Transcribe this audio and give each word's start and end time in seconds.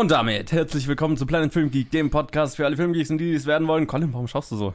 Und 0.00 0.10
damit 0.10 0.50
herzlich 0.50 0.88
willkommen 0.88 1.18
zu 1.18 1.26
Planet 1.26 1.52
Film 1.52 1.70
Geek, 1.70 1.90
dem 1.90 2.08
Podcast 2.08 2.56
für 2.56 2.64
alle 2.64 2.74
Filmgeeks 2.74 3.10
und 3.10 3.18
die, 3.18 3.32
die 3.32 3.34
es 3.34 3.44
werden 3.44 3.68
wollen. 3.68 3.86
Colin, 3.86 4.10
warum 4.14 4.28
schaust 4.28 4.50
du 4.50 4.56
so? 4.56 4.72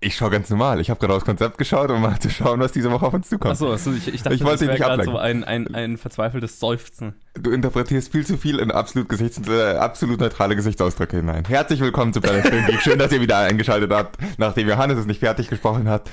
Ich 0.00 0.16
schaue 0.16 0.30
ganz 0.30 0.48
normal. 0.48 0.80
Ich 0.80 0.88
habe 0.88 0.98
gerade 0.98 1.12
aufs 1.12 1.26
Konzept 1.26 1.58
geschaut, 1.58 1.90
um 1.90 2.00
mal 2.00 2.18
zu 2.18 2.30
schauen, 2.30 2.58
was 2.58 2.72
diese 2.72 2.90
Woche 2.90 3.04
auf 3.04 3.12
uns 3.12 3.28
zukommt. 3.28 3.52
Achso, 3.52 3.70
also 3.70 3.92
ich, 3.92 4.08
ich 4.08 4.22
dachte, 4.22 4.34
Ich 4.34 4.42
wollte 4.42 4.64
das 4.64 4.78
wäre 4.78 4.78
nicht 4.78 4.82
gerade 4.82 5.04
so 5.04 5.18
ein, 5.18 5.44
ein, 5.44 5.74
ein 5.74 5.98
verzweifeltes 5.98 6.58
Seufzen. 6.58 7.16
Du 7.34 7.50
interpretierst 7.50 8.10
viel 8.10 8.24
zu 8.24 8.38
viel 8.38 8.60
in 8.60 8.70
absolut, 8.70 9.10
Gesichts 9.10 9.46
äh, 9.46 9.76
absolut 9.76 10.18
neutrale 10.20 10.56
Gesichtsausdrücke 10.56 11.18
hinein. 11.18 11.44
Herzlich 11.46 11.80
willkommen 11.80 12.14
zu 12.14 12.22
Planet 12.22 12.46
Film 12.46 12.64
Geek. 12.64 12.80
Schön, 12.80 12.98
dass 12.98 13.12
ihr 13.12 13.20
wieder 13.20 13.40
eingeschaltet 13.40 13.92
habt, 13.92 14.16
nachdem 14.38 14.70
Johannes 14.70 14.96
es 14.96 15.04
nicht 15.04 15.20
fertig 15.20 15.48
gesprochen 15.48 15.86
hat. 15.86 16.08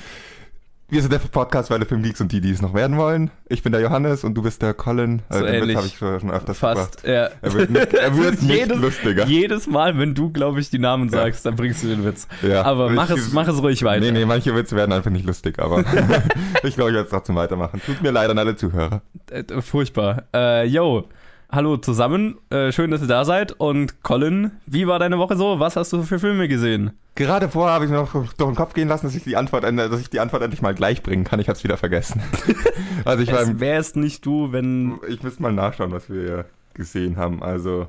Wir 0.92 1.02
sind 1.02 1.14
der 1.14 1.20
Podcast 1.20 1.68
für 1.68 1.76
alle 1.76 1.86
Filmgeeks 1.86 2.20
und 2.20 2.32
die, 2.32 2.42
die 2.42 2.50
es 2.50 2.64
noch 2.64 2.74
werden 2.74 2.98
wollen. 2.98 3.30
Ich 3.48 3.62
bin 3.62 3.72
der 3.72 3.80
Johannes 3.82 4.24
und 4.24 4.34
du 4.34 4.42
bist 4.42 4.64
der 4.64 4.74
Colin. 4.74 5.22
So 5.30 5.38
den 5.40 5.46
Witz 5.46 5.62
ähnlich. 5.62 5.78
habe 5.78 5.86
ich 5.88 5.98
schon 5.98 6.32
öfters 6.32 6.58
Fast, 6.58 7.04
ja. 7.06 7.30
Er 7.44 7.54
wird 7.54 7.70
nicht, 7.70 7.94
er 7.94 8.18
wird 8.18 8.42
nicht 8.42 8.52
jedes, 8.56 8.78
lustiger. 8.80 9.26
Jedes 9.28 9.68
Mal, 9.68 10.00
wenn 10.00 10.16
du, 10.16 10.32
glaube 10.32 10.60
ich, 10.60 10.72
die 10.72 10.80
Namen 10.80 11.10
sagst, 11.10 11.46
dann 11.46 11.56
bringst 11.56 11.84
du 11.84 11.88
den 11.90 12.04
Witz. 12.06 12.28
Ja. 12.42 12.64
Aber 12.64 12.90
mach 12.90 13.12
Ich- 13.12 13.18
es, 13.18 13.34
mach 13.34 13.48
es 13.48 13.62
ruhig 13.62 13.84
weiter. 13.84 14.02
Nee, 14.04 14.12
nee, 14.12 14.26
manche 14.26 14.56
Witze 14.56 14.76
werden 14.76 14.92
einfach 14.92 15.12
nicht 15.12 15.28
lustig, 15.28 15.60
aber 15.60 15.80
ich 16.64 16.74
glaube, 16.76 16.90
ich 16.90 16.96
werde 16.96 17.02
es 17.02 17.10
trotzdem 17.10 17.36
weitermachen. 17.36 17.80
Tut 17.86 18.02
mir 18.02 18.10
leid 18.10 18.32
an 18.32 18.40
alle 18.40 18.56
Zuhörer. 18.56 19.02
Äh, 19.30 19.44
furchtbar. 19.62 20.24
Äh, 20.34 20.66
yo, 20.66 21.08
hallo 21.52 21.77
zusammen. 21.77 22.38
Äh, 22.49 22.71
schön, 22.71 22.91
dass 22.91 23.02
ihr 23.02 23.08
da 23.08 23.26
seid. 23.26 23.53
Und 23.53 24.03
Colin, 24.03 24.52
wie 24.66 24.88
war 24.88 24.99
deine 24.99 25.17
Woche 25.17 25.35
so? 25.35 25.59
Was 25.59 25.75
hast 25.75 25.94
du 25.94 26.03
für 26.03 26.19
Filme 26.19 26.47
gesehen? 26.47 26.91
Gerade 27.16 27.50
vorher 27.50 27.73
habe 27.73 27.86
ich 27.86 27.91
mir 27.91 27.97
noch 27.97 28.11
durch 28.11 28.33
den 28.33 28.56
Kopf 28.56 28.73
gehen 28.73 28.88
lassen, 28.88 29.06
dass 29.08 29.16
ich 29.16 29.23
die 29.23 29.36
Antwort, 29.36 29.64
dass 29.64 30.00
ich 30.00 30.09
die 30.09 30.19
Antwort 30.19 30.41
endlich 30.41 30.61
mal 30.61 30.73
gleich 30.73 31.03
bringen 31.03 31.23
kann. 31.25 31.39
Ich 31.39 31.50
habe 31.50 31.58
es 31.58 31.64
wieder 31.64 31.78
vergessen. 31.78 32.22
also 33.06 33.23
ich 33.23 33.31
Es 33.31 33.59
wärst 33.59 33.95
nicht 33.97 34.25
du, 34.25 34.52
wenn. 34.52 35.00
ich 35.08 35.22
müsste 35.22 35.41
mal 35.41 35.52
nachschauen, 35.52 35.91
was 35.91 36.09
wir 36.09 36.45
gesehen 36.73 37.17
haben. 37.17 37.44
Also 37.44 37.88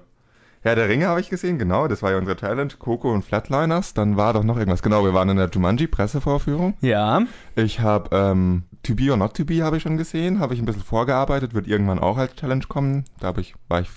Herr 0.63 0.75
der 0.75 0.89
Ringe 0.89 1.07
habe 1.07 1.21
ich 1.21 1.31
gesehen, 1.31 1.59
genau. 1.59 1.89
Das 1.89 2.03
war 2.03 2.11
ja 2.11 2.19
unsere 2.19 2.37
Challenge. 2.37 2.73
Coco 2.79 3.11
und 3.13 3.25
Flatliners. 3.25 3.95
Dann 3.95 4.17
war 4.17 4.35
doch 4.35 4.45
noch 4.45 4.59
irgendwas. 4.59 4.83
Genau, 4.83 5.05
wir 5.05 5.15
waren 5.15 5.29
in 5.31 5.37
der 5.37 5.49
Jumanji 5.49 5.87
Pressevorführung. 5.87 6.75
Ja. 6.81 7.23
Ich 7.55 7.81
habe 7.81 8.15
ähm, 8.15 8.65
To 8.85 8.95
Be 8.95 9.11
or 9.11 9.17
Not 9.17 9.37
To 9.37 9.45
Be 9.45 9.63
habe 9.63 9.77
ich 9.77 9.83
schon 9.83 9.97
gesehen. 9.97 10.41
Habe 10.41 10.55
ich 10.55 10.61
ein 10.61 10.65
bisschen 10.67 10.83
vorgearbeitet. 10.83 11.55
Wird 11.55 11.67
irgendwann 11.67 11.99
auch 11.99 12.17
als 12.17 12.35
Challenge 12.37 12.65
kommen. 12.69 13.05
Da 13.21 13.29
habe 13.29 13.41
ich 13.41 13.55
war 13.69 13.81
ich 13.81 13.91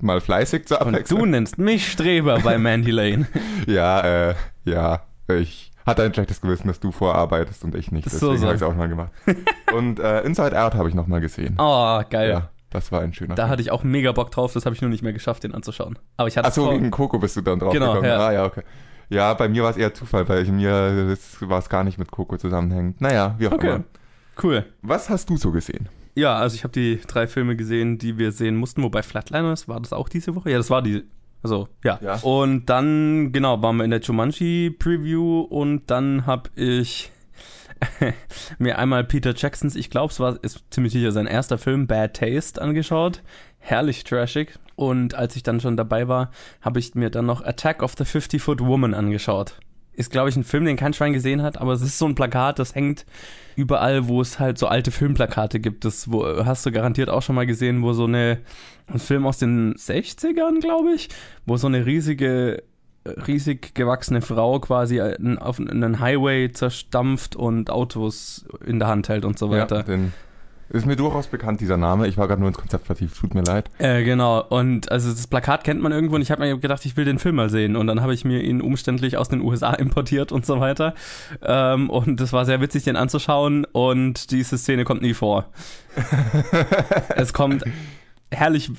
mal 0.00 0.20
fleißig 0.20 0.66
zur 0.66 0.78
Und 0.80 0.92
du 0.92 0.96
Abwechslung. 0.96 1.30
nennst 1.30 1.58
mich 1.58 1.90
Streber 1.90 2.40
bei 2.40 2.58
Mandy 2.58 2.90
Lane. 2.90 3.26
Ja, 3.66 4.00
äh, 4.30 4.34
ja, 4.64 5.02
ich 5.28 5.70
hatte 5.86 6.02
ein 6.02 6.12
schlechtes 6.14 6.40
Gewissen, 6.40 6.66
dass 6.68 6.80
du 6.80 6.90
vorarbeitest 6.92 7.62
und 7.64 7.74
ich 7.76 7.92
nicht. 7.92 8.08
So, 8.10 8.32
Deswegen 8.32 8.38
so. 8.38 8.46
habe 8.46 8.56
ich 8.56 8.62
es 8.62 8.66
auch 8.66 8.74
mal 8.74 8.88
gemacht. 8.88 9.12
und 9.74 10.00
äh, 10.00 10.22
Inside 10.22 10.60
Out 10.60 10.74
habe 10.74 10.88
ich 10.88 10.94
noch 10.94 11.06
mal 11.06 11.20
gesehen. 11.20 11.56
Oh, 11.58 12.00
geil. 12.10 12.30
Ja, 12.30 12.50
das 12.70 12.90
war 12.90 13.00
ein 13.02 13.12
schöner 13.12 13.34
Da 13.34 13.42
Film. 13.44 13.50
hatte 13.50 13.62
ich 13.62 13.70
auch 13.70 13.84
mega 13.84 14.10
Bock 14.12 14.30
drauf, 14.32 14.52
das 14.52 14.64
habe 14.66 14.74
ich 14.74 14.80
nur 14.82 14.90
nicht 14.90 15.02
mehr 15.02 15.12
geschafft, 15.12 15.44
den 15.44 15.54
anzuschauen. 15.54 15.98
Aber 16.16 16.26
ich 16.28 16.36
hatte 16.36 16.48
Achso, 16.48 16.64
vor- 16.64 16.74
wegen 16.74 16.90
Coco 16.90 17.18
bist 17.18 17.36
du 17.36 17.40
dann 17.42 17.58
drauf 17.60 17.72
Genau, 17.72 17.92
gekommen. 17.92 18.06
ja. 18.08 18.18
Ah, 18.18 18.32
ja, 18.32 18.44
okay. 18.44 18.62
Ja, 19.10 19.34
bei 19.34 19.48
mir 19.48 19.62
war 19.62 19.70
es 19.70 19.76
eher 19.76 19.92
Zufall, 19.94 20.28
weil 20.28 20.42
ich 20.42 20.50
mir 20.50 21.16
war 21.40 21.58
es 21.58 21.68
gar 21.68 21.84
nicht 21.84 21.98
mit 21.98 22.10
Coco 22.10 22.36
zusammenhängend. 22.38 23.00
Naja, 23.00 23.34
wie 23.38 23.46
auch 23.48 23.52
Okay. 23.52 23.68
immer. 23.74 23.84
Cool. 24.40 24.64
Was 24.82 25.10
hast 25.10 25.30
du 25.30 25.36
so 25.36 25.50
gesehen? 25.50 25.88
Ja, 26.14 26.36
also 26.36 26.54
ich 26.54 26.64
habe 26.64 26.72
die 26.72 27.00
drei 27.06 27.26
Filme 27.26 27.56
gesehen, 27.56 27.98
die 27.98 28.18
wir 28.18 28.32
sehen 28.32 28.56
mussten, 28.56 28.82
wobei 28.82 29.02
Flatliners 29.02 29.68
war 29.68 29.80
das 29.80 29.92
auch 29.92 30.08
diese 30.08 30.34
Woche? 30.34 30.50
Ja, 30.50 30.58
das 30.58 30.70
war 30.70 30.82
die. 30.82 31.04
Also, 31.42 31.68
ja. 31.82 31.98
Ja. 32.02 32.16
Und 32.16 32.66
dann, 32.66 33.32
genau, 33.32 33.62
waren 33.62 33.76
wir 33.76 33.84
in 33.84 33.90
der 33.90 34.00
Jumanji-Preview 34.00 35.40
und 35.40 35.90
dann 35.90 36.26
habe 36.26 36.50
ich 36.54 37.10
mir 38.58 38.78
einmal 38.78 39.04
Peter 39.04 39.34
Jacksons, 39.34 39.74
ich 39.74 39.90
glaube, 39.90 40.12
es 40.12 40.20
war 40.20 40.38
ist 40.42 40.62
ziemlich 40.70 40.92
sicher 40.92 41.12
sein 41.12 41.26
erster 41.26 41.58
Film, 41.58 41.86
Bad 41.86 42.14
Taste, 42.14 42.60
angeschaut. 42.60 43.22
Herrlich 43.58 44.04
trashig. 44.04 44.58
Und 44.74 45.14
als 45.14 45.36
ich 45.36 45.42
dann 45.42 45.60
schon 45.60 45.76
dabei 45.76 46.08
war, 46.08 46.30
habe 46.60 46.78
ich 46.78 46.94
mir 46.94 47.10
dann 47.10 47.26
noch 47.26 47.44
Attack 47.44 47.82
of 47.82 47.94
the 47.96 48.04
50-Foot 48.04 48.60
Woman 48.60 48.94
angeschaut. 48.94 49.54
Ist, 49.94 50.10
glaube 50.10 50.30
ich, 50.30 50.36
ein 50.36 50.44
Film, 50.44 50.64
den 50.64 50.76
kein 50.76 50.94
Schwein 50.94 51.12
gesehen 51.12 51.42
hat, 51.42 51.58
aber 51.58 51.72
es 51.72 51.82
ist 51.82 51.98
so 51.98 52.06
ein 52.06 52.14
Plakat, 52.14 52.58
das 52.58 52.74
hängt 52.74 53.04
überall, 53.56 54.08
wo 54.08 54.20
es 54.20 54.38
halt 54.38 54.58
so 54.58 54.66
alte 54.66 54.90
Filmplakate 54.90 55.60
gibt. 55.60 55.84
Das 55.84 56.10
wo, 56.10 56.24
hast 56.44 56.64
du 56.64 56.72
garantiert 56.72 57.10
auch 57.10 57.22
schon 57.22 57.34
mal 57.34 57.46
gesehen, 57.46 57.82
wo 57.82 57.92
so 57.92 58.04
eine, 58.04 58.38
ein 58.86 58.98
Film 58.98 59.26
aus 59.26 59.38
den 59.38 59.74
60ern, 59.74 60.60
glaube 60.60 60.92
ich, 60.94 61.08
wo 61.44 61.56
so 61.56 61.66
eine 61.66 61.84
riesige, 61.84 62.62
riesig 63.04 63.74
gewachsene 63.74 64.22
Frau 64.22 64.60
quasi 64.60 65.00
auf 65.00 65.60
einen 65.60 66.00
Highway 66.00 66.50
zerstampft 66.52 67.36
und 67.36 67.70
Autos 67.70 68.46
in 68.64 68.78
der 68.78 68.88
Hand 68.88 69.08
hält 69.08 69.24
und 69.24 69.38
so 69.38 69.50
weiter. 69.50 69.76
Ja, 69.76 69.82
denn 69.82 70.12
ist 70.72 70.86
mir 70.86 70.96
durchaus 70.96 71.26
bekannt, 71.26 71.60
dieser 71.60 71.76
Name. 71.76 72.08
Ich 72.08 72.16
war 72.16 72.26
gerade 72.26 72.40
nur 72.40 72.48
ins 72.48 72.58
Konzept 72.58 72.86
vertieft, 72.86 73.16
tut 73.16 73.34
mir 73.34 73.42
leid. 73.42 73.70
Äh, 73.78 74.04
genau, 74.04 74.42
und 74.42 74.90
also 74.90 75.10
das 75.10 75.26
Plakat 75.26 75.64
kennt 75.64 75.82
man 75.82 75.92
irgendwo 75.92 76.16
und 76.16 76.22
ich 76.22 76.30
habe 76.30 76.42
mir 76.42 76.56
gedacht, 76.58 76.84
ich 76.86 76.96
will 76.96 77.04
den 77.04 77.18
Film 77.18 77.36
mal 77.36 77.50
sehen. 77.50 77.76
Und 77.76 77.86
dann 77.86 78.00
habe 78.00 78.14
ich 78.14 78.24
mir 78.24 78.42
ihn 78.42 78.62
umständlich 78.62 79.18
aus 79.18 79.28
den 79.28 79.42
USA 79.42 79.72
importiert 79.74 80.32
und 80.32 80.46
so 80.46 80.60
weiter. 80.60 80.94
Ähm, 81.42 81.90
und 81.90 82.20
es 82.20 82.32
war 82.32 82.44
sehr 82.46 82.60
witzig, 82.60 82.84
den 82.84 82.96
anzuschauen 82.96 83.66
und 83.70 84.30
diese 84.30 84.56
Szene 84.56 84.84
kommt 84.84 85.02
nie 85.02 85.14
vor. 85.14 85.50
es 87.16 87.34
kommt 87.34 87.64
herrlich, 88.30 88.70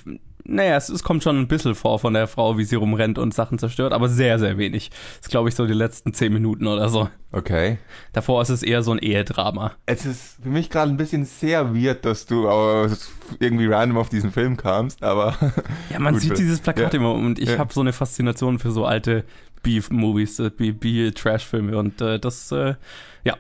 naja, 0.46 0.76
es, 0.76 0.90
es 0.90 1.04
kommt 1.04 1.24
schon 1.24 1.38
ein 1.40 1.48
bisschen 1.48 1.74
vor 1.76 2.00
von 2.00 2.14
der 2.14 2.28
Frau, 2.28 2.58
wie 2.58 2.64
sie 2.66 2.76
rumrennt 2.76 3.18
und 3.18 3.34
Sachen 3.34 3.59
zerstört, 3.59 3.94
aber 3.94 4.09
sehr, 4.09 4.40
sehr 4.40 4.58
wenig. 4.58 4.90
Das 4.90 5.28
ist, 5.28 5.30
glaube 5.30 5.50
ich, 5.50 5.56
so 5.56 5.66
die 5.66 5.74
letzten 5.74 6.14
zehn 6.14 6.34
Minuten 6.34 6.68
oder 6.68 6.90
so. 6.90 7.09
Okay. 7.31 7.78
Davor 8.12 8.42
ist 8.42 8.50
es 8.50 8.62
eher 8.64 8.84
so 8.84 8.92
ein 8.92 9.00
Ehedrama. 9.00 9.72
Es 9.86 10.06
ist 10.06 10.38
für 10.44 10.50
mich 10.50 10.70
gerade 10.70 10.92
ein 10.92 10.98
bisschen 10.98 11.26
sehr 11.26 11.74
weird, 11.76 12.06
dass 12.06 12.26
du 12.26 12.48
irgendwie 13.40 13.68
random 13.68 13.98
auf 13.98 14.09
diesen 14.09 14.32
Film 14.32 14.58
kamst, 14.58 15.02
aber 15.03 15.36
Ja, 15.90 16.00
man 16.00 16.14
Gut, 16.14 16.22
sieht 16.24 16.38
dieses 16.38 16.59
Plakat 16.59 16.94
ja. 16.94 17.00
immer 17.00 17.14
und 17.14 17.40
ich 17.40 17.50
Ja. 17.50 17.58
habe 17.58 17.74
so 17.74 17.82
eine 17.82 17.94
Faszination 17.94 18.59
für 18.59 18.72
so 18.72 18.86
alte 18.86 19.24
Beef-Movies, 19.64 20.40
äh, 20.40 20.50
Be- 20.56 20.74
B-Trash-Filme 20.74 21.78
und 21.78 22.02
äh, 22.02 22.20
das, 22.20 22.52
äh, 22.52 22.76
ja, 23.23 23.35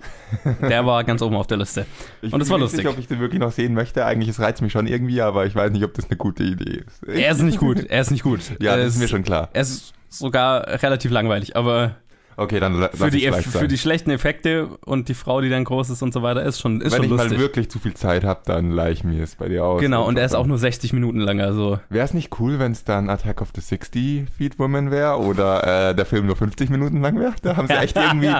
der 0.61 0.85
war 0.85 1.03
ganz 1.03 1.21
oben 1.21 1.35
auf 1.35 1.47
der 1.47 1.57
Liste. 1.57 1.85
ich 2.21 2.33
Und 2.33 2.41
es 2.41 2.47
bin 2.47 2.53
war 2.53 2.59
lustig. 2.59 2.77
nicht 2.77 2.83
sicher, 2.85 2.93
ob 2.93 2.99
ich 2.99 3.07
den 3.07 3.19
wirklich 3.19 3.39
noch 3.41 3.51
sehen 3.51 3.73
möchte. 3.73 4.05
Eigentlich 4.05 4.29
es 4.29 4.39
reizt 4.39 4.61
mich 4.61 4.71
schon 4.71 4.87
irgendwie, 4.87 5.21
aber 5.21 5.45
ich 5.45 5.55
weiß 5.55 5.71
nicht, 5.71 5.83
ob 5.83 5.93
das 5.93 6.05
eine 6.09 6.17
gute 6.17 6.43
Idee 6.43 6.83
ist. 6.87 7.03
Er 7.07 7.31
ist 7.31 7.41
nicht 7.41 7.59
gut, 7.59 7.85
er 7.85 8.01
ist 8.01 8.11
nicht 8.11 8.23
gut. 8.23 8.39
ja, 8.61 8.77
das 8.77 8.95
ist 8.95 8.99
mir 8.99 9.07
schon 9.07 9.23
klar. 9.23 9.49
Er 9.53 9.61
ist 9.61 9.93
sogar 10.09 10.67
relativ 10.83 11.11
langweilig, 11.11 11.55
aber 11.55 11.95
Okay, 12.37 12.59
dann 12.59 12.73
la- 12.79 12.89
lass 12.91 12.99
für 12.99 13.09
die, 13.11 13.25
es 13.25 13.35
Eff- 13.35 13.59
für 13.59 13.67
die 13.67 13.77
schlechten 13.77 14.09
Effekte 14.11 14.67
und 14.85 15.09
die 15.09 15.13
Frau, 15.13 15.41
die 15.41 15.49
dann 15.49 15.63
groß 15.63 15.89
ist 15.89 16.01
und 16.01 16.13
so 16.13 16.21
weiter, 16.23 16.43
ist 16.43 16.59
schon, 16.59 16.81
ist 16.81 16.91
Wenn 16.93 17.03
schon 17.03 17.11
ich 17.11 17.17
mal 17.31 17.39
wirklich 17.39 17.69
zu 17.69 17.79
viel 17.79 17.93
Zeit 17.93 18.23
habe, 18.23 18.41
dann 18.45 18.71
leih 18.71 18.91
ich 18.91 19.03
mir 19.03 19.21
es 19.23 19.35
bei 19.35 19.47
dir 19.49 19.65
aus. 19.65 19.81
Genau, 19.81 20.05
und 20.07 20.17
er 20.17 20.25
ist 20.25 20.35
auch 20.35 20.45
nur 20.47 20.57
60 20.57 20.93
Minuten 20.93 21.19
lang, 21.19 21.41
also 21.41 21.79
Wäre 21.89 22.05
es 22.05 22.13
nicht 22.13 22.39
cool, 22.39 22.59
wenn 22.59 22.71
es 22.71 22.83
dann 22.83 23.09
Attack 23.09 23.41
of 23.41 23.49
the 23.55 23.61
60 23.61 24.25
Feet 24.37 24.59
Woman 24.59 24.91
wäre 24.91 25.17
oder 25.19 25.89
äh, 25.89 25.95
der 25.95 26.05
Film 26.05 26.25
nur 26.25 26.35
50 26.35 26.69
Minuten 26.69 27.01
lang 27.01 27.19
wäre? 27.19 27.33
Da 27.41 27.55
haben 27.57 27.67
sie 27.67 27.73
echt 27.73 27.95
irgendwie. 27.97 28.33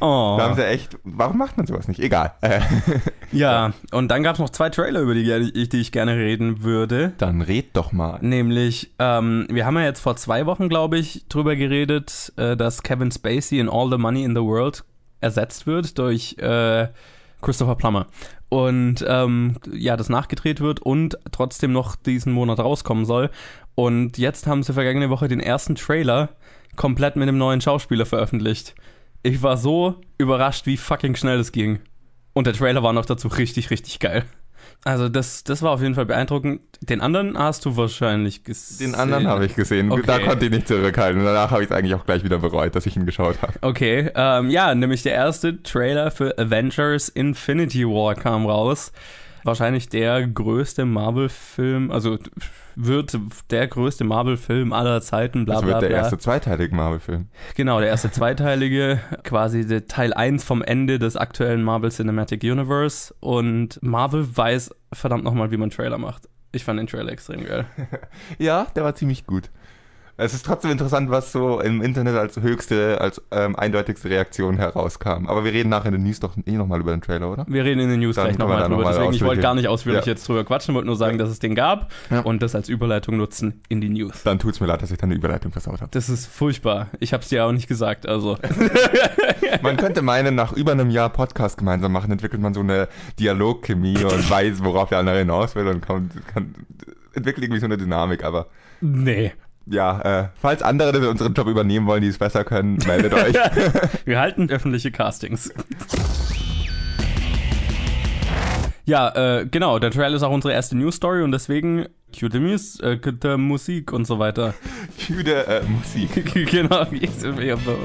oh. 0.00 0.36
Da 0.38 0.44
haben 0.44 0.54
sie 0.56 0.66
echt. 0.66 0.96
Warum 1.04 1.38
macht 1.38 1.56
man 1.56 1.66
sowas 1.66 1.88
nicht? 1.88 2.00
Egal. 2.00 2.32
Ja, 3.30 3.72
und 3.92 4.08
dann 4.10 4.22
gab 4.22 4.34
es 4.34 4.38
noch 4.40 4.48
zwei 4.48 4.70
Trailer, 4.70 5.00
über 5.00 5.12
die, 5.12 5.30
ich- 5.54 5.68
die 5.68 5.80
ich 5.80 5.92
gerne 5.92 6.16
reden 6.16 6.62
würde. 6.62 7.12
dann 7.18 7.42
red 7.42 7.66
doch 7.76 7.92
mal. 7.92 8.18
Nämlich, 8.22 8.90
ähm, 8.98 9.46
wir 9.50 9.66
haben 9.66 9.76
ja 9.76 9.84
jetzt 9.84 10.00
vor 10.00 10.16
zwei 10.16 10.46
Wochen, 10.46 10.70
glaube 10.70 10.96
ich, 10.98 11.26
drüber 11.28 11.54
geredet, 11.54 12.32
äh, 12.36 12.56
dass 12.56 12.82
Kevin 12.82 13.10
Spacey 13.10 13.37
in 13.52 13.68
All 13.68 13.90
the 13.90 13.98
Money 13.98 14.24
in 14.24 14.34
the 14.34 14.42
World 14.42 14.84
ersetzt 15.20 15.66
wird 15.66 15.98
durch 15.98 16.36
äh, 16.38 16.88
Christopher 17.40 17.76
Plummer. 17.76 18.06
Und 18.48 19.04
ähm, 19.06 19.56
ja, 19.72 19.96
das 19.96 20.08
nachgedreht 20.08 20.60
wird 20.60 20.80
und 20.80 21.18
trotzdem 21.32 21.72
noch 21.72 21.96
diesen 21.96 22.32
Monat 22.32 22.60
rauskommen 22.60 23.04
soll. 23.04 23.30
Und 23.74 24.18
jetzt 24.18 24.46
haben 24.46 24.62
sie 24.62 24.72
vergangene 24.72 25.10
Woche 25.10 25.28
den 25.28 25.40
ersten 25.40 25.74
Trailer 25.74 26.30
komplett 26.76 27.16
mit 27.16 27.28
einem 27.28 27.38
neuen 27.38 27.60
Schauspieler 27.60 28.06
veröffentlicht. 28.06 28.74
Ich 29.22 29.42
war 29.42 29.56
so 29.56 29.96
überrascht, 30.16 30.66
wie 30.66 30.76
fucking 30.76 31.16
schnell 31.16 31.38
das 31.38 31.52
ging. 31.52 31.80
Und 32.32 32.46
der 32.46 32.54
Trailer 32.54 32.82
war 32.82 32.92
noch 32.92 33.06
dazu 33.06 33.28
richtig, 33.28 33.70
richtig 33.70 33.98
geil. 33.98 34.24
Also 34.84 35.08
das, 35.08 35.44
das 35.44 35.60
war 35.62 35.72
auf 35.72 35.82
jeden 35.82 35.94
Fall 35.94 36.06
beeindruckend. 36.06 36.60
Den 36.80 37.00
anderen 37.00 37.36
hast 37.36 37.64
du 37.64 37.76
wahrscheinlich 37.76 38.44
gesehen. 38.44 38.92
Den 38.92 39.00
anderen 39.00 39.26
habe 39.26 39.44
ich 39.44 39.54
gesehen. 39.54 39.90
Okay. 39.90 40.02
Da 40.06 40.18
konnte 40.20 40.46
ich 40.46 40.50
nicht 40.50 40.68
zurückhalten. 40.68 41.24
Danach 41.24 41.50
habe 41.50 41.62
ich 41.62 41.70
es 41.70 41.76
eigentlich 41.76 41.94
auch 41.94 42.06
gleich 42.06 42.24
wieder 42.24 42.38
bereut, 42.38 42.74
dass 42.74 42.86
ich 42.86 42.96
ihn 42.96 43.04
geschaut 43.04 43.42
habe. 43.42 43.54
Okay, 43.60 44.10
ähm, 44.14 44.50
ja, 44.50 44.74
nämlich 44.74 45.02
der 45.02 45.12
erste 45.12 45.62
Trailer 45.62 46.10
für 46.10 46.38
Avengers 46.38 47.08
Infinity 47.08 47.84
War 47.84 48.14
kam 48.14 48.46
raus. 48.46 48.92
Wahrscheinlich 49.44 49.88
der 49.88 50.26
größte 50.26 50.84
Marvel-Film, 50.84 51.90
also 51.90 52.18
wird 52.76 53.18
der 53.50 53.66
größte 53.66 54.04
Marvel-Film 54.04 54.72
aller 54.72 55.00
Zeiten, 55.00 55.44
bla 55.44 55.54
Das 55.56 55.62
bla 55.64 55.72
wird 55.72 55.82
der 55.82 55.88
bla. 55.88 55.96
erste 55.98 56.18
zweiteilige 56.18 56.74
Marvel-Film. 56.74 57.28
Genau, 57.56 57.80
der 57.80 57.88
erste 57.88 58.10
zweiteilige, 58.12 59.00
quasi 59.24 59.66
der 59.66 59.86
Teil 59.86 60.12
1 60.14 60.44
vom 60.44 60.62
Ende 60.62 60.98
des 60.98 61.16
aktuellen 61.16 61.62
Marvel 61.62 61.90
Cinematic 61.90 62.42
Universe. 62.44 63.14
Und 63.20 63.78
Marvel 63.82 64.26
weiß 64.36 64.70
verdammt 64.92 65.24
nochmal, 65.24 65.50
wie 65.50 65.56
man 65.56 65.70
Trailer 65.70 65.98
macht. 65.98 66.28
Ich 66.52 66.64
fand 66.64 66.78
den 66.78 66.86
Trailer 66.86 67.12
extrem 67.12 67.44
geil. 67.44 67.66
Ja, 68.38 68.66
der 68.74 68.84
war 68.84 68.94
ziemlich 68.94 69.26
gut. 69.26 69.50
Es 70.20 70.34
ist 70.34 70.44
trotzdem 70.44 70.72
interessant, 70.72 71.10
was 71.10 71.30
so 71.30 71.60
im 71.60 71.80
Internet 71.80 72.16
als 72.16 72.40
höchste, 72.40 73.00
als 73.00 73.22
ähm, 73.30 73.54
eindeutigste 73.54 74.10
Reaktion 74.10 74.56
herauskam. 74.56 75.28
Aber 75.28 75.44
wir 75.44 75.52
reden 75.52 75.68
nachher 75.68 75.86
in 75.86 75.92
den 75.92 76.02
News 76.02 76.18
doch 76.18 76.36
eh 76.44 76.52
nochmal 76.56 76.80
über 76.80 76.90
den 76.90 77.00
Trailer, 77.00 77.30
oder? 77.30 77.46
Wir 77.48 77.64
reden 77.64 77.78
in 77.82 77.88
den 77.88 78.00
News 78.00 78.16
Dann 78.16 78.24
gleich 78.26 78.38
nochmal 78.38 78.62
drüber. 78.68 78.82
noch 78.82 78.90
Deswegen, 78.90 79.12
ich 79.12 79.24
wollte 79.24 79.42
gar 79.42 79.54
nicht 79.54 79.68
ausführlich 79.68 80.04
Ja. 80.06 80.10
jetzt 80.12 80.28
drüber 80.28 80.44
quatschen, 80.44 80.74
wollte 80.74 80.88
nur 80.88 80.96
sagen, 80.96 81.18
dass 81.18 81.28
es 81.30 81.38
den 81.38 81.54
gab 81.54 81.92
Ja. 82.10 82.20
und 82.22 82.42
das 82.42 82.56
als 82.56 82.68
Überleitung 82.68 83.16
nutzen 83.16 83.62
in 83.68 83.80
die 83.80 83.90
News. 83.90 84.24
Dann 84.24 84.40
tut's 84.40 84.58
mir 84.58 84.66
leid, 84.66 84.82
dass 84.82 84.90
ich 84.90 84.98
deine 84.98 85.14
Überleitung 85.14 85.52
versaut 85.52 85.80
habe. 85.80 85.90
Das 85.92 86.08
ist 86.08 86.26
furchtbar. 86.26 86.88
Ich 86.98 87.12
hab's 87.12 87.28
dir 87.28 87.44
auch 87.46 87.52
nicht 87.52 87.68
gesagt, 87.68 88.08
also. 88.08 88.38
Man 89.62 89.76
könnte 89.76 90.02
meinen, 90.02 90.34
nach 90.34 90.52
über 90.52 90.72
einem 90.72 90.90
Jahr 90.90 91.10
Podcast 91.10 91.58
gemeinsam 91.58 91.92
machen, 91.92 92.10
entwickelt 92.10 92.42
man 92.42 92.54
so 92.54 92.60
eine 92.60 92.88
Dialogchemie 93.20 93.98
und 94.04 94.28
weiß, 94.28 94.64
worauf 94.64 94.88
der 94.88 94.98
andere 94.98 95.18
hinaus 95.20 95.54
will 95.54 95.68
und 95.68 95.80
kann, 95.80 96.10
kann, 96.34 96.54
entwickelt 97.14 97.44
irgendwie 97.44 97.60
so 97.60 97.66
eine 97.66 97.76
Dynamik, 97.76 98.24
aber 98.24 98.46
nee. 98.80 99.32
Ja, 99.70 100.00
äh, 100.22 100.28
falls 100.40 100.62
andere 100.62 101.08
unseren 101.08 101.34
Job 101.34 101.46
übernehmen 101.46 101.86
wollen, 101.86 102.02
die 102.02 102.08
es 102.08 102.18
besser 102.18 102.44
können, 102.44 102.78
meldet 102.86 103.14
euch. 103.14 103.34
Wir 104.04 104.20
halten 104.20 104.48
öffentliche 104.50 104.90
Castings. 104.90 105.52
Ja, 108.88 109.40
äh, 109.40 109.46
genau, 109.46 109.78
der 109.78 109.90
Trail 109.90 110.14
ist 110.14 110.22
auch 110.22 110.30
unsere 110.30 110.54
erste 110.54 110.74
News 110.74 110.96
Story 110.96 111.22
und 111.22 111.30
deswegen 111.30 111.88
cue 112.18 112.30
the, 112.32 112.40
mus 112.40 112.80
äh, 112.80 112.96
cue 112.96 113.12
the 113.20 113.36
Musik 113.36 113.92
und 113.92 114.06
so 114.06 114.18
weiter. 114.18 114.54
Küde 115.06 115.46
äh, 115.46 115.62
Musik. 115.64 116.24
genau, 116.50 116.86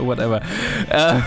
whatever. 0.06 0.42
Äh, 0.90 1.20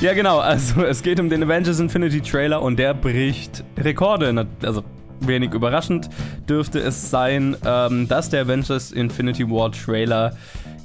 ja, 0.00 0.14
genau, 0.14 0.38
also 0.38 0.82
es 0.82 1.02
geht 1.02 1.20
um 1.20 1.28
den 1.28 1.42
Avengers 1.42 1.78
Infinity 1.78 2.22
Trailer 2.22 2.62
und 2.62 2.78
der 2.78 2.94
bricht 2.94 3.64
Rekorde. 3.76 4.46
Also 4.62 4.82
wenig 5.20 5.52
überraschend 5.52 6.08
dürfte 6.48 6.80
es 6.80 7.10
sein, 7.10 7.56
ähm, 7.64 8.08
dass 8.08 8.30
der 8.30 8.42
Avengers 8.42 8.92
Infinity 8.92 9.48
War 9.48 9.72
Trailer 9.72 10.36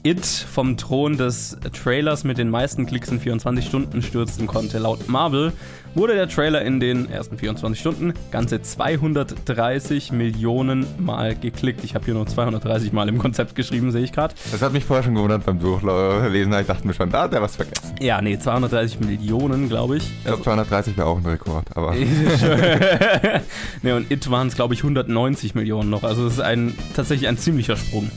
It 0.05 0.25
vom 0.25 0.75
Thron 0.75 1.15
des 1.15 1.57
Trailers 1.71 2.25
mit 2.25 2.37
den 2.37 2.49
meisten 2.49 2.85
Klicks 2.85 3.09
in 3.09 3.21
24 3.21 3.65
Stunden 3.65 4.01
stürzen 4.01 4.47
konnte. 4.47 4.77
Laut 4.77 5.07
Marvel 5.07 5.53
wurde 5.95 6.13
der 6.13 6.27
Trailer 6.27 6.61
in 6.61 6.81
den 6.81 7.09
ersten 7.09 7.37
24 7.37 7.79
Stunden 7.79 8.13
ganze 8.29 8.61
230 8.61 10.11
Millionen 10.11 10.85
Mal 10.99 11.35
geklickt. 11.35 11.85
Ich 11.85 11.95
habe 11.95 12.03
hier 12.03 12.15
nur 12.15 12.27
230 12.27 12.91
Mal 12.91 13.07
im 13.07 13.17
Konzept 13.17 13.55
geschrieben, 13.55 13.91
sehe 13.93 14.03
ich 14.03 14.11
gerade. 14.11 14.35
Das 14.51 14.61
hat 14.61 14.73
mich 14.73 14.83
vorher 14.83 15.03
schon 15.03 15.15
gewundert 15.15 15.45
beim 15.45 15.59
Durchlesen. 15.59 16.53
Ich 16.53 16.67
dachte 16.67 16.85
mir 16.85 16.93
schon, 16.93 17.09
da 17.09 17.23
hat 17.23 17.31
der 17.31 17.41
was 17.41 17.55
vergessen. 17.55 17.95
Ja, 18.01 18.21
nee, 18.21 18.37
230 18.37 18.99
Millionen, 18.99 19.69
glaube 19.69 19.95
ich. 19.97 20.03
Ich 20.03 20.25
glaube, 20.25 20.43
230 20.43 20.97
wäre 20.97 21.07
auch 21.07 21.17
ein 21.17 21.25
Rekord, 21.25 21.65
aber 21.75 21.95
ne, 23.81 23.95
und 23.95 24.11
It 24.11 24.29
waren 24.29 24.47
es, 24.47 24.55
glaube 24.55 24.73
ich, 24.73 24.81
190 24.81 25.55
Millionen 25.55 25.89
noch. 25.89 26.03
Also 26.03 26.27
es 26.27 26.33
ist 26.33 26.41
ein, 26.41 26.75
tatsächlich 26.93 27.29
ein 27.29 27.37
ziemlicher 27.37 27.77
Sprung. 27.77 28.11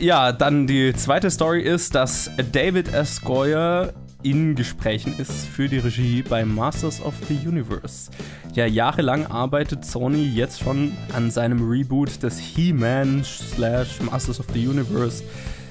Ja, 0.00 0.30
dann 0.30 0.68
die 0.68 0.92
zweite 0.94 1.28
Story 1.28 1.60
ist, 1.62 1.96
dass 1.96 2.30
David 2.52 2.94
S. 2.94 3.20
Goyer 3.20 3.92
in 4.22 4.54
Gesprächen 4.54 5.12
ist 5.18 5.48
für 5.48 5.68
die 5.68 5.78
Regie 5.78 6.22
bei 6.22 6.44
Masters 6.44 7.02
of 7.02 7.14
the 7.28 7.34
Universe. 7.34 8.08
Ja, 8.54 8.66
jahrelang 8.66 9.26
arbeitet 9.26 9.84
Sony 9.84 10.22
jetzt 10.22 10.60
schon 10.60 10.92
an 11.12 11.32
seinem 11.32 11.68
Reboot 11.68 12.22
des 12.22 12.38
He-Man 12.38 13.24
slash 13.24 14.00
Masters 14.00 14.38
of 14.38 14.46
the 14.54 14.68
Universe 14.68 15.24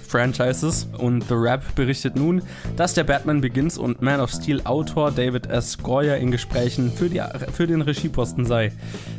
Franchises 0.08 0.88
und 0.98 1.28
The 1.28 1.34
Rap 1.34 1.76
berichtet 1.76 2.16
nun, 2.16 2.42
dass 2.76 2.94
der 2.94 3.04
Batman 3.04 3.42
Begins 3.42 3.78
und 3.78 4.02
Man 4.02 4.20
of 4.20 4.32
Steel 4.32 4.62
Autor 4.64 5.12
David 5.12 5.48
S. 5.48 5.78
Goyer 5.78 6.18
in 6.18 6.32
Gesprächen 6.32 6.92
für, 6.92 7.10
die, 7.10 7.22
für 7.54 7.68
den 7.68 7.82
Regieposten 7.82 8.46
sei. 8.46 8.72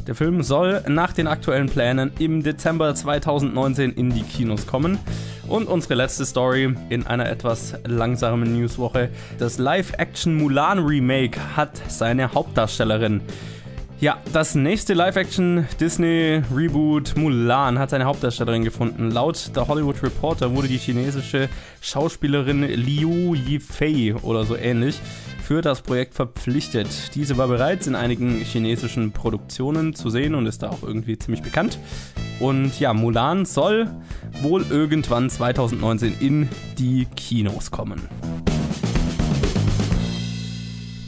Der 0.06 0.14
Film 0.14 0.42
soll 0.42 0.82
nach 0.88 1.12
den 1.12 1.26
aktuellen 1.26 1.68
Plänen 1.68 2.10
im 2.18 2.42
Dezember 2.42 2.94
2019 2.94 3.92
in 3.92 4.10
die 4.10 4.22
Kinos 4.22 4.66
kommen. 4.66 4.98
Und 5.46 5.66
unsere 5.66 5.94
letzte 5.94 6.26
Story 6.26 6.74
in 6.90 7.06
einer 7.06 7.28
etwas 7.28 7.74
langsamen 7.86 8.54
Newswoche. 8.54 9.08
Das 9.38 9.58
Live-Action 9.58 10.34
Mulan 10.36 10.78
Remake 10.78 11.38
hat 11.56 11.80
seine 11.88 12.34
Hauptdarstellerin. 12.34 13.22
Ja, 14.00 14.18
das 14.32 14.54
nächste 14.54 14.94
Live-Action-Disney-Reboot 14.94 17.16
Mulan 17.16 17.80
hat 17.80 17.90
seine 17.90 18.04
Hauptdarstellerin 18.04 18.62
gefunden. 18.62 19.10
Laut 19.10 19.36
The 19.36 19.62
Hollywood 19.62 20.00
Reporter 20.04 20.54
wurde 20.54 20.68
die 20.68 20.78
chinesische 20.78 21.48
Schauspielerin 21.80 22.62
Liu 22.62 23.34
Yifei 23.34 24.14
oder 24.22 24.44
so 24.44 24.54
ähnlich 24.54 25.00
für 25.42 25.62
das 25.62 25.82
Projekt 25.82 26.14
verpflichtet. 26.14 26.86
Diese 27.16 27.36
war 27.38 27.48
bereits 27.48 27.88
in 27.88 27.96
einigen 27.96 28.36
chinesischen 28.36 29.10
Produktionen 29.10 29.96
zu 29.96 30.10
sehen 30.10 30.36
und 30.36 30.46
ist 30.46 30.62
da 30.62 30.70
auch 30.70 30.84
irgendwie 30.84 31.18
ziemlich 31.18 31.42
bekannt. 31.42 31.80
Und 32.38 32.78
ja, 32.78 32.94
Mulan 32.94 33.46
soll 33.46 33.90
wohl 34.42 34.64
irgendwann 34.70 35.28
2019 35.28 36.14
in 36.20 36.48
die 36.78 37.08
Kinos 37.16 37.72
kommen. 37.72 38.08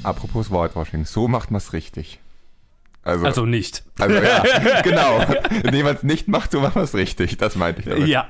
apropos 0.03 0.51
Whitewashing, 0.51 1.05
so 1.05 1.29
macht 1.29 1.53
man 1.53 1.59
es 1.59 1.73
richtig. 1.73 2.19
Also, 3.03 3.25
Also 3.25 3.47
nicht. 3.47 3.85
also 3.99 4.15
ja, 4.15 4.43
genau. 4.83 5.21
Indem 5.65 5.87
man 5.87 5.97
es 5.97 6.03
nicht 6.03 6.29
macht, 6.29 6.53
so 6.53 6.61
macht 6.61 6.75
man 6.75 6.85
es 6.85 6.95
richtig. 6.95 7.39
Das 7.39 7.57
meinte 7.57 7.81
ich 7.81 7.89
damit. 7.89 8.09
Ja. 8.09 8.29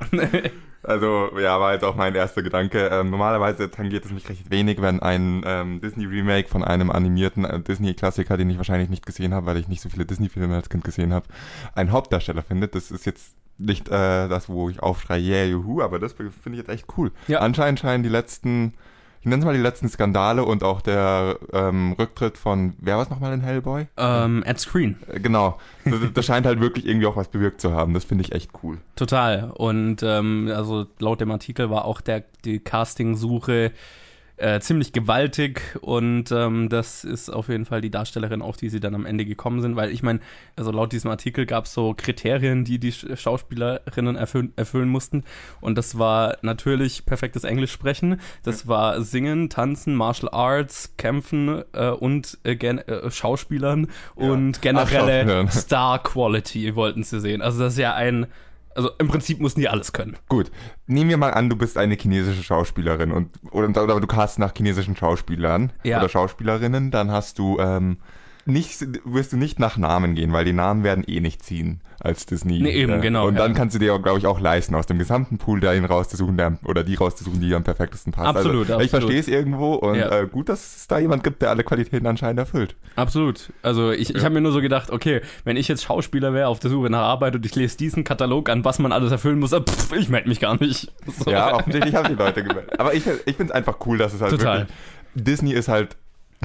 Also, 0.82 1.38
ja, 1.38 1.60
war 1.60 1.74
jetzt 1.74 1.84
auch 1.84 1.94
mein 1.94 2.14
erster 2.14 2.42
Gedanke. 2.42 2.88
Ähm, 2.90 3.10
normalerweise 3.10 3.70
tangiert 3.70 4.06
es 4.06 4.12
mich 4.12 4.28
recht 4.28 4.50
wenig, 4.50 4.80
wenn 4.80 5.00
ein 5.00 5.42
ähm, 5.44 5.80
Disney-Remake 5.80 6.48
von 6.48 6.64
einem 6.64 6.90
animierten 6.90 7.44
äh, 7.44 7.60
Disney-Klassiker, 7.60 8.36
den 8.38 8.48
ich 8.48 8.56
wahrscheinlich 8.56 8.88
nicht 8.88 9.04
gesehen 9.04 9.34
habe, 9.34 9.44
weil 9.46 9.58
ich 9.58 9.68
nicht 9.68 9.82
so 9.82 9.90
viele 9.90 10.06
Disney-Filme 10.06 10.54
als 10.54 10.70
Kind 10.70 10.84
gesehen 10.84 11.12
habe, 11.12 11.26
einen 11.74 11.92
Hauptdarsteller 11.92 12.42
findet. 12.42 12.74
Das 12.74 12.90
ist 12.90 13.04
jetzt 13.04 13.34
nicht 13.58 13.88
äh, 13.88 14.28
das, 14.28 14.48
wo 14.48 14.70
ich 14.70 14.82
aufschreie, 14.82 15.20
yeah, 15.22 15.44
juhu, 15.44 15.82
aber 15.82 15.98
das 15.98 16.14
finde 16.14 16.32
ich 16.52 16.56
jetzt 16.56 16.70
echt 16.70 16.86
cool. 16.96 17.12
Ja. 17.28 17.40
Anscheinend 17.40 17.80
scheinen 17.80 18.02
die 18.02 18.08
letzten, 18.08 18.72
ich 19.20 19.26
nenne 19.26 19.40
es 19.40 19.44
mal 19.44 19.54
die 19.54 19.60
letzten 19.60 19.88
Skandale 19.88 20.44
und 20.44 20.64
auch 20.64 20.80
der 20.80 21.38
ähm, 21.52 21.92
Rücktritt 21.98 22.38
von, 22.38 22.72
wer 22.78 22.96
war 22.96 23.02
es 23.02 23.10
nochmal 23.10 23.34
in 23.34 23.42
Hellboy? 23.42 23.86
ähm, 23.98 24.42
at 24.46 24.58
Screen. 24.58 24.96
Äh, 25.08 25.20
genau. 25.20 25.58
Das, 25.84 26.00
das 26.14 26.24
scheint 26.24 26.46
halt 26.46 26.60
wirklich 26.60 26.86
irgendwie 26.86 27.06
auch 27.06 27.16
was 27.16 27.28
bewirkt 27.28 27.60
zu 27.60 27.72
haben. 27.72 27.92
Das 27.92 28.04
finde 28.04 28.24
ich 28.24 28.32
echt 28.32 28.50
cool. 28.62 28.78
Total. 28.96 29.50
Und 29.50 30.02
ähm, 30.02 30.50
also 30.54 30.86
laut 30.98 31.20
dem 31.20 31.30
Artikel 31.30 31.68
war 31.68 31.84
auch 31.84 32.00
der, 32.00 32.24
die 32.46 32.60
Casting-Suche 32.60 33.72
äh, 34.40 34.60
ziemlich 34.60 34.92
gewaltig 34.92 35.60
und 35.80 36.32
ähm, 36.32 36.68
das 36.68 37.04
ist 37.04 37.30
auf 37.30 37.48
jeden 37.48 37.64
Fall 37.66 37.80
die 37.80 37.90
Darstellerin, 37.90 38.42
auf 38.42 38.56
die 38.56 38.68
sie 38.68 38.80
dann 38.80 38.94
am 38.94 39.06
Ende 39.06 39.24
gekommen 39.24 39.60
sind, 39.60 39.76
weil 39.76 39.90
ich 39.90 40.02
meine, 40.02 40.20
also 40.56 40.70
laut 40.70 40.92
diesem 40.92 41.10
Artikel 41.10 41.46
gab 41.46 41.66
es 41.66 41.74
so 41.74 41.94
Kriterien, 41.96 42.64
die 42.64 42.78
die 42.78 42.92
Sch- 42.92 43.16
Schauspielerinnen 43.16 44.16
erfüllen, 44.16 44.52
erfüllen 44.56 44.88
mussten 44.88 45.24
und 45.60 45.76
das 45.76 45.98
war 45.98 46.38
natürlich 46.42 47.06
perfektes 47.06 47.44
Englisch 47.44 47.72
sprechen, 47.72 48.20
das 48.42 48.66
war 48.66 49.02
Singen, 49.02 49.50
Tanzen, 49.50 49.94
Martial 49.94 50.30
Arts, 50.32 50.94
Kämpfen 50.96 51.62
äh, 51.72 51.90
und 51.90 52.38
äh, 52.44 52.52
äh, 52.54 53.10
Schauspielern 53.10 53.88
und 54.14 54.56
Ach, 54.56 54.60
generelle. 54.62 55.48
Star 55.50 56.02
Quality 56.02 56.74
wollten 56.74 57.02
sie 57.02 57.20
sehen. 57.20 57.42
Also 57.42 57.60
das 57.60 57.74
ist 57.74 57.78
ja 57.78 57.94
ein 57.94 58.26
also 58.74 58.90
im 58.98 59.08
Prinzip 59.08 59.40
mussten 59.40 59.60
die 59.60 59.68
alles 59.68 59.92
können. 59.92 60.16
Gut, 60.28 60.50
nehmen 60.86 61.10
wir 61.10 61.16
mal 61.16 61.32
an, 61.34 61.48
du 61.50 61.56
bist 61.56 61.76
eine 61.76 61.94
chinesische 61.96 62.42
Schauspielerin 62.42 63.10
und 63.12 63.30
oder, 63.50 63.68
oder 63.82 64.00
du 64.00 64.06
cast 64.06 64.38
nach 64.38 64.52
chinesischen 64.56 64.96
Schauspielern 64.96 65.72
Ja. 65.82 65.98
oder 65.98 66.08
Schauspielerinnen, 66.08 66.90
dann 66.90 67.10
hast 67.10 67.38
du 67.38 67.58
ähm, 67.58 67.98
nicht, 68.52 68.80
wirst 69.04 69.32
du 69.32 69.36
nicht 69.36 69.58
nach 69.58 69.76
Namen 69.76 70.14
gehen, 70.14 70.32
weil 70.32 70.44
die 70.44 70.52
Namen 70.52 70.84
werden 70.84 71.04
eh 71.06 71.20
nicht 71.20 71.42
ziehen 71.42 71.80
als 72.02 72.24
Disney. 72.24 72.60
Nee, 72.60 72.70
eben, 72.72 73.00
genau, 73.02 73.28
Und 73.28 73.34
dann 73.34 73.52
ja. 73.52 73.56
kannst 73.58 73.74
du 73.74 73.78
dir, 73.78 73.98
glaube 73.98 74.18
ich, 74.18 74.26
auch 74.26 74.40
leisten, 74.40 74.74
aus 74.74 74.86
dem 74.86 74.98
gesamten 74.98 75.36
Pool 75.36 75.60
da 75.60 75.74
ihn 75.74 75.84
rauszusuchen, 75.84 76.36
der, 76.38 76.56
oder 76.64 76.82
die 76.82 76.94
rauszusuchen, 76.94 77.40
die 77.40 77.54
am 77.54 77.62
perfektesten 77.62 78.12
passt. 78.12 78.28
Absolut, 78.28 78.70
also, 78.70 78.80
Ich 78.80 78.94
absolut. 78.94 79.02
verstehe 79.12 79.20
es 79.20 79.28
irgendwo 79.28 79.74
und 79.74 79.96
Ja. 79.96 80.20
äh, 80.20 80.26
gut, 80.26 80.48
dass 80.48 80.76
es 80.76 80.86
da 80.88 80.98
jemand 80.98 81.24
gibt, 81.24 81.42
der 81.42 81.50
alle 81.50 81.62
Qualitäten 81.62 82.06
anscheinend 82.06 82.38
erfüllt. 82.38 82.74
Absolut. 82.96 83.52
Also 83.62 83.90
ich, 83.92 84.14
ich 84.14 84.24
habe 84.24 84.32
mir 84.34 84.40
nur 84.40 84.52
so 84.52 84.62
gedacht, 84.62 84.90
okay, 84.90 85.20
wenn 85.44 85.58
ich 85.58 85.68
jetzt 85.68 85.82
Schauspieler 85.84 86.32
wäre 86.32 86.48
auf 86.48 86.58
der 86.58 86.70
Suche 86.70 86.88
nach 86.88 87.02
Arbeit 87.02 87.34
und 87.36 87.44
ich 87.44 87.54
lese 87.54 87.76
diesen 87.76 88.02
Katalog 88.02 88.48
an, 88.48 88.64
was 88.64 88.78
man 88.78 88.92
alles 88.92 89.12
erfüllen 89.12 89.38
muss, 89.38 89.52
äh, 89.52 89.60
pff, 89.60 89.92
ich 89.92 90.08
melde 90.08 90.28
mich 90.28 90.40
gar 90.40 90.58
nicht. 90.58 90.90
So. 91.22 91.30
Ja, 91.30 91.54
offensichtlich 91.54 91.94
haben 91.94 92.08
die 92.08 92.14
Leute 92.14 92.42
gemeldet. 92.42 92.78
Aber 92.80 92.94
ich, 92.94 93.02
ich 93.26 93.36
finde 93.36 93.44
es 93.44 93.50
einfach 93.50 93.78
cool, 93.84 93.98
dass 93.98 94.14
es 94.14 94.20
halt 94.22 94.30
Total. 94.30 94.60
wirklich... 94.60 94.76
Disney 95.14 95.52
ist 95.52 95.68
halt, 95.68 95.96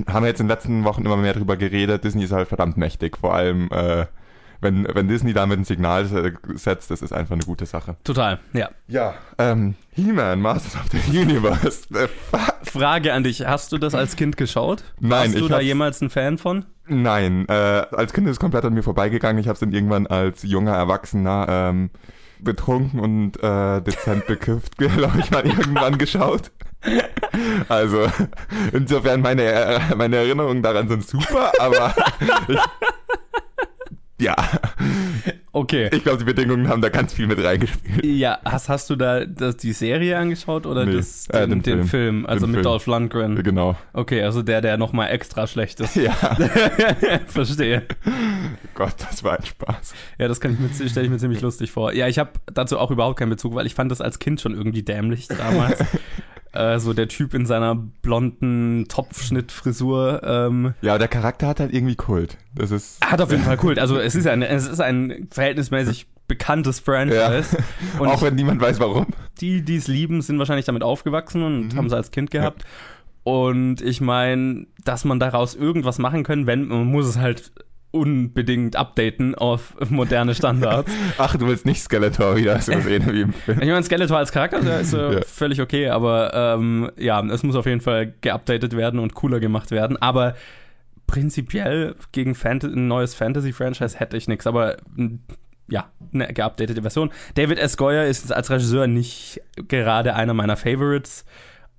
haben 0.07 0.23
wir 0.23 0.27
jetzt 0.29 0.39
in 0.41 0.47
den 0.47 0.55
letzten 0.55 0.83
Wochen 0.83 1.05
immer 1.05 1.17
mehr 1.17 1.33
drüber 1.33 1.57
geredet, 1.57 2.03
Disney 2.03 2.23
ist 2.25 2.31
halt 2.31 2.47
verdammt 2.47 2.77
mächtig. 2.77 3.17
Vor 3.17 3.33
allem, 3.33 3.69
äh, 3.71 4.05
wenn, 4.61 4.87
wenn 4.93 5.07
Disney 5.07 5.33
damit 5.33 5.59
ein 5.59 5.63
Signal 5.65 6.05
se- 6.05 6.33
setzt, 6.55 6.89
das 6.91 7.01
ist 7.01 7.13
einfach 7.13 7.33
eine 7.35 7.43
gute 7.43 7.65
Sache. 7.65 7.95
Total, 8.03 8.39
ja. 8.53 8.69
Ja, 8.87 9.13
ähm, 9.37 9.75
He-Man, 9.91 10.41
Masters 10.41 10.75
of 10.75 10.87
the 10.91 11.17
Universe. 11.19 11.83
Äh. 11.93 12.07
Frage 12.63 13.13
an 13.13 13.23
dich, 13.23 13.45
hast 13.45 13.71
du 13.71 13.77
das 13.77 13.93
als 13.95 14.15
Kind 14.15 14.37
geschaut? 14.37 14.83
Nein, 14.99 15.31
Warst 15.33 15.39
du 15.39 15.47
da 15.47 15.59
jemals 15.59 16.01
ein 16.01 16.09
Fan 16.09 16.37
von? 16.37 16.65
Nein, 16.87 17.45
äh, 17.47 17.53
als 17.53 18.11
Kind 18.13 18.27
ist 18.27 18.33
es 18.33 18.39
komplett 18.39 18.65
an 18.65 18.73
mir 18.73 18.83
vorbeigegangen. 18.83 19.39
Ich 19.39 19.47
habe 19.47 19.53
es 19.53 19.59
dann 19.59 19.71
irgendwann 19.71 20.07
als 20.07 20.43
junger 20.43 20.73
Erwachsener 20.73 21.45
ähm, 21.49 21.89
betrunken 22.39 22.99
und 22.99 23.41
äh, 23.41 23.81
dezent 23.81 24.27
bekifft, 24.27 24.77
glaube 24.77 25.19
ich, 25.19 25.31
mal 25.31 25.45
irgendwann 25.45 25.97
geschaut. 25.97 26.51
Also, 27.67 28.07
insofern 28.71 29.21
meine, 29.21 29.43
äh, 29.43 29.79
meine 29.95 30.17
Erinnerungen 30.17 30.63
daran 30.63 30.87
sind 30.87 31.05
super, 31.05 31.51
aber 31.59 31.93
ich, 32.47 32.59
ja, 34.25 34.35
Okay. 35.55 35.89
Ich 35.93 36.03
glaube, 36.03 36.17
die 36.17 36.25
Bedingungen 36.25 36.67
haben 36.67 36.81
da 36.81 36.89
ganz 36.89 37.13
viel 37.13 37.27
mit 37.27 37.41
reingespielt. 37.41 38.03
Ja, 38.03 38.39
hast, 38.43 38.67
hast 38.67 38.89
du 38.89 38.97
da 38.97 39.23
das, 39.23 39.55
die 39.55 39.71
Serie 39.71 40.17
angeschaut 40.17 40.65
oder 40.65 40.85
Nee, 40.85 40.97
das, 40.97 41.29
äh, 41.29 41.47
den, 41.47 41.61
den 41.61 41.61
den, 41.61 41.73
Film. 41.77 41.87
Film. 41.87 42.25
Also 42.25 42.45
Den 42.45 42.51
mit 42.51 42.55
Film. 42.57 42.63
Dolph 42.65 42.85
Lundgren. 42.87 43.41
Genau. 43.41 43.77
Okay, 43.93 44.21
also 44.21 44.41
der, 44.41 44.59
der 44.59 44.75
nochmal 44.75 45.11
extra 45.11 45.47
schlecht 45.47 45.79
ist. 45.79 45.95
Ja, 45.95 46.11
Verstehe. 47.27 47.83
Gott, 48.73 48.95
das 48.99 49.23
war 49.23 49.37
ein 49.37 49.45
Spaß. 49.45 49.93
Ja, 50.17 50.27
das 50.27 50.41
kann 50.41 50.51
ich 50.51 50.59
mir, 50.59 50.89
stelle 50.89 51.05
ich 51.05 51.11
mir 51.11 51.19
ziemlich 51.19 51.39
lustig 51.39 51.71
vor. 51.71 51.93
Ja, 51.93 52.09
ich 52.09 52.19
habe 52.19 52.31
dazu 52.53 52.77
auch 52.77 52.91
überhaupt 52.91 53.17
keinen 53.17 53.29
Bezug, 53.29 53.55
weil 53.55 53.65
ich 53.65 53.75
fand 53.75 53.89
das 53.89 54.01
als 54.01 54.19
Kind 54.19 54.41
schon 54.41 54.55
irgendwie 54.55 54.83
dämlich 54.83 55.29
damals. 55.29 55.79
äh, 56.55 56.79
so 56.79 56.93
der 56.93 57.07
Typ 57.07 57.33
in 57.33 57.45
seiner 57.45 57.75
blonden 57.75 58.85
Topfschnittfrisur. 58.87 60.21
Ähm, 60.23 60.73
Ja, 60.81 60.97
der 60.97 61.07
Charakter 61.07 61.47
hat 61.47 61.59
halt 61.59 61.73
irgendwie 61.73 61.95
Kult. 61.95 62.37
Das 62.55 62.71
ist. 62.71 63.03
hat 63.05 63.21
auf 63.21 63.31
jeden 63.31 63.43
Fall 63.45 63.57
Kult. 63.57 63.79
Also 63.79 63.97
es 63.99 64.15
ist 64.15 64.27
ein, 64.27 64.41
es 64.41 64.67
ist 64.67 64.79
ein 64.79 65.27
verhältnismäßig 65.31 66.07
bekanntes 66.27 66.79
Franchise. 66.79 67.57
Und 67.99 68.07
auch 68.07 68.21
wenn 68.21 68.35
niemand 68.35 68.59
weiß 68.61 68.79
warum. 68.79 69.07
die, 69.41 69.61
die 69.61 69.75
es 69.75 69.87
lieben, 69.87 70.21
sind 70.21 70.39
wahrscheinlich 70.39 70.65
damit 70.65 70.81
aufgewachsen 70.83 71.43
und 71.43 71.67
Mhm. 71.73 71.77
haben 71.77 71.85
es 71.87 71.93
als 71.93 72.11
Kind 72.11 72.31
gehabt. 72.31 72.63
Und 73.23 73.81
ich 73.81 74.01
meine, 74.01 74.67
dass 74.83 75.03
man 75.05 75.19
daraus 75.19 75.55
irgendwas 75.55 75.97
machen 75.99 76.23
können, 76.23 76.45
wenn 76.47 76.67
man 76.67 76.85
muss 76.85 77.07
es 77.07 77.17
halt 77.17 77.51
unbedingt 77.95 78.75
updaten 78.75 79.35
auf 79.35 79.73
moderne 79.89 80.35
Standards. 80.35 80.91
Ach, 81.17 81.35
du 81.37 81.47
willst 81.47 81.65
nicht 81.65 81.81
Skeletor 81.81 82.35
wieder 82.35 82.59
so 82.59 82.77
sehen 82.79 83.05
wie 83.11 83.21
im 83.21 83.33
Film. 83.33 83.59
Ich 83.61 83.67
meine, 83.69 83.83
Skeletor 83.83 84.17
als 84.17 84.31
Charakter 84.31 84.79
ist 84.81 84.93
äh, 84.93 85.13
Ja. 85.15 85.21
völlig 85.25 85.61
okay, 85.61 85.87
aber 85.89 86.33
ähm, 86.33 86.91
ja, 86.97 87.23
es 87.25 87.43
muss 87.43 87.55
auf 87.55 87.65
jeden 87.65 87.81
Fall 87.81 88.13
geupdatet 88.21 88.75
werden 88.75 88.99
und 88.99 89.13
cooler 89.15 89.39
gemacht 89.39 89.71
werden. 89.71 89.95
Aber 90.01 90.35
prinzipiell 91.07 91.95
gegen 92.11 92.35
Fant 92.35 92.63
ein 92.63 92.87
neues 92.87 93.15
Fantasy-Franchise 93.15 93.97
hätte 93.99 94.17
ich 94.17 94.27
nichts, 94.27 94.45
aber 94.45 94.77
ja, 95.67 95.85
eine 96.13 96.27
geupdatete 96.33 96.81
Version. 96.81 97.11
David 97.35 97.59
S. 97.59 97.77
Goyer 97.77 98.05
ist 98.05 98.31
als 98.33 98.49
Regisseur 98.51 98.87
nicht 98.87 99.39
gerade 99.67 100.15
einer 100.15 100.33
meiner 100.33 100.57
Favorites, 100.57 101.25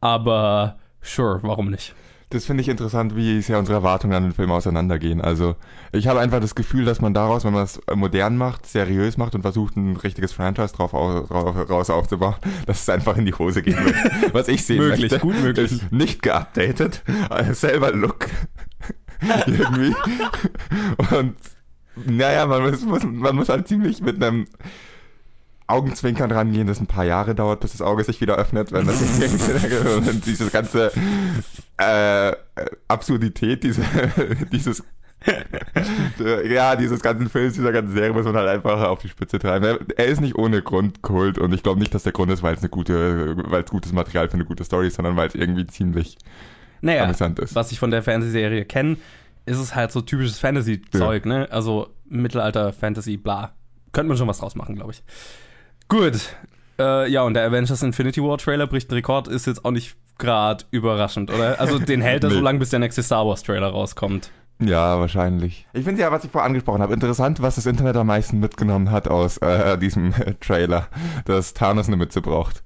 aber 0.00 0.78
sure, 1.02 1.40
warum 1.42 1.70
nicht? 1.70 1.94
Das 2.30 2.44
finde 2.44 2.60
ich 2.60 2.68
interessant, 2.68 3.14
wie 3.14 3.40
sehr 3.40 3.56
unsere 3.58 3.76
Erwartungen 3.78 4.12
an 4.14 4.24
den 4.24 4.32
Film 4.32 4.50
auseinandergehen. 4.50 5.20
Also, 5.20 5.54
ich 5.92 6.08
habe 6.08 6.18
einfach 6.18 6.40
das 6.40 6.56
Gefühl, 6.56 6.84
dass 6.84 7.00
man 7.00 7.14
daraus, 7.14 7.44
wenn 7.44 7.52
man 7.52 7.62
es 7.62 7.80
modern 7.94 8.36
macht, 8.36 8.66
seriös 8.66 9.16
macht 9.16 9.36
und 9.36 9.42
versucht, 9.42 9.76
ein 9.76 9.94
richtiges 9.96 10.32
Franchise 10.32 10.74
drauf, 10.74 10.92
au- 10.92 11.20
drauf 11.20 11.70
raus 11.70 11.88
aufzubauen, 11.88 12.34
dass 12.66 12.82
es 12.82 12.88
einfach 12.88 13.16
in 13.16 13.26
die 13.26 13.34
Hose 13.34 13.62
gehen 13.62 13.78
wird. 13.84 13.94
Was 14.34 14.48
ich 14.48 14.66
sehen 14.66 14.78
Möglich, 14.78 15.02
möchte, 15.02 15.18
gut 15.20 15.40
möglich. 15.40 15.70
ist 15.70 15.92
nicht 15.92 16.20
geupdatet, 16.22 17.04
äh, 17.30 17.54
selber 17.54 17.92
Look. 17.92 18.26
Irgendwie. 19.46 19.94
Und, 21.16 21.36
naja, 22.06 22.44
man 22.46 22.62
muss, 22.68 22.82
muss, 22.84 23.04
man 23.04 23.36
muss 23.36 23.48
halt 23.48 23.68
ziemlich 23.68 24.00
mit 24.02 24.22
einem 24.22 24.46
Augenzwinkern 25.68 26.30
rangehen, 26.30 26.66
das 26.66 26.80
ein 26.80 26.86
paar 26.86 27.04
Jahre 27.04 27.34
dauert, 27.34 27.60
bis 27.60 27.72
das 27.72 27.82
Auge 27.82 28.04
sich 28.04 28.20
wieder 28.20 28.36
öffnet, 28.36 28.72
wenn 28.72 28.86
das 28.86 29.00
und 29.02 30.24
diese 30.26 30.50
ganze 30.50 30.92
äh, 31.78 32.32
Absurdität, 32.88 33.64
diese, 33.64 33.82
dieses 34.52 34.82
ja, 36.48 36.76
dieses 36.76 37.00
ganzen 37.00 37.28
Films, 37.28 37.54
dieser 37.54 37.72
ganzen 37.72 37.94
Serie 37.94 38.12
muss 38.12 38.26
man 38.26 38.36
halt 38.36 38.48
einfach 38.48 38.80
auf 38.82 39.00
die 39.00 39.08
Spitze 39.08 39.38
treiben. 39.38 39.64
Er, 39.64 39.78
er 39.96 40.06
ist 40.06 40.20
nicht 40.20 40.36
ohne 40.36 40.62
Grund 40.62 41.02
Kult 41.02 41.38
und 41.38 41.52
ich 41.52 41.62
glaube 41.62 41.80
nicht, 41.80 41.94
dass 41.94 42.04
der 42.04 42.12
Grund 42.12 42.30
ist, 42.30 42.42
weil 42.42 42.54
es 42.54 42.60
eine 42.60 42.68
gute, 42.68 43.36
weil 43.50 43.64
es 43.64 43.70
gutes 43.70 43.92
Material 43.92 44.28
für 44.28 44.34
eine 44.34 44.44
gute 44.44 44.62
Story 44.62 44.86
ist, 44.86 44.96
sondern 44.96 45.16
weil 45.16 45.26
es 45.28 45.34
irgendwie 45.34 45.66
ziemlich 45.66 46.18
Naja, 46.80 47.04
amüsant 47.04 47.38
ist. 47.40 47.54
was 47.56 47.72
ich 47.72 47.78
von 47.80 47.90
der 47.90 48.02
Fernsehserie 48.02 48.64
kenne, 48.66 48.98
ist 49.46 49.58
es 49.58 49.74
halt 49.74 49.90
so 49.90 50.00
typisches 50.00 50.38
Fantasy-Zeug, 50.38 51.24
ne? 51.26 51.48
Also 51.50 51.88
Mittelalter-Fantasy, 52.08 53.16
bla. 53.16 53.54
Könnte 53.92 54.08
man 54.08 54.16
schon 54.16 54.28
was 54.28 54.38
draus 54.38 54.54
machen, 54.54 54.76
glaube 54.76 54.92
ich. 54.92 55.02
Gut. 55.88 56.36
Äh, 56.78 57.10
ja, 57.10 57.22
und 57.22 57.34
der 57.34 57.46
Avengers 57.46 57.82
Infinity 57.82 58.22
War 58.22 58.38
Trailer 58.38 58.66
bricht 58.66 58.90
einen 58.90 58.96
Rekord, 58.96 59.28
ist 59.28 59.46
jetzt 59.46 59.64
auch 59.64 59.70
nicht 59.70 59.96
gerade 60.18 60.64
überraschend, 60.70 61.30
oder? 61.32 61.60
Also 61.60 61.78
den 61.78 62.00
hält 62.00 62.24
er 62.24 62.30
so 62.30 62.40
lange, 62.42 62.58
bis 62.58 62.70
der 62.70 62.78
nächste 62.78 63.02
Star 63.02 63.26
Wars 63.26 63.42
Trailer 63.42 63.68
rauskommt. 63.68 64.30
Ja, 64.58 64.98
wahrscheinlich. 64.98 65.66
Ich 65.74 65.84
finde 65.84 66.00
ja, 66.00 66.10
was 66.10 66.24
ich 66.24 66.30
vorher 66.30 66.46
angesprochen 66.46 66.80
habe, 66.80 66.94
interessant, 66.94 67.42
was 67.42 67.56
das 67.56 67.66
Internet 67.66 67.96
am 67.96 68.06
meisten 68.06 68.40
mitgenommen 68.40 68.90
hat 68.90 69.08
aus 69.08 69.36
äh, 69.38 69.76
diesem 69.80 70.14
Trailer, 70.40 70.88
dass 71.26 71.52
Thanos 71.52 71.88
eine 71.88 71.96
Mütze 71.96 72.22
braucht. 72.22 72.62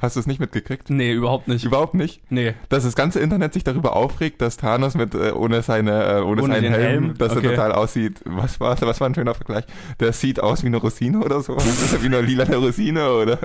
Hast 0.00 0.14
du 0.16 0.20
es 0.20 0.26
nicht 0.26 0.38
mitgekriegt? 0.38 0.90
Nee, 0.90 1.12
überhaupt 1.12 1.48
nicht. 1.48 1.64
Überhaupt 1.64 1.94
nicht. 1.94 2.20
Nee. 2.30 2.54
Dass 2.68 2.84
das 2.84 2.94
ganze 2.94 3.18
Internet 3.20 3.52
sich 3.52 3.64
darüber 3.64 3.96
aufregt, 3.96 4.40
dass 4.40 4.56
Thanos 4.56 4.94
mit 4.94 5.14
äh, 5.14 5.32
ohne 5.32 5.62
seine 5.62 6.18
äh, 6.18 6.20
ohne, 6.22 6.42
Ohne 6.42 6.54
seinen 6.54 6.72
Helm, 6.72 7.04
Helm? 7.04 7.18
dass 7.18 7.32
Okay. 7.36 7.46
er 7.46 7.50
total 7.50 7.72
aussieht. 7.72 8.20
Was 8.24 8.60
war 8.60 8.80
was 8.80 9.00
war 9.00 9.08
ein 9.08 9.14
schöner 9.14 9.34
Vergleich? 9.34 9.64
Der 9.98 10.12
sieht 10.12 10.40
aus 10.40 10.62
wie 10.62 10.68
eine 10.68 10.76
Rosine 10.76 11.18
oder 11.24 11.40
so. 11.40 11.56
wie 12.00 12.06
eine 12.06 12.20
lila 12.20 12.44
Rosine 12.44 13.10
oder 13.12 13.38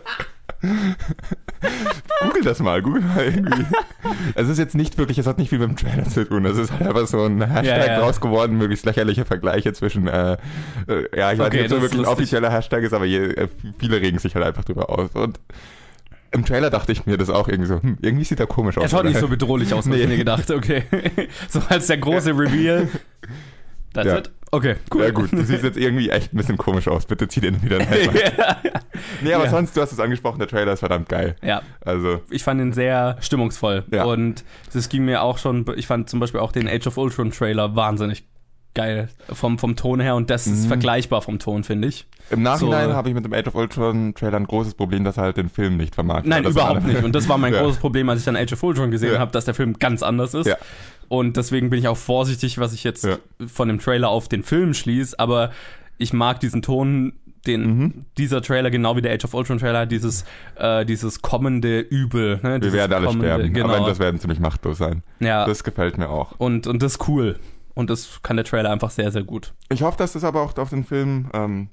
Google 2.22 2.44
das 2.44 2.60
mal, 2.60 2.82
google 2.82 3.02
mal 3.02 3.26
irgendwie. 3.26 3.66
Es 4.36 4.48
ist 4.48 4.58
jetzt 4.58 4.76
nicht 4.76 4.98
wirklich, 4.98 5.18
es 5.18 5.28
hat 5.28 5.38
nicht 5.38 5.50
viel 5.50 5.60
mit 5.60 5.70
dem 5.70 5.76
Trailer 5.76 6.06
zu 6.08 6.26
tun. 6.28 6.46
Es 6.46 6.58
ist 6.58 6.72
halt 6.72 6.84
einfach 6.84 7.08
so 7.08 7.24
ein 7.26 7.42
Hashtag 7.42 7.66
Ja, 7.88 7.94
ja. 7.94 8.00
draus 8.00 8.22
geworden, 8.22 8.58
möglichst 8.58 8.86
lächerliche 8.86 9.26
Vergleiche 9.26 9.74
zwischen, 9.74 10.08
äh, 10.08 10.34
äh, 10.88 11.18
ja, 11.18 11.32
ich 11.34 11.40
weiß 11.40 11.48
Okay, 11.48 11.64
nicht, 11.64 11.66
ob 11.66 11.66
es 11.66 11.70
so 11.70 11.76
ist 11.78 11.82
wirklich 11.82 12.02
ein 12.02 12.06
offizieller 12.06 12.52
Hashtag 12.52 12.84
ist, 12.84 12.94
aber 12.94 13.06
je, 13.06 13.20
äh, 13.26 13.48
viele 13.80 14.00
regen 14.02 14.20
sich 14.20 14.36
halt 14.36 14.46
einfach 14.46 14.64
drüber 14.64 14.90
aus. 14.90 15.10
Und 15.14 15.40
im 16.34 16.46
Trailer 16.46 16.70
dachte 16.70 16.92
ich 16.92 17.06
mir 17.06 17.18
das 17.18 17.30
auch 17.30 17.48
irgendwie 17.48 17.68
so, 17.70 17.82
hm, 17.82 17.98
irgendwie 18.02 18.26
sieht 18.26 18.40
er 18.40 18.48
komisch 18.48 18.78
aus. 18.78 18.84
Er 18.84 18.90
schaut 18.90 19.06
nicht 19.06 19.20
so 19.20 19.28
bedrohlich 19.28 19.74
aus, 19.74 19.86
habe 19.86 19.96
ich 19.98 20.04
Nee. 20.04 20.08
mir 20.12 20.18
gedacht. 20.18 20.50
Okay. 20.52 20.84
so 21.50 21.62
als 21.70 21.88
der 21.88 21.98
große 21.98 22.32
Reveal. 22.32 22.90
That's 23.94 24.08
Ja. 24.08 24.18
it? 24.18 24.32
Okay, 24.52 24.76
cool. 24.94 25.04
Ja 25.04 25.10
gut, 25.12 25.32
du 25.32 25.44
siehst 25.44 25.64
jetzt 25.64 25.78
irgendwie 25.78 26.10
echt 26.10 26.32
ein 26.34 26.38
bisschen 26.38 26.58
komisch 26.58 26.88
aus. 26.88 27.06
Bitte 27.08 27.28
zieh 27.28 27.42
den 27.42 27.62
wieder 27.64 27.80
ja. 28.04 28.58
Nee, 29.22 29.34
aber 29.34 29.46
Ja. 29.46 29.50
sonst, 29.50 29.76
du 29.76 29.82
hast 29.82 29.92
es 29.92 30.00
angesprochen, 30.00 30.38
der 30.40 30.48
Trailer 30.48 30.74
ist 30.74 30.80
verdammt 30.80 31.10
geil. 31.10 31.36
ja, 31.42 31.62
Also, 31.82 32.22
ich 32.30 32.44
fand 32.44 32.62
ihn 32.62 32.72
sehr 32.74 33.18
stimmungsvoll. 33.20 33.84
Ja. 33.92 34.04
Und 34.04 34.44
das 34.74 34.90
ging 34.90 35.06
mir 35.06 35.24
auch 35.24 35.38
schon, 35.40 35.66
ich 35.76 35.88
fand 35.88 36.08
zum 36.10 36.20
Beispiel 36.20 36.40
auch 36.40 36.52
den 36.52 36.68
Age 36.68 36.86
of 36.88 36.98
Ultron 36.98 37.32
Trailer 37.32 37.76
wahnsinnig 37.76 38.26
geil. 38.74 39.10
Vom, 39.32 39.58
vom 39.60 39.76
Ton 39.76 40.00
her 40.00 40.16
und 40.16 40.30
das 40.30 40.48
ist 40.48 40.64
Mhm. 40.66 40.68
vergleichbar 40.70 41.22
vom 41.22 41.40
Ton, 41.40 41.64
finde 41.64 41.88
ich. 41.90 42.06
im 42.30 42.42
Nachhinein 42.42 42.90
So- 42.90 42.96
habe 42.96 43.10
ich 43.10 43.16
mit 43.16 43.26
dem 43.26 43.34
Age 43.34 43.48
of 43.48 43.56
Ultron 43.56 44.14
Trailer 44.16 44.38
ein 44.38 44.48
großes 44.48 44.74
Problem, 44.76 45.04
dass 45.04 45.18
er 45.18 45.24
halt 45.24 45.38
den 45.38 45.50
Film 45.50 45.76
nicht 45.78 45.94
vermarktet. 45.94 46.30
Nein, 46.30 46.44
Das 46.44 46.54
überhaupt 46.54 46.86
nicht. 46.88 47.04
Und 47.04 47.14
das 47.14 47.28
war 47.30 47.38
mein 47.38 47.54
Ja. 47.54 47.62
großes 47.62 47.80
Problem, 47.80 48.08
als 48.10 48.20
ich 48.20 48.26
dann 48.26 48.38
Age 48.38 48.54
of 48.54 48.64
Ultron 48.64 48.92
gesehen 48.92 49.14
Ja. 49.14 49.20
habe, 49.20 49.32
dass 49.32 49.46
der 49.46 49.54
Film 49.54 49.78
ganz 49.78 50.02
anders 50.04 50.34
ist. 50.34 50.48
Ja. 50.48 50.56
Und 51.10 51.36
deswegen 51.38 51.70
bin 51.70 51.80
ich 51.80 51.88
auch 51.90 51.98
vorsichtig, 51.98 52.58
was 52.60 52.74
ich 52.74 52.84
jetzt 52.86 53.06
von 53.46 53.68
dem 53.68 53.80
Trailer 53.80 54.10
auf 54.10 54.30
den 54.30 54.42
Film 54.44 54.74
schließe. 54.74 55.20
Aber 55.20 55.52
ich 55.98 56.14
mag 56.14 56.40
diesen 56.40 56.62
Ton, 56.62 57.14
den 57.46 57.62
Mhm. 57.78 58.06
dieser 58.18 58.42
Trailer, 58.42 58.72
genau 58.72 58.96
wie 58.96 59.02
der 59.02 59.14
Age 59.14 59.26
of 59.26 59.34
Ultron 59.34 59.58
Trailer, 59.60 59.80
hat, 59.80 59.92
dieses, 59.92 60.24
äh, 60.56 60.86
dieses 60.86 61.22
kommende 61.22 61.82
Übel. 61.82 62.38
Ne? 62.42 62.54
Wir 62.54 62.60
Dieses 62.60 62.74
werden 62.74 62.94
alle 62.94 63.06
kommende- 63.08 63.28
sterben. 63.28 63.54
Genau. 63.54 63.68
Avengers 63.74 64.00
werden 64.00 64.18
ziemlich 64.20 64.40
machtlos 64.40 64.78
sein. 64.78 65.04
ja. 65.20 65.46
Das 65.46 65.64
gefällt 65.66 65.98
mir 65.98 66.10
auch. 66.10 66.32
und, 66.40 66.68
und 66.68 66.82
das 66.82 66.94
ist 66.94 67.08
cool. 67.10 67.36
Und 67.76 67.90
das 67.90 68.20
kann 68.24 68.36
der 68.38 68.46
Trailer 68.46 68.72
einfach 68.72 68.92
sehr, 68.92 69.12
sehr 69.12 69.24
gut. 69.24 69.54
Ich 69.70 69.82
hoffe, 69.82 69.98
dass 69.98 70.14
das 70.14 70.24
aber 70.24 70.42
auch 70.42 70.56
auf 70.58 70.70
den 70.70 70.84
Film, 70.84 71.28
ähm, 71.34 71.70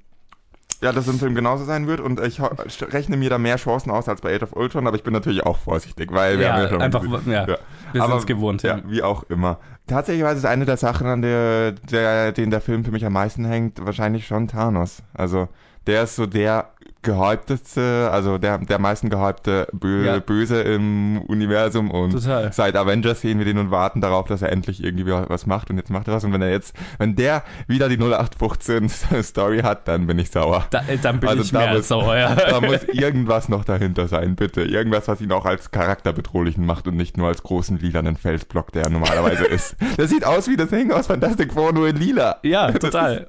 ja, 0.81 0.93
dass 0.93 1.07
es 1.07 1.13
im 1.13 1.19
Film 1.19 1.35
genauso 1.35 1.65
sein 1.65 1.87
wird 1.87 2.01
und 2.01 2.19
ich 2.21 2.41
rechne 2.41 3.19
mir 3.19 3.29
da 3.29 3.37
mehr 3.37 3.57
Chancen 3.57 3.91
aus 3.91 4.09
als 4.09 4.23
bei 4.23 4.35
Age 4.35 4.45
of 4.45 4.57
Ultron, 4.57 4.87
aber 4.87 4.97
ich 4.97 5.03
bin 5.03 5.13
natürlich 5.13 5.45
auch 5.45 5.59
vorsichtig, 5.59 6.11
weil 6.11 6.39
wir 6.39 6.47
Ja, 6.47 6.53
haben 6.55 6.63
ja 6.63 6.69
schon 6.71 6.81
einfach, 6.83 7.03
gesehen- 7.03 7.31
ja. 7.33 7.47
Ja. 7.47 7.59
Wir 7.93 8.03
sind 8.03 8.17
es 8.17 8.27
gewohnt. 8.27 8.63
Ja, 8.63 8.81
wie 8.87 9.03
auch 9.03 9.25
immer. 9.25 9.59
Tatsächlich 9.87 10.25
ist 10.25 10.47
eine 10.47 10.65
der 10.65 10.79
Sachen, 10.79 11.07
an 11.07 11.21
der, 11.21 11.73
der, 11.73 12.33
den 12.33 12.51
der 12.51 12.61
Film 12.63 12.85
für 12.85 12.93
mich 12.93 13.05
am 13.05 13.13
meisten 13.13 13.45
hängt, 13.45 13.85
wahrscheinlich 13.85 14.27
schon 14.27 14.49
Thanos. 14.49 15.03
Also, 15.13 15.49
der 15.87 16.05
ist 16.05 16.17
so 16.17 16.25
der 16.27 16.71
gehypteste, 17.03 18.09
also 18.13 18.39
der, 18.39 18.59
der 18.59 18.79
meisten 18.79 19.09
gehypte 19.11 19.69
Bö 19.73 20.05
Ja. 20.05 20.19
Böse 20.19 20.61
im 20.63 21.23
Universum 21.23 21.91
und 21.91 22.13
Total. 22.13 22.53
seit 22.53 22.77
Avengers 22.77 23.21
sehen 23.21 23.39
wir 23.39 23.45
den 23.45 23.59
und 23.59 23.71
warten 23.71 24.01
darauf, 24.01 24.27
dass 24.27 24.43
er 24.43 24.51
endlich 24.53 24.83
irgendwie 24.83 25.07
was 25.07 25.47
macht 25.47 25.71
und 25.71 25.77
jetzt 25.77 25.91
macht 25.91 26.09
er 26.09 26.15
was 26.15 26.25
und 26.25 26.33
wenn 26.33 26.43
er 26.43 26.51
jetzt, 26.51 26.75
wenn 26.99 27.17
der 27.17 27.43
wieder 27.67 27.89
die 27.89 27.97
0815 27.99 28.89
Story 29.23 29.61
hat, 29.61 29.89
dann 29.89 30.07
bin 30.07 30.19
ich 30.19 30.31
sauer. 30.31 30.67
Da, 30.71 30.81
äh, 30.89 30.99
dann 30.99 31.21
bin 31.21 31.29
Also 31.29 31.43
ich 31.43 31.53
da 31.53 31.59
mehr 31.61 31.69
als 31.71 31.79
muss- 31.79 31.89
sauer, 31.89 32.17
ja. 32.17 32.35
Da 32.35 32.61
muss 32.61 32.85
irgendwas 32.85 33.49
noch 33.49 33.65
dahinter 33.65 34.09
sein, 34.09 34.37
bitte. 34.37 34.63
Irgendwas, 34.63 35.09
was 35.09 35.21
ihn 35.21 35.33
auch 35.33 35.45
als 35.47 35.71
charakterbedrohlichen 35.71 36.65
macht 36.67 36.87
und 36.87 36.97
nicht 36.97 37.17
nur 37.17 37.29
als 37.29 37.43
großen 37.43 37.79
lilanen 37.79 38.17
Felsblock, 38.17 38.73
der 38.73 38.85
er 38.85 38.91
normalerweise 38.91 39.45
ist. 39.47 39.77
Der 39.99 40.07
sieht 40.09 40.25
aus 40.25 40.49
wie 40.49 40.57
das 40.57 40.71
Ding 40.71 40.93
aus 40.93 41.07
Fantastic 41.07 41.53
Four, 41.53 41.73
nur 41.73 41.89
in 41.89 41.97
lila. 41.97 42.37
Ja, 42.43 42.71
Das 42.71 42.81
total. 42.91 43.27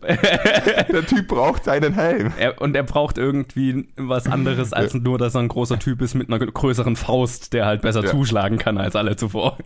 Der 0.92 1.06
Typ 1.06 1.28
braucht 1.28 1.64
seinen 1.66 1.94
Helm. 1.94 2.34
Er, 2.38 2.62
und 2.62 2.76
er 2.76 2.84
braucht 2.84 3.18
irgendwie 3.18 3.61
was 3.98 4.28
anderes 4.28 4.74
als 4.74 4.94
nur, 4.94 5.18
dass 5.18 5.36
er 5.36 5.42
ein 5.42 5.48
großer 5.48 5.80
Typ 5.80 6.02
ist 6.02 6.14
mit 6.16 6.28
einer 6.30 6.40
größeren 6.40 6.96
Faust, 6.96 7.54
der 7.54 7.66
halt 7.66 7.82
besser 7.82 8.04
Ja. 8.04 8.10
zuschlagen 8.12 8.58
kann 8.58 8.78
als 8.78 8.96
alle 8.96 9.16
zuvor. 9.16 9.58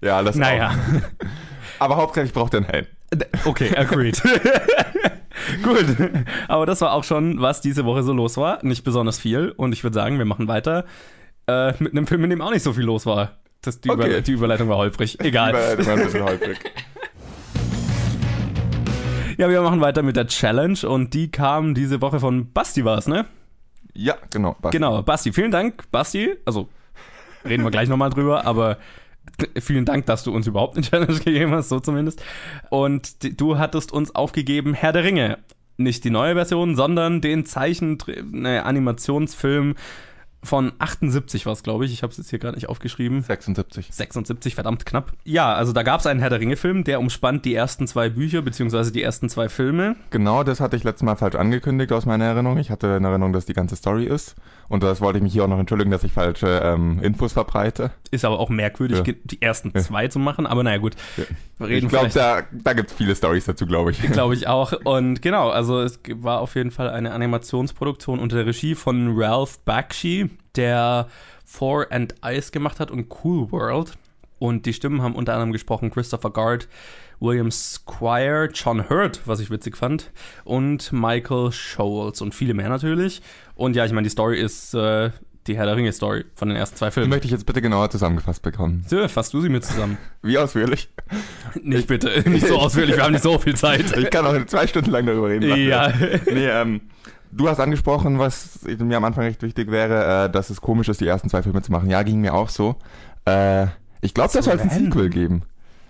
Ja, 0.00 0.22
das 0.22 0.36
Naja. 0.36 0.70
auch. 0.70 1.80
Aber 1.80 1.96
hauptsächlich 1.96 2.32
braucht 2.32 2.54
er 2.54 2.58
einen 2.58 2.66
Helm. 2.68 2.86
Okay, 3.44 3.74
agreed. 3.76 4.20
Gut. 5.62 5.86
Aber 6.48 6.66
das 6.66 6.80
war 6.80 6.92
auch 6.92 7.04
schon, 7.04 7.40
was 7.40 7.60
diese 7.60 7.84
Woche 7.84 8.02
so 8.02 8.12
los 8.12 8.36
war. 8.36 8.58
Nicht 8.64 8.84
besonders 8.84 9.18
viel. 9.18 9.50
Und 9.56 9.72
ich 9.72 9.82
würde 9.84 9.94
sagen, 9.94 10.18
wir 10.18 10.24
machen 10.24 10.48
weiter 10.48 10.84
äh, 11.46 11.72
mit 11.78 11.92
einem 11.92 12.06
Film, 12.06 12.24
in 12.24 12.30
dem 12.30 12.42
auch 12.42 12.50
nicht 12.50 12.62
so 12.62 12.72
viel 12.72 12.84
los 12.84 13.06
war. 13.06 13.38
Das, 13.62 13.80
die, 13.80 13.90
Okay. 13.90 13.98
Überle 14.06 14.22
die 14.22 14.32
Überleitung 14.32 14.68
war 14.68 14.76
holprig. 14.76 15.18
Egal. 15.20 15.50
Überleitung 15.50 15.86
war 15.86 15.94
ein 15.96 16.04
bisschen 16.04 16.22
holprig. 16.24 16.58
Ja, 19.38 19.48
wir 19.48 19.62
machen 19.62 19.80
weiter 19.80 20.02
mit 20.02 20.16
der 20.16 20.26
Challenge 20.26 20.76
und 20.84 21.14
die 21.14 21.30
kam 21.30 21.72
diese 21.72 22.00
Woche 22.00 22.18
von 22.18 22.52
Basti 22.52 22.84
war 22.84 22.98
es, 22.98 23.06
ne? 23.06 23.24
Ja, 23.94 24.16
genau. 24.30 24.56
Basti. 24.60 24.76
Genau, 24.76 25.00
Basti, 25.02 25.32
vielen 25.32 25.52
Dank, 25.52 25.88
Basti. 25.92 26.34
Also, 26.44 26.68
reden 27.44 27.62
wir 27.62 27.70
gleich 27.70 27.88
nochmal 27.88 28.10
drüber, 28.10 28.44
aber 28.46 28.78
vielen 29.60 29.84
Dank, 29.84 30.06
dass 30.06 30.24
du 30.24 30.34
uns 30.34 30.48
überhaupt 30.48 30.76
eine 30.76 30.84
Challenge 30.90 31.20
gegeben 31.20 31.52
hast, 31.52 31.68
so 31.68 31.78
zumindest. 31.78 32.20
Und 32.68 33.40
du 33.40 33.58
hattest 33.58 33.92
uns 33.92 34.12
aufgegeben 34.12 34.74
Herr 34.74 34.92
der 34.92 35.04
Ringe. 35.04 35.38
Nicht 35.76 36.02
die 36.02 36.10
neue 36.10 36.34
Version, 36.34 36.74
sondern 36.74 37.20
den 37.20 37.46
Zeichen, 37.46 37.96
ne, 38.32 38.64
Animationsfilm 38.64 39.76
von 40.42 40.72
78 40.78 41.46
war 41.46 41.52
es, 41.52 41.62
glaube 41.62 41.84
ich. 41.84 41.92
Ich 41.92 42.02
habe 42.02 42.10
es 42.10 42.16
jetzt 42.16 42.30
hier 42.30 42.38
gerade 42.38 42.54
nicht 42.54 42.68
aufgeschrieben. 42.68 43.22
76. 43.22 43.88
76, 43.90 44.54
verdammt 44.54 44.86
knapp. 44.86 45.12
Ja, 45.24 45.54
also 45.54 45.72
da 45.72 45.82
gab 45.82 46.00
es 46.00 46.06
einen 46.06 46.20
Herr 46.20 46.30
der 46.30 46.40
Ringe-Film, 46.40 46.84
der 46.84 47.00
umspannt 47.00 47.44
die 47.44 47.54
ersten 47.54 47.86
zwei 47.86 48.08
Bücher, 48.08 48.42
beziehungsweise 48.42 48.92
die 48.92 49.02
ersten 49.02 49.28
zwei 49.28 49.48
Filme. 49.48 49.96
Genau, 50.10 50.44
das 50.44 50.60
hatte 50.60 50.76
ich 50.76 50.84
letztes 50.84 51.02
Mal 51.02 51.16
falsch 51.16 51.34
angekündigt 51.34 51.92
aus 51.92 52.06
meiner 52.06 52.26
Erinnerung. 52.26 52.58
Ich 52.58 52.70
hatte 52.70 52.86
in 52.88 53.04
Erinnerung, 53.04 53.32
dass 53.32 53.46
die 53.46 53.52
ganze 53.52 53.76
Story 53.76 54.04
ist. 54.04 54.36
Und 54.68 54.82
das 54.82 55.00
wollte 55.00 55.18
ich 55.18 55.22
mich 55.22 55.32
hier 55.32 55.44
auch 55.44 55.48
noch 55.48 55.58
entschuldigen, 55.58 55.90
dass 55.90 56.04
ich 56.04 56.12
falsche 56.12 56.60
ähm, 56.62 57.00
Infos 57.02 57.32
verbreite. 57.32 57.90
Ist 58.10 58.24
aber 58.26 58.38
auch 58.38 58.50
merkwürdig, 58.50 59.02
ja. 59.06 59.14
die 59.24 59.40
ersten 59.40 59.74
zwei 59.74 60.04
ja. 60.04 60.10
zu 60.10 60.18
machen. 60.18 60.46
Aber 60.46 60.62
naja, 60.62 60.76
gut. 60.76 60.94
Ja. 61.16 61.66
ich 61.66 61.88
glaube, 61.88 62.10
da, 62.10 62.42
da 62.52 62.74
gibt 62.74 62.90
es 62.90 62.96
viele 62.96 63.16
Stories 63.16 63.46
dazu, 63.46 63.66
glaube 63.66 63.92
ich. 63.92 64.02
Glaube 64.02 64.34
ich 64.34 64.46
auch. 64.46 64.72
Und 64.84 65.22
genau, 65.22 65.48
also 65.48 65.80
es 65.80 66.00
war 66.16 66.40
auf 66.40 66.54
jeden 66.54 66.70
Fall 66.70 66.90
eine 66.90 67.12
Animationsproduktion 67.12 68.18
unter 68.18 68.36
der 68.36 68.46
Regie 68.46 68.74
von 68.74 69.14
Ralph 69.16 69.58
Bakshi, 69.60 70.30
der 70.54 71.08
Four 71.46 71.86
and 71.90 72.14
Ice 72.22 72.50
gemacht 72.50 72.78
hat 72.78 72.90
und 72.90 73.06
Cool 73.24 73.50
World. 73.50 73.92
Und 74.38 74.66
die 74.66 74.74
Stimmen 74.74 75.02
haben 75.02 75.14
unter 75.14 75.32
anderem 75.32 75.52
gesprochen 75.52 75.90
Christopher 75.90 76.30
Guard, 76.30 76.68
William 77.20 77.50
Squire, 77.50 78.48
John 78.52 78.88
Hurt, 78.88 79.20
was 79.26 79.40
ich 79.40 79.50
witzig 79.50 79.76
fand, 79.76 80.10
und 80.44 80.92
Michael 80.92 81.52
Scholes 81.52 82.20
und 82.20 82.34
viele 82.34 82.54
mehr 82.54 82.68
natürlich. 82.68 83.22
Und 83.54 83.76
ja, 83.76 83.84
ich 83.84 83.92
meine, 83.92 84.04
die 84.04 84.10
Story 84.10 84.40
ist 84.40 84.74
äh, 84.74 85.10
die 85.48 85.56
Herr 85.56 85.66
der 85.66 85.76
Ringe 85.76 85.92
Story 85.92 86.24
von 86.34 86.48
den 86.48 86.56
ersten 86.56 86.76
zwei 86.76 86.90
Filmen. 86.90 87.10
Die 87.10 87.14
möchte 87.14 87.26
ich 87.26 87.32
jetzt 87.32 87.46
bitte 87.46 87.62
genauer 87.62 87.90
zusammengefasst 87.90 88.42
bekommen. 88.42 88.84
So, 88.86 89.08
fass 89.08 89.30
du 89.30 89.40
sie 89.40 89.48
mir 89.48 89.60
zusammen. 89.60 89.98
Wie 90.22 90.38
ausführlich? 90.38 90.90
Nicht 91.62 91.88
bitte, 91.88 92.28
nicht 92.28 92.46
so 92.46 92.58
ausführlich, 92.58 92.96
wir 92.96 93.04
haben 93.04 93.12
nicht 93.12 93.22
so 93.22 93.38
viel 93.38 93.56
Zeit. 93.56 93.96
Ich 93.96 94.10
kann 94.10 94.26
auch 94.26 94.46
zwei 94.46 94.66
Stunden 94.66 94.90
lang 94.90 95.06
darüber 95.06 95.28
reden. 95.28 95.56
Ja. 95.56 95.90
Nee, 96.26 96.46
ähm, 96.46 96.82
du 97.32 97.48
hast 97.48 97.58
angesprochen, 97.58 98.18
was 98.18 98.60
mir 98.64 98.98
am 98.98 99.04
Anfang 99.04 99.24
recht 99.24 99.42
wichtig 99.42 99.70
wäre, 99.70 100.26
äh, 100.26 100.30
dass 100.30 100.50
es 100.50 100.60
komisch 100.60 100.88
ist, 100.90 101.00
die 101.00 101.06
ersten 101.06 101.30
zwei 101.30 101.42
Filme 101.42 101.62
zu 101.62 101.72
machen. 101.72 101.88
Ja, 101.88 102.02
ging 102.02 102.20
mir 102.20 102.34
auch 102.34 102.50
so. 102.50 102.76
Äh, 103.24 103.68
ich 104.02 104.12
glaube, 104.12 104.30
das 104.32 104.44
soll 104.44 104.56
es 104.56 104.60
ein 104.60 104.70
Sequel 104.70 105.08
geben. 105.08 105.42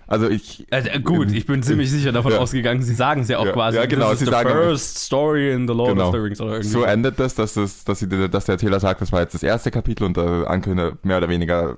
Also 0.09 0.27
ich. 0.27 0.65
Also 0.71 0.89
gut, 1.01 1.31
ich 1.31 1.45
bin 1.45 1.61
ziemlich 1.61 1.91
sicher 1.91 2.11
davon 2.11 2.31
ja. 2.31 2.39
ausgegangen, 2.39 2.81
sie 2.81 2.95
sagen 2.95 3.21
es 3.21 3.27
ja 3.27 3.37
auch 3.37 3.45
ja, 3.45 3.51
quasi. 3.51 3.77
Ja, 3.77 3.85
genau. 3.85 4.09
This 4.09 4.19
sie 4.19 4.25
the 4.25 4.31
sagen, 4.31 4.49
first 4.49 4.97
story 4.97 5.53
in 5.53 5.67
the 5.67 5.73
Lord 5.73 5.91
genau. 5.91 6.07
of 6.07 6.15
the 6.15 6.19
Rings 6.19 6.41
oder 6.41 6.53
irgendwie. 6.53 6.69
So 6.69 6.81
endet 6.81 7.19
das, 7.19 7.35
dass, 7.35 7.53
das 7.53 7.83
dass, 7.83 7.99
sie, 7.99 8.09
dass 8.09 8.45
der 8.45 8.53
Erzähler 8.53 8.79
sagt, 8.79 9.01
das 9.01 9.11
war 9.11 9.21
jetzt 9.21 9.35
das 9.35 9.43
erste 9.43 9.69
Kapitel 9.69 10.05
und 10.05 10.17
äh, 10.17 10.45
ankündigt 10.47 11.05
mehr 11.05 11.17
oder 11.17 11.29
weniger. 11.29 11.77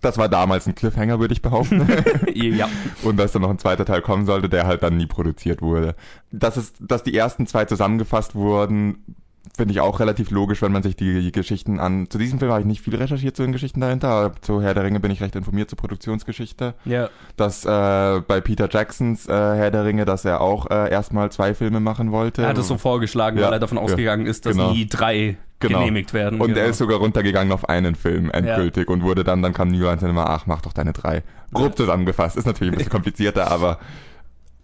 Das 0.00 0.16
war 0.16 0.28
damals 0.28 0.68
ein 0.68 0.76
Cliffhanger, 0.76 1.18
würde 1.18 1.34
ich 1.34 1.42
behaupten. 1.42 1.84
ja. 2.32 2.68
Und 3.02 3.16
dass 3.16 3.32
dann 3.32 3.42
noch 3.42 3.50
ein 3.50 3.58
zweiter 3.58 3.84
Teil 3.84 4.02
kommen 4.02 4.24
sollte, 4.24 4.48
der 4.48 4.64
halt 4.64 4.84
dann 4.84 4.96
nie 4.96 5.06
produziert 5.06 5.60
wurde. 5.60 5.96
Dass 6.30 6.56
es, 6.56 6.74
dass 6.78 7.02
die 7.02 7.16
ersten 7.16 7.48
zwei 7.48 7.64
zusammengefasst 7.64 8.36
wurden, 8.36 9.16
finde 9.58 9.72
ich 9.72 9.80
auch 9.80 10.00
relativ 10.00 10.30
logisch, 10.30 10.62
wenn 10.62 10.72
man 10.72 10.82
sich 10.82 10.96
die, 10.96 11.20
die, 11.20 11.32
Geschichten 11.32 11.80
an. 11.80 12.08
Zu 12.08 12.16
diesem 12.16 12.38
Film 12.38 12.50
habe 12.50 12.60
ich 12.60 12.66
nicht 12.66 12.80
viel 12.80 12.94
recherchiert 12.94 13.36
zu 13.36 13.42
den 13.42 13.52
Geschichten 13.52 13.80
dahinter, 13.80 14.08
aber 14.08 14.40
zu 14.40 14.62
Herr 14.62 14.72
der 14.72 14.84
Ringe 14.84 15.00
bin 15.00 15.10
ich 15.10 15.20
recht 15.20 15.34
informiert 15.36 15.68
zur 15.68 15.76
Produktionsgeschichte. 15.76 16.74
Ja. 16.84 17.10
Dass 17.36 17.64
äh, 17.64 18.20
bei 18.26 18.40
Peter 18.40 18.68
Jacksons 18.70 19.26
äh, 19.26 19.32
Herr 19.32 19.70
der 19.70 19.84
Ringe, 19.84 20.04
dass 20.04 20.24
er 20.24 20.40
auch 20.40 20.70
äh, 20.70 20.90
erstmal 20.90 21.30
zwei 21.32 21.54
Filme 21.54 21.80
machen 21.80 22.12
wollte. 22.12 22.42
Er 22.42 22.48
hat 22.48 22.58
es 22.58 22.68
so 22.68 22.78
vorgeschlagen, 22.78 23.38
ja. 23.38 23.46
weil 23.46 23.54
er 23.54 23.58
davon 23.58 23.78
ausgegangen 23.78 24.26
ist, 24.26 24.46
dass 24.46 24.56
genau. 24.56 24.70
nie 24.70 24.86
drei 24.86 25.36
genau. 25.58 25.80
genehmigt 25.80 26.14
werden. 26.14 26.40
Und 26.40 26.48
genau. 26.48 26.60
er 26.60 26.66
ist 26.66 26.78
sogar 26.78 26.98
runtergegangen 26.98 27.52
auf 27.52 27.68
einen 27.68 27.96
Film 27.96 28.30
endgültig 28.30 28.88
ja. 28.88 28.94
und 28.94 29.02
wurde 29.02 29.24
dann, 29.24 29.42
dann 29.42 29.52
kam 29.52 29.68
New 29.68 29.82
Line 29.82 29.98
Cinema, 29.98 30.24
ach, 30.24 30.46
mach 30.46 30.60
doch 30.62 30.72
deine 30.72 30.92
drei. 30.92 31.24
Grob 31.52 31.76
zusammengefasst, 31.76 32.36
ist 32.36 32.46
natürlich 32.46 32.72
ein 32.72 32.78
bisschen 32.78 32.92
komplizierter, 32.92 33.50
aber 33.50 33.78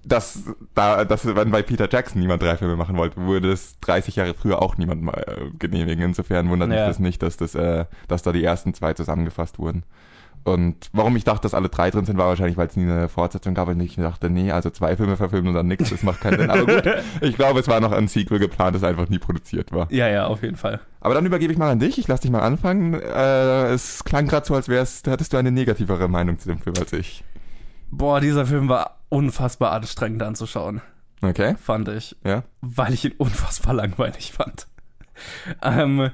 dass 0.07 0.43
da, 0.75 1.05
dass 1.05 1.27
wenn 1.27 1.51
bei 1.51 1.63
Peter 1.63 1.89
Jackson 1.91 2.21
niemand 2.21 2.43
drei 2.43 2.57
Filme 2.57 2.77
machen 2.77 2.97
wollte, 2.97 3.21
wurde 3.21 3.53
es 3.53 3.79
30 3.81 4.17
Jahre 4.17 4.35
früher 4.35 4.63
auch 4.63 4.77
niemand 4.77 5.03
mal 5.03 5.25
äh, 5.27 5.51
genehmigen. 5.59 6.05
Insofern 6.05 6.49
wundert 6.49 6.69
mich 6.69 6.79
das 6.79 6.99
nicht, 6.99 7.23
dass 7.23 7.37
das, 7.37 7.55
äh, 7.55 7.87
dass 8.09 8.23
da 8.23 8.33
die 8.33 8.45
ersten 8.45 8.75
zwei 8.75 8.95
zusammengefasst 8.95 9.59
wurden. 9.59 9.85
Und 10.45 10.91
warum 10.93 11.17
ich 11.17 11.25
dachte, 11.25 11.43
dass 11.43 11.55
alle 11.55 11.71
drei 11.71 11.91
drin 11.91 12.05
sind, 12.05 12.19
war 12.19 12.29
wahrscheinlich, 12.29 12.59
weil 12.59 12.67
es 12.67 12.77
nie 12.77 12.83
eine 12.83 13.09
Fortsetzung 13.09 13.55
gab 13.55 13.69
und 13.69 13.81
ich 13.81 13.97
dachte, 13.97 14.29
nee, 14.29 14.53
also 14.53 14.69
zwei 14.69 14.95
Filme 14.95 15.17
verfilmen 15.17 15.49
und 15.49 15.55
dann 15.55 15.67
nichts, 15.67 15.89
das 15.89 16.03
macht 16.03 16.21
keinen 16.21 16.39
Sinn. 16.39 16.51
Aber 16.51 16.67
gut, 16.67 16.85
ich 17.23 17.35
glaube, 17.35 17.61
es 17.61 17.69
war 17.69 17.81
noch 17.81 17.93
ein 17.93 18.09
Sequel 18.09 18.39
geplant, 18.39 18.77
das 18.77 18.85
einfach 18.85 19.09
nie 19.09 19.19
produziert 19.19 19.73
war. 19.73 19.91
Ja, 19.91 20.07
ja, 20.09 20.27
auf 20.27 20.43
jeden 20.43 20.57
Fall. 20.57 20.81
Aber 21.01 21.15
dann 21.15 21.25
übergebe 21.25 21.51
ich 21.51 21.59
mal 21.59 21.71
an 21.71 21.79
dich, 21.79 21.99
ich 21.99 22.09
lasse 22.09 22.23
dich 22.23 22.31
mal 22.31 22.43
anfangen. 22.43 22.93
Äh, 22.93 23.73
es 23.73 24.05
klang 24.05 24.27
gerade 24.27 24.45
so, 24.45 24.55
als 24.55 24.69
wärst, 24.69 25.07
hättest 25.07 25.33
du 25.33 25.39
eine 25.39 25.51
negativere 25.51 26.09
Meinung 26.09 26.39
zu 26.39 26.49
dem 26.49 26.59
Film 26.59 26.77
als 26.79 26.93
ich. 26.93 27.25
Boah, 27.91 28.21
dieser 28.21 28.45
Film 28.45 28.69
war 28.69 28.99
unfassbar 29.15 29.73
anstrengend 29.73 30.23
anzuschauen. 30.23 30.83
Okay. 31.23 31.55
Fand 31.63 31.89
ich. 31.89 32.17
Ja. 32.25 32.43
Weil 32.61 32.93
ich 32.93 33.05
ihn 33.05 33.15
unfassbar 33.17 33.73
langweilig 33.73 34.33
fand. 34.33 34.67
ähm, 35.63 36.11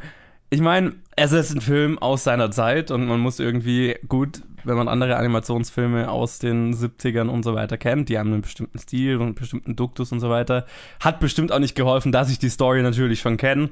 ich 0.50 0.60
meine, 0.60 0.92
es 1.16 1.32
ist 1.32 1.54
ein 1.54 1.62
Film 1.62 1.98
aus 1.98 2.24
seiner 2.24 2.50
Zeit 2.50 2.90
und 2.90 3.06
man 3.06 3.20
muss 3.20 3.38
irgendwie 3.38 3.96
gut, 4.06 4.42
wenn 4.64 4.76
man 4.76 4.88
andere 4.88 5.16
Animationsfilme 5.16 6.10
aus 6.10 6.38
den 6.38 6.74
70ern 6.74 7.28
und 7.28 7.42
so 7.42 7.54
weiter 7.54 7.78
kennt, 7.78 8.08
die 8.10 8.18
haben 8.18 8.32
einen 8.32 8.42
bestimmten 8.42 8.78
Stil 8.78 9.16
und 9.16 9.22
einen 9.22 9.34
bestimmten 9.34 9.76
Duktus 9.76 10.12
und 10.12 10.20
so 10.20 10.28
weiter, 10.28 10.66
hat 11.00 11.20
bestimmt 11.20 11.52
auch 11.52 11.58
nicht 11.58 11.74
geholfen, 11.74 12.12
dass 12.12 12.30
ich 12.30 12.38
die 12.38 12.50
Story 12.50 12.82
natürlich 12.82 13.20
schon 13.20 13.38
kenne. 13.38 13.70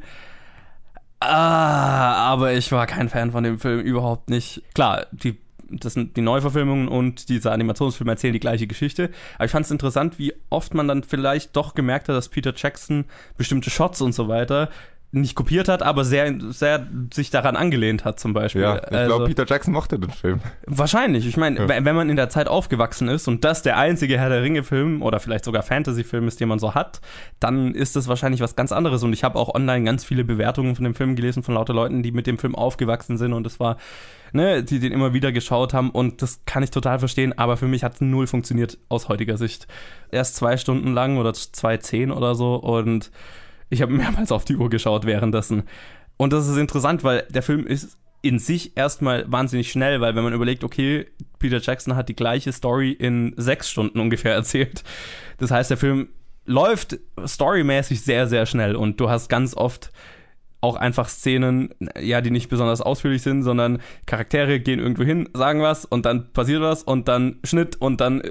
Ah, 1.21 2.33
aber 2.33 2.53
ich 2.55 2.73
war 2.73 2.87
kein 2.87 3.09
Fan 3.09 3.33
von 3.33 3.45
dem 3.45 3.59
Film, 3.59 3.81
überhaupt 3.81 4.31
nicht. 4.31 4.63
Klar, 4.73 5.07
die 5.11 5.37
das 5.71 5.95
sind 5.95 6.17
die 6.17 6.21
Neuverfilmungen 6.21 6.89
und 6.89 7.29
dieser 7.29 7.53
Animationsfilm 7.53 8.09
erzählen 8.09 8.33
die 8.33 8.41
gleiche 8.41 8.67
Geschichte. 8.67 9.11
Aber 9.37 9.45
ich 9.45 9.51
fand 9.51 9.67
es 9.67 9.71
interessant, 9.71 10.19
wie 10.19 10.35
oft 10.51 10.75
man 10.75 10.89
dann 10.89 11.03
vielleicht 11.03 11.57
doch 11.57 11.75
gemerkt 11.75 12.09
hat, 12.09 12.17
dass 12.17 12.29
Peter 12.29 12.53
Jackson 12.55 13.05
bestimmte 13.37 13.71
Shots 13.71 14.01
und 14.01 14.13
so 14.13 14.29
weiter 14.29 14.71
nicht 15.11 15.35
kopiert 15.35 15.69
hat, 15.69 15.83
aber 15.83 16.05
sehr, 16.05 16.35
sehr 16.51 16.87
sich 17.15 17.31
daran 17.31 17.57
angelehnt 17.57 18.05
hat, 18.05 18.21
zum 18.21 18.35
Beispiel. 18.35 18.63
Ja, 18.63 18.77
ich 18.77 18.93
also, 18.93 19.07
glaube, 19.07 19.25
Peter 19.25 19.47
Jackson 19.47 19.73
mochte 19.73 19.99
den 19.99 20.11
Film. 20.11 20.41
Wahrscheinlich. 20.67 21.27
Ich 21.27 21.39
meine, 21.39 21.61
ja. 21.61 21.85
wenn 21.85 21.97
man 21.97 22.11
in 22.11 22.17
der 22.17 22.29
Zeit 22.29 22.47
aufgewachsen 22.47 23.09
ist 23.09 23.27
und 23.27 23.43
das 23.43 23.63
der 23.63 23.79
einzige 23.79 24.19
Herr 24.19 24.29
der 24.29 24.43
Ringe-Film 24.43 25.01
oder 25.01 25.19
vielleicht 25.19 25.47
sogar 25.47 25.63
Fantasy-Film 25.63 26.29
ist, 26.29 26.41
den 26.41 26.49
man 26.49 26.59
so 26.59 26.75
hat, 26.75 27.01
dann 27.41 27.75
ist 27.75 27.97
das 27.97 28.07
wahrscheinlich 28.07 28.43
was 28.43 28.55
ganz 28.55 28.71
anderes. 28.71 29.03
Und 29.03 29.15
ich 29.15 29.25
habe 29.25 29.39
auch 29.39 29.55
online 29.55 29.85
ganz 29.85 30.05
viele 30.05 30.25
Bewertungen 30.25 30.77
von 30.77 30.85
dem 30.85 30.95
Film 30.95 31.17
gelesen 31.17 31.43
von 31.43 31.55
lauter 31.55 31.73
Leuten, 31.73 32.03
die 32.03 32.13
mit 32.13 32.27
dem 32.27 32.39
Film 32.39 32.55
aufgewachsen 32.55 33.17
sind 33.17 33.33
und 33.33 33.47
es 33.47 33.59
war, 33.59 33.79
ne, 34.33 34.63
die 34.63 34.79
den 34.79 34.93
immer 34.93 35.13
wieder 35.13 35.33
geschaut 35.33 35.75
haben 35.75 35.91
und 35.91 36.23
das 36.23 36.41
kann 36.47 36.63
ich 36.63 36.71
total 36.71 36.99
verstehen, 36.99 37.37
aber 37.39 37.57
für 37.57 37.69
mich 37.69 37.85
hat 37.85 37.95
es 37.95 38.01
null 38.01 38.27
funktioniert 38.27 38.79
aus 38.89 39.09
heutiger 39.09 39.37
Sicht. 39.37 39.67
Erst 40.11 40.37
zwei 40.37 40.57
Stunden 40.57 40.93
lang 40.93 41.19
oder 41.19 41.33
zwei 41.35 41.77
zehn 41.77 42.11
oder 42.11 42.35
so 42.35 42.57
und 42.57 43.11
ich 43.71 43.83
habe 43.83 43.93
mehrmals 43.95 44.33
auf 44.33 44.45
die 44.45 44.57
Uhr 44.57 44.71
geschaut 44.71 45.07
währenddessen. 45.07 45.65
Und 46.17 46.33
das 46.33 46.49
ist 46.49 46.57
interessant, 46.57 47.05
weil 47.05 47.27
der 47.31 47.43
Film 47.43 47.67
ist 47.67 47.97
in 48.21 48.39
sich 48.39 48.77
erstmal 48.77 49.31
wahnsinnig 49.31 49.71
schnell, 49.71 50.01
weil 50.01 50.17
wenn 50.17 50.25
man 50.25 50.33
überlegt, 50.33 50.65
okay, 50.65 51.07
Peter 51.39 51.61
Jackson 51.61 51.95
hat 51.95 52.09
die 52.09 52.17
gleiche 52.17 52.53
Story 52.53 52.91
in 52.91 53.33
sechs 53.37 53.71
Stunden 53.71 54.01
ungefähr 54.01 54.35
erzählt. 54.35 54.83
Das 55.39 55.51
heißt, 55.51 55.71
der 55.71 55.77
Film 55.77 56.09
läuft 56.45 56.99
storymäßig 57.25 58.01
sehr, 58.01 58.27
sehr 58.27 58.47
schnell 58.47 58.75
und 58.75 58.99
du 59.01 59.11
hast 59.11 59.29
ganz 59.29 59.55
oft 59.55 59.93
auch 60.61 60.77
einfach 60.77 61.09
Szenen, 61.09 61.71
ja, 62.01 62.21
die 62.21 62.31
nicht 62.31 62.49
besonders 62.49 62.81
ausführlich 62.81 63.23
sind, 63.23 63.43
sondern 63.43 63.81
Charaktere 64.07 64.61
gehen 64.61 64.81
irgendwo 64.81 65.05
hin, 65.05 65.29
sagen 65.35 65.63
was 65.63 65.85
und 65.85 66.05
dann 66.05 66.33
passiert 66.33 66.63
was 66.63 66.83
und 66.83 67.09
dann 67.09 67.39
Schnitt 67.45 67.77
und 67.77 68.01
dann 68.01 68.23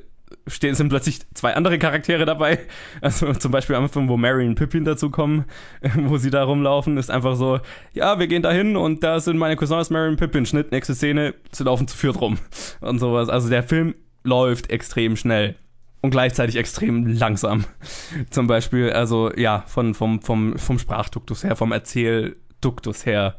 stehen, 0.47 0.75
sind 0.75 0.89
plötzlich 0.89 1.19
zwei 1.33 1.55
andere 1.55 1.79
Charaktere 1.79 2.25
dabei. 2.25 2.59
Also 3.01 3.31
zum 3.33 3.51
Beispiel 3.51 3.75
am 3.75 3.83
Anfang, 3.83 4.09
wo 4.09 4.17
Mary 4.17 4.47
und 4.47 4.55
Pippin 4.55 4.83
dazukommen, 4.83 5.45
wo 5.95 6.17
sie 6.17 6.29
da 6.31 6.43
rumlaufen, 6.43 6.97
ist 6.97 7.11
einfach 7.11 7.35
so, 7.35 7.59
ja, 7.93 8.19
wir 8.19 8.27
gehen 8.27 8.41
da 8.41 8.51
hin 8.51 8.75
und 8.75 9.03
da 9.03 9.19
sind 9.19 9.37
meine 9.37 9.55
Cousins 9.55 9.89
Mary 9.89 10.09
und 10.09 10.17
Pippin. 10.17 10.45
Schnitt, 10.45 10.71
nächste 10.71 10.95
Szene, 10.95 11.35
sie 11.51 11.63
laufen 11.63 11.87
zu 11.87 11.95
viert 11.95 12.19
rum 12.19 12.39
und 12.81 12.99
sowas. 12.99 13.29
Also 13.29 13.49
der 13.49 13.63
Film 13.63 13.95
läuft 14.23 14.69
extrem 14.69 15.15
schnell 15.15 15.55
und 16.01 16.11
gleichzeitig 16.11 16.55
extrem 16.55 17.07
langsam. 17.07 17.65
Zum 18.29 18.47
Beispiel, 18.47 18.91
also 18.91 19.31
ja, 19.35 19.63
von, 19.67 19.93
vom, 19.93 20.21
vom, 20.21 20.57
vom 20.57 20.79
Sprachduktus 20.79 21.43
her, 21.43 21.55
vom 21.55 21.71
Erzählduktus 21.71 23.05
her. 23.05 23.35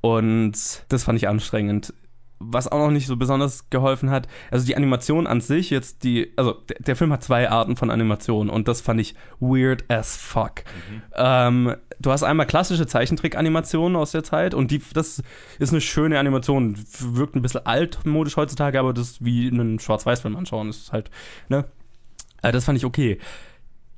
Und 0.00 0.54
das 0.88 1.04
fand 1.04 1.18
ich 1.18 1.28
anstrengend 1.28 1.92
was 2.40 2.66
auch 2.66 2.78
noch 2.78 2.90
nicht 2.90 3.06
so 3.06 3.16
besonders 3.16 3.68
geholfen 3.68 4.10
hat, 4.10 4.26
also 4.50 4.66
die 4.66 4.74
Animation 4.74 5.26
an 5.26 5.42
sich, 5.42 5.68
jetzt 5.68 6.02
die, 6.04 6.32
also 6.36 6.54
der, 6.54 6.76
der 6.80 6.96
Film 6.96 7.12
hat 7.12 7.22
zwei 7.22 7.50
Arten 7.50 7.76
von 7.76 7.90
Animation 7.90 8.48
und 8.48 8.66
das 8.66 8.80
fand 8.80 8.98
ich 8.98 9.14
weird 9.40 9.84
as 9.88 10.16
fuck. 10.16 10.64
Mhm. 10.64 11.02
Ähm, 11.14 11.76
du 12.00 12.10
hast 12.10 12.22
einmal 12.22 12.46
klassische 12.46 12.86
Zeichentrick-Animationen 12.86 13.94
aus 13.94 14.12
der 14.12 14.24
Zeit 14.24 14.54
und 14.54 14.70
die, 14.70 14.80
das 14.94 15.22
ist 15.58 15.72
eine 15.72 15.82
schöne 15.82 16.18
Animation, 16.18 16.78
wirkt 16.98 17.36
ein 17.36 17.42
bisschen 17.42 17.66
altmodisch 17.66 18.38
heutzutage, 18.38 18.80
aber 18.80 18.94
das 18.94 19.10
ist 19.10 19.24
wie 19.24 19.48
einen 19.48 19.78
Schwarz-Weiß-Film 19.78 20.34
anschauen, 20.34 20.68
das 20.68 20.78
ist 20.78 20.92
halt, 20.92 21.10
ne, 21.50 21.66
äh, 22.42 22.52
das 22.52 22.64
fand 22.64 22.78
ich 22.78 22.84
okay 22.84 23.18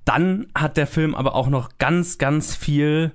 Dann 0.04 0.46
hat 0.54 0.76
der 0.76 0.86
Film 0.86 1.14
aber 1.14 1.34
auch 1.34 1.48
noch 1.48 1.78
ganz, 1.78 2.18
ganz 2.18 2.56
viel 2.56 3.12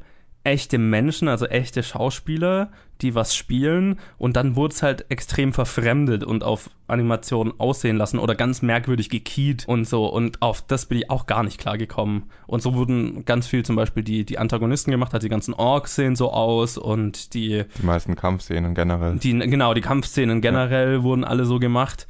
echte 0.48 0.78
Menschen, 0.78 1.28
also 1.28 1.46
echte 1.46 1.84
Schauspieler, 1.84 2.72
die 3.02 3.14
was 3.14 3.36
spielen 3.36 4.00
und 4.18 4.36
dann 4.36 4.56
wurde 4.56 4.74
es 4.74 4.82
halt 4.82 5.06
extrem 5.10 5.54
verfremdet 5.54 6.24
und 6.24 6.44
auf 6.44 6.70
Animationen 6.88 7.54
aussehen 7.60 7.98
lassen 7.98 8.18
oder 8.18 8.34
ganz 8.34 8.62
merkwürdig 8.62 9.10
gekiet 9.10 9.68
und 9.68 9.86
so 9.86 10.08
und 10.08 10.42
auf 10.42 10.62
das 10.62 10.88
bin 10.88 11.00
ich 11.00 11.10
auch 11.10 11.26
gar 11.26 11.44
nicht 11.44 11.60
klar 11.60 11.78
gekommen 11.78 12.30
und 12.48 12.62
so 12.62 12.74
wurden 12.74 13.26
ganz 13.26 13.46
viel 13.46 13.64
zum 13.64 13.76
Beispiel 13.76 14.04
die, 14.04 14.26
die 14.26 14.40
Antagonisten 14.40 14.90
gemacht, 14.90 15.14
halt 15.14 15.24
die 15.24 15.30
ganzen 15.30 15.54
Orks 15.54 15.96
sehen 15.96 16.16
so 16.16 16.32
aus 16.32 16.78
und 16.78 17.34
die 17.34 17.66
Die 17.80 17.86
meisten 17.86 18.16
Kampfszenen 18.16 18.74
generell. 18.74 19.18
die, 19.18 19.38
genau, 19.38 19.74
die 19.74 19.82
Kampfszenen 19.82 20.42
generell 20.42 20.94
ja. 20.94 21.04
wurden 21.04 21.24
alle 21.24 21.46
so 21.46 21.60
gemacht 21.60 22.08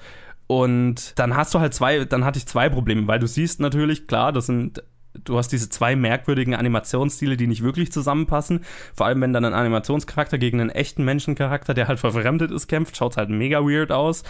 und 0.48 1.20
dann 1.20 1.36
hast 1.36 1.54
du 1.54 1.60
halt 1.60 1.74
zwei, 1.74 2.06
dann 2.06 2.26
hatte 2.26 2.40
ich 2.40 2.48
zwei 2.48 2.70
Probleme, 2.70 3.08
weil 3.08 3.20
du 3.20 3.28
siehst 3.28 3.60
natürlich, 3.60 4.08
klar, 4.08 4.32
das 4.32 4.48
sind 4.48 4.82
du 5.24 5.38
hast 5.38 5.50
diese 5.50 5.70
zwei 5.70 5.96
merkwürdigen 5.96 6.54
Animationsstile, 6.56 7.38
die 7.38 7.48
nicht 7.48 7.64
wirklich 7.64 7.92
zusammenpassen. 7.92 8.64
Vor 8.94 9.08
allem, 9.08 9.22
wenn 9.22 9.34
dann 9.34 9.46
ein 9.46 9.54
Animationscharakter 9.54 10.38
gegen 10.38 10.62
einen 10.62 10.70
echten 10.70 11.04
Menschencharakter, 11.04 11.74
der 11.74 11.88
halt 11.88 12.00
verfremdet 12.00 12.52
ist, 12.52 12.68
kämpft, 12.68 12.98
schaut 12.98 13.18
halt 13.18 13.30
mega 13.30 13.62
weird 13.62 13.92
aus. 13.92 14.24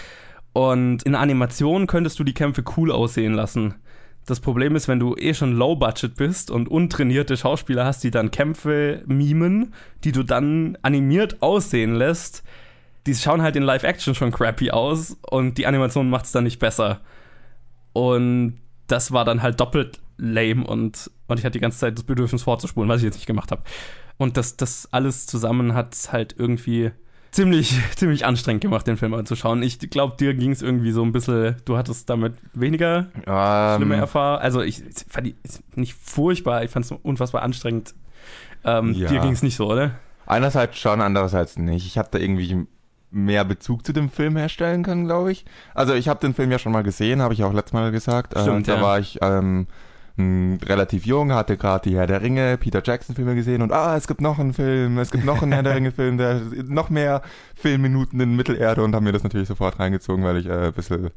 Und 0.53 1.03
in 1.03 1.15
Animationen 1.15 1.87
könntest 1.87 2.19
du 2.19 2.23
die 2.23 2.33
Kämpfe 2.33 2.63
cool 2.77 2.91
aussehen 2.91 3.33
lassen. 3.33 3.75
Das 4.25 4.39
Problem 4.39 4.75
ist, 4.75 4.87
wenn 4.87 4.99
du 4.99 5.15
eh 5.15 5.33
schon 5.33 5.53
low 5.53 5.75
budget 5.75 6.15
bist 6.15 6.51
und 6.51 6.67
untrainierte 6.67 7.37
Schauspieler 7.37 7.85
hast, 7.85 8.03
die 8.03 8.11
dann 8.11 8.31
Kämpfe 8.31 9.03
mimen, 9.05 9.73
die 10.03 10.11
du 10.11 10.23
dann 10.23 10.77
animiert 10.81 11.41
aussehen 11.41 11.95
lässt, 11.95 12.43
die 13.07 13.15
schauen 13.15 13.41
halt 13.41 13.55
in 13.55 13.63
Live-Action 13.63 14.13
schon 14.13 14.31
crappy 14.31 14.71
aus 14.71 15.17
und 15.21 15.57
die 15.57 15.65
Animation 15.65 16.09
macht 16.09 16.25
es 16.25 16.31
dann 16.31 16.43
nicht 16.43 16.59
besser. 16.59 16.99
Und 17.93 18.59
das 18.87 19.11
war 19.11 19.25
dann 19.25 19.41
halt 19.41 19.59
doppelt 19.59 19.99
lame 20.17 20.65
und, 20.65 21.09
und 21.27 21.39
ich 21.39 21.45
hatte 21.45 21.53
die 21.53 21.59
ganze 21.59 21.79
Zeit 21.79 21.97
das 21.97 22.03
Bedürfnis 22.03 22.43
vorzuspulen, 22.43 22.89
was 22.89 22.97
ich 22.97 23.05
jetzt 23.05 23.15
nicht 23.15 23.25
gemacht 23.25 23.51
habe. 23.51 23.63
Und 24.17 24.37
das, 24.37 24.57
das 24.57 24.89
alles 24.91 25.25
zusammen 25.25 25.73
hat 25.73 25.95
halt 26.11 26.35
irgendwie 26.37 26.91
ziemlich, 27.31 27.79
ziemlich 27.95 28.25
anstrengend 28.25 28.61
gemacht, 28.61 28.87
den 28.87 28.97
Film 28.97 29.13
anzuschauen. 29.13 29.63
Ich 29.63 29.79
glaube, 29.79 30.17
dir 30.17 30.33
ging 30.33 30.51
es 30.51 30.61
irgendwie 30.61 30.91
so 30.91 31.03
ein 31.03 31.11
bisschen, 31.11 31.55
du 31.65 31.77
hattest 31.77 32.09
damit 32.09 32.33
weniger 32.53 33.07
um, 33.15 33.21
ähm. 33.27 33.75
schlimme 33.77 33.95
Erfahrungen. 33.95 34.41
Also 34.41 34.61
ich, 34.61 34.83
ich 34.85 35.05
fand 35.07 35.27
die 35.27 35.35
nicht 35.75 35.93
furchtbar, 35.93 36.63
ich 36.63 36.71
fand 36.71 36.85
es 36.85 36.91
unfassbar 36.91 37.41
anstrengend. 37.43 37.93
Ähm, 38.63 38.93
ja. 38.93 39.07
Dir 39.07 39.21
ging 39.21 39.31
es 39.31 39.43
nicht 39.43 39.55
so, 39.55 39.71
oder? 39.71 39.91
Einerseits 40.25 40.77
schon, 40.77 40.99
andererseits 40.99 41.57
nicht. 41.57 41.85
Ich 41.85 41.97
habe 41.97 42.09
da 42.11 42.19
irgendwie 42.19 42.67
mehr 43.11 43.45
Bezug 43.45 43.85
zu 43.85 43.93
dem 43.93 44.09
Film 44.09 44.35
herstellen 44.35 44.83
können, 44.83 45.05
glaube 45.05 45.31
ich. 45.31 45.45
Also 45.73 45.93
ich 45.93 46.07
habe 46.07 46.19
den 46.19 46.33
Film 46.33 46.51
ja 46.51 46.59
schon 46.59 46.71
mal 46.71 46.83
gesehen, 46.83 47.21
habe 47.21 47.33
ich 47.33 47.43
auch 47.43 47.53
letztes 47.53 47.73
Mal 47.73 47.91
gesagt. 47.91 48.37
Stimmt, 48.37 48.67
äh, 48.67 48.71
da 48.71 48.77
ja. 48.77 48.81
war 48.81 48.99
ich 48.99 49.19
ähm, 49.21 49.67
relativ 50.17 51.05
jung, 51.05 51.31
hatte 51.31 51.57
gerade 51.57 51.89
die 51.89 51.95
Herr 51.95 52.07
der 52.07 52.21
Ringe, 52.21 52.57
Peter 52.57 52.81
Jackson 52.83 53.15
Filme 53.15 53.35
gesehen 53.35 53.61
und 53.61 53.71
ah, 53.71 53.95
es 53.95 54.07
gibt 54.07 54.19
noch 54.19 54.39
einen 54.39 54.53
Film, 54.53 54.97
es 54.97 55.11
gibt 55.11 55.25
noch 55.25 55.41
einen 55.41 55.51
Herr 55.51 55.63
der 55.63 55.75
Ringe 55.75 55.91
Film, 55.91 56.17
der 56.17 56.41
noch 56.65 56.89
mehr 56.89 57.21
Filmminuten 57.55 58.19
in 58.19 58.35
Mittelerde 58.35 58.83
und 58.83 58.95
haben 58.95 59.03
mir 59.03 59.11
das 59.11 59.23
natürlich 59.23 59.47
sofort 59.47 59.79
reingezogen, 59.79 60.23
weil 60.23 60.37
ich 60.37 60.47
äh, 60.47 60.67
ein 60.67 60.73
bisschen 60.73 61.11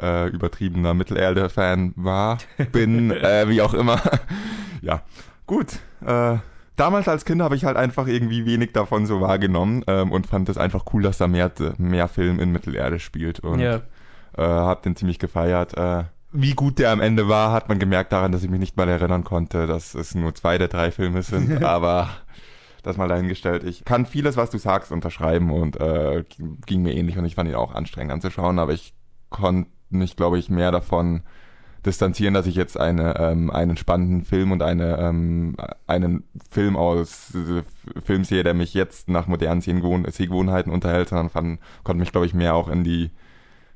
äh, 0.00 0.28
übertriebener 0.28 0.94
Mittelerde-Fan 0.94 1.94
war, 1.96 2.38
bin, 2.72 3.10
äh, 3.10 3.48
wie 3.48 3.62
auch 3.62 3.74
immer. 3.74 4.00
ja, 4.80 5.02
gut. 5.46 5.78
Äh, 6.04 6.36
damals 6.76 7.08
als 7.08 7.24
Kind 7.24 7.42
habe 7.42 7.56
ich 7.56 7.64
halt 7.64 7.76
einfach 7.76 8.06
irgendwie 8.06 8.46
wenig 8.46 8.72
davon 8.72 9.06
so 9.06 9.20
wahrgenommen 9.20 9.84
ähm, 9.86 10.12
und 10.12 10.26
fand 10.26 10.48
es 10.48 10.58
einfach 10.58 10.84
cool, 10.92 11.02
dass 11.02 11.18
da 11.18 11.26
mehr, 11.26 11.50
mehr 11.78 12.08
Film 12.08 12.38
in 12.38 12.52
Mittelerde 12.52 12.98
spielt 12.98 13.40
und 13.40 13.60
yeah. 13.60 13.82
äh, 14.36 14.42
habe 14.42 14.82
den 14.82 14.96
ziemlich 14.96 15.18
gefeiert. 15.18 15.76
Äh, 15.76 16.04
wie 16.32 16.54
gut 16.54 16.78
der 16.78 16.90
am 16.90 17.00
Ende 17.00 17.28
war, 17.28 17.52
hat 17.52 17.68
man 17.68 17.78
gemerkt 17.78 18.12
daran, 18.12 18.32
dass 18.32 18.42
ich 18.42 18.50
mich 18.50 18.60
nicht 18.60 18.76
mal 18.76 18.88
erinnern 18.88 19.24
konnte, 19.24 19.66
dass 19.66 19.94
es 19.94 20.14
nur 20.14 20.34
zwei 20.34 20.58
der 20.58 20.68
drei 20.68 20.90
Filme 20.90 21.22
sind, 21.22 21.62
aber 21.64 22.10
das 22.82 22.96
mal 22.96 23.08
dahingestellt. 23.08 23.64
Ich 23.64 23.84
kann 23.84 24.06
vieles, 24.06 24.36
was 24.36 24.50
du 24.50 24.58
sagst, 24.58 24.92
unterschreiben 24.92 25.50
und 25.50 25.80
äh, 25.80 26.24
ging 26.66 26.82
mir 26.82 26.94
ähnlich 26.94 27.18
und 27.18 27.24
ich 27.24 27.34
fand 27.34 27.48
ihn 27.48 27.56
auch 27.56 27.74
anstrengend 27.74 28.12
anzuschauen, 28.12 28.58
aber 28.58 28.72
ich 28.72 28.94
konnte 29.30 29.70
mich, 29.88 30.16
glaube 30.16 30.38
ich, 30.38 30.50
mehr 30.50 30.70
davon 30.70 31.22
distanzieren, 31.86 32.34
dass 32.34 32.46
ich 32.46 32.54
jetzt 32.54 32.78
eine, 32.78 33.18
ähm, 33.18 33.50
einen 33.50 33.76
spannenden 33.76 34.24
Film 34.24 34.52
und 34.52 34.62
eine, 34.62 34.98
ähm, 34.98 35.56
einen 35.86 36.24
Film 36.50 36.76
aus 36.76 37.34
äh, 37.34 37.62
Filmserie, 38.04 38.44
der 38.44 38.54
mich 38.54 38.74
jetzt 38.74 39.08
nach 39.08 39.26
modernen 39.26 39.60
Sehgewohnheiten 39.60 40.72
unterhält, 40.72 41.08
sondern 41.08 41.30
fand, 41.30 41.60
konnte 41.84 42.00
mich, 42.00 42.12
glaube 42.12 42.26
ich, 42.26 42.34
mehr 42.34 42.54
auch 42.54 42.68
in 42.68 42.84
die 42.84 43.10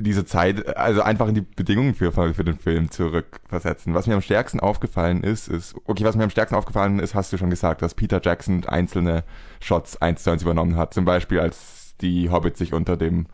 diese 0.03 0.25
Zeit, 0.25 0.77
also 0.77 1.03
einfach 1.03 1.29
in 1.29 1.35
die 1.35 1.43
Bedingungen 1.43 1.95
für, 1.95 2.13
für 2.13 2.45
den 2.45 2.59
Film 2.59 2.91
zurückversetzen. 2.91 3.95
Was 3.95 4.07
mir 4.07 4.15
am 4.15 4.23
stärksten 4.23 4.61
aufgefallen 4.61 5.23
ist, 5.23 5.49
ist, 5.49 5.75
okay, 5.85 6.05
was 6.05 6.17
mir 6.17 6.25
am 6.25 6.31
stärksten 6.31 6.57
aufgefallen 6.57 6.99
ist, 6.99 7.15
hast 7.15 7.33
du 7.33 7.37
schon 7.37 7.51
gesagt, 7.51 7.83
dass 7.83 7.95
Peter 7.95 8.21
Jackson 8.23 8.65
einzelne 8.65 9.25
Shots 9.61 10.01
eins 10.01 10.23
zu 10.23 10.31
eins 10.31 10.43
übernommen 10.43 10.77
hat. 10.77 10.95
Zum 10.95 11.05
Beispiel, 11.05 11.41
als 11.41 11.95
die 12.01 12.31
Hobbits 12.31 12.59
sich 12.59 12.73
unter 12.73 12.97
dem, 12.97 13.27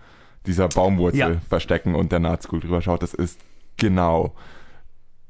dieser 0.46 0.68
Baumwurzel 0.68 1.18
ja. 1.18 1.40
verstecken 1.48 1.94
und 1.94 2.12
der 2.12 2.20
Nazgul 2.20 2.60
drüber 2.60 2.82
schaut. 2.82 3.02
Das 3.02 3.14
ist 3.14 3.40
genau 3.76 4.34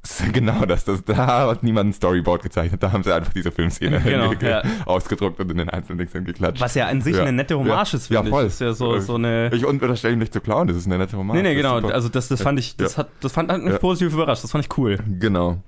Genau, 0.33 0.65
das, 0.67 0.85
das, 0.85 1.05
da 1.05 1.49
hat 1.49 1.63
niemand 1.63 1.91
ein 1.91 1.93
Storyboard 1.93 2.43
gezeichnet, 2.43 2.83
da 2.83 2.93
haben 2.93 3.03
sie 3.03 3.15
einfach 3.15 3.33
diese 3.33 3.51
Filmszene 3.51 4.01
genau, 4.01 4.33
ja. 4.41 4.63
ausgedruckt 4.85 5.41
und 5.41 5.51
in 5.51 5.59
den 5.59 5.71
einzelnen 5.71 5.99
Dings 5.99 6.13
geklatscht. 6.13 6.61
Was 6.61 6.75
ja 6.75 6.87
an 6.87 7.01
sich 7.01 7.17
ja. 7.17 7.23
eine 7.23 7.33
nette 7.33 7.59
Hommage 7.59 7.93
ja. 7.93 7.99
ist, 7.99 8.07
finde 8.09 8.25
ja, 8.25 8.31
voll. 8.31 8.45
ich. 8.45 8.53
ist 8.53 8.61
ja 8.61 8.73
so, 8.73 8.99
so 8.99 9.15
eine 9.15 9.51
ich 9.53 9.65
unterstelle 9.65 10.15
ihm 10.15 10.19
nicht 10.19 10.33
zu 10.33 10.41
klauen, 10.41 10.69
das 10.69 10.77
ist 10.77 10.87
eine 10.87 10.99
nette 10.99 11.17
Hommage. 11.17 11.37
Nee, 11.37 11.43
nee, 11.43 11.55
genau, 11.55 11.79
also 11.79 12.09
das, 12.09 12.29
das 12.29 12.43
fand 12.43 12.59
ich, 12.59 12.77
das 12.77 12.99
hat, 12.99 13.09
das 13.21 13.33
fand, 13.33 13.51
hat 13.51 13.63
mich 13.63 13.79
positiv 13.79 14.13
überrascht, 14.13 14.45
das 14.45 14.51
fand 14.51 14.65
ich 14.65 14.79
cool. 14.79 14.99
Genau. 15.19 15.59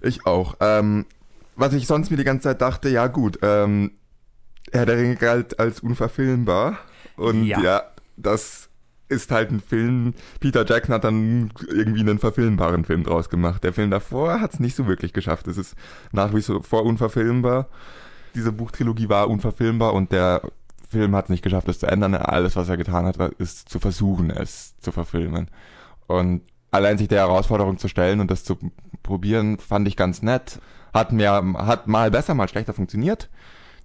Ich 0.00 0.26
auch. 0.26 0.56
Ähm, 0.60 1.06
was 1.56 1.72
ich 1.74 1.86
sonst 1.86 2.10
mir 2.10 2.16
die 2.16 2.24
ganze 2.24 2.44
Zeit 2.44 2.60
dachte, 2.60 2.88
ja 2.88 3.06
gut, 3.06 3.38
ähm, 3.42 3.92
Herr 4.72 4.86
der 4.86 4.96
Ringe 4.96 5.16
galt 5.16 5.58
als 5.60 5.80
unverfilmbar 5.80 6.78
und 7.16 7.44
ja, 7.44 7.82
das 8.16 8.68
ist 9.12 9.30
halt 9.30 9.50
ein 9.50 9.60
Film. 9.60 10.14
Peter 10.40 10.64
Jackson 10.66 10.94
hat 10.94 11.04
dann 11.04 11.50
irgendwie 11.68 12.00
einen 12.00 12.18
verfilmbaren 12.18 12.84
Film 12.84 13.04
draus 13.04 13.28
gemacht. 13.28 13.62
Der 13.62 13.72
Film 13.72 13.90
davor 13.90 14.40
hat 14.40 14.54
es 14.54 14.60
nicht 14.60 14.74
so 14.74 14.86
wirklich 14.86 15.12
geschafft. 15.12 15.46
Es 15.46 15.58
ist 15.58 15.74
nach 16.12 16.34
wie 16.34 16.42
vor 16.42 16.84
unverfilmbar. 16.84 17.68
Diese 18.34 18.52
Buchtrilogie 18.52 19.08
war 19.08 19.28
unverfilmbar 19.28 19.92
und 19.92 20.10
der 20.12 20.42
Film 20.88 21.14
hat 21.14 21.26
es 21.26 21.30
nicht 21.30 21.42
geschafft, 21.42 21.68
es 21.68 21.78
zu 21.78 21.86
ändern. 21.86 22.14
Alles, 22.14 22.56
was 22.56 22.68
er 22.68 22.76
getan 22.76 23.06
hat, 23.06 23.18
ist 23.38 23.68
zu 23.68 23.78
versuchen, 23.78 24.30
es 24.30 24.78
zu 24.78 24.92
verfilmen. 24.92 25.48
Und 26.06 26.42
allein 26.70 26.98
sich 26.98 27.08
der 27.08 27.20
Herausforderung 27.20 27.78
zu 27.78 27.88
stellen 27.88 28.20
und 28.20 28.30
das 28.30 28.44
zu 28.44 28.58
probieren, 29.02 29.58
fand 29.58 29.86
ich 29.86 29.96
ganz 29.96 30.22
nett. 30.22 30.60
Hat 30.92 31.12
mehr, 31.12 31.42
hat 31.58 31.86
mal 31.86 32.10
besser, 32.10 32.34
mal 32.34 32.48
schlechter 32.48 32.74
funktioniert. 32.74 33.30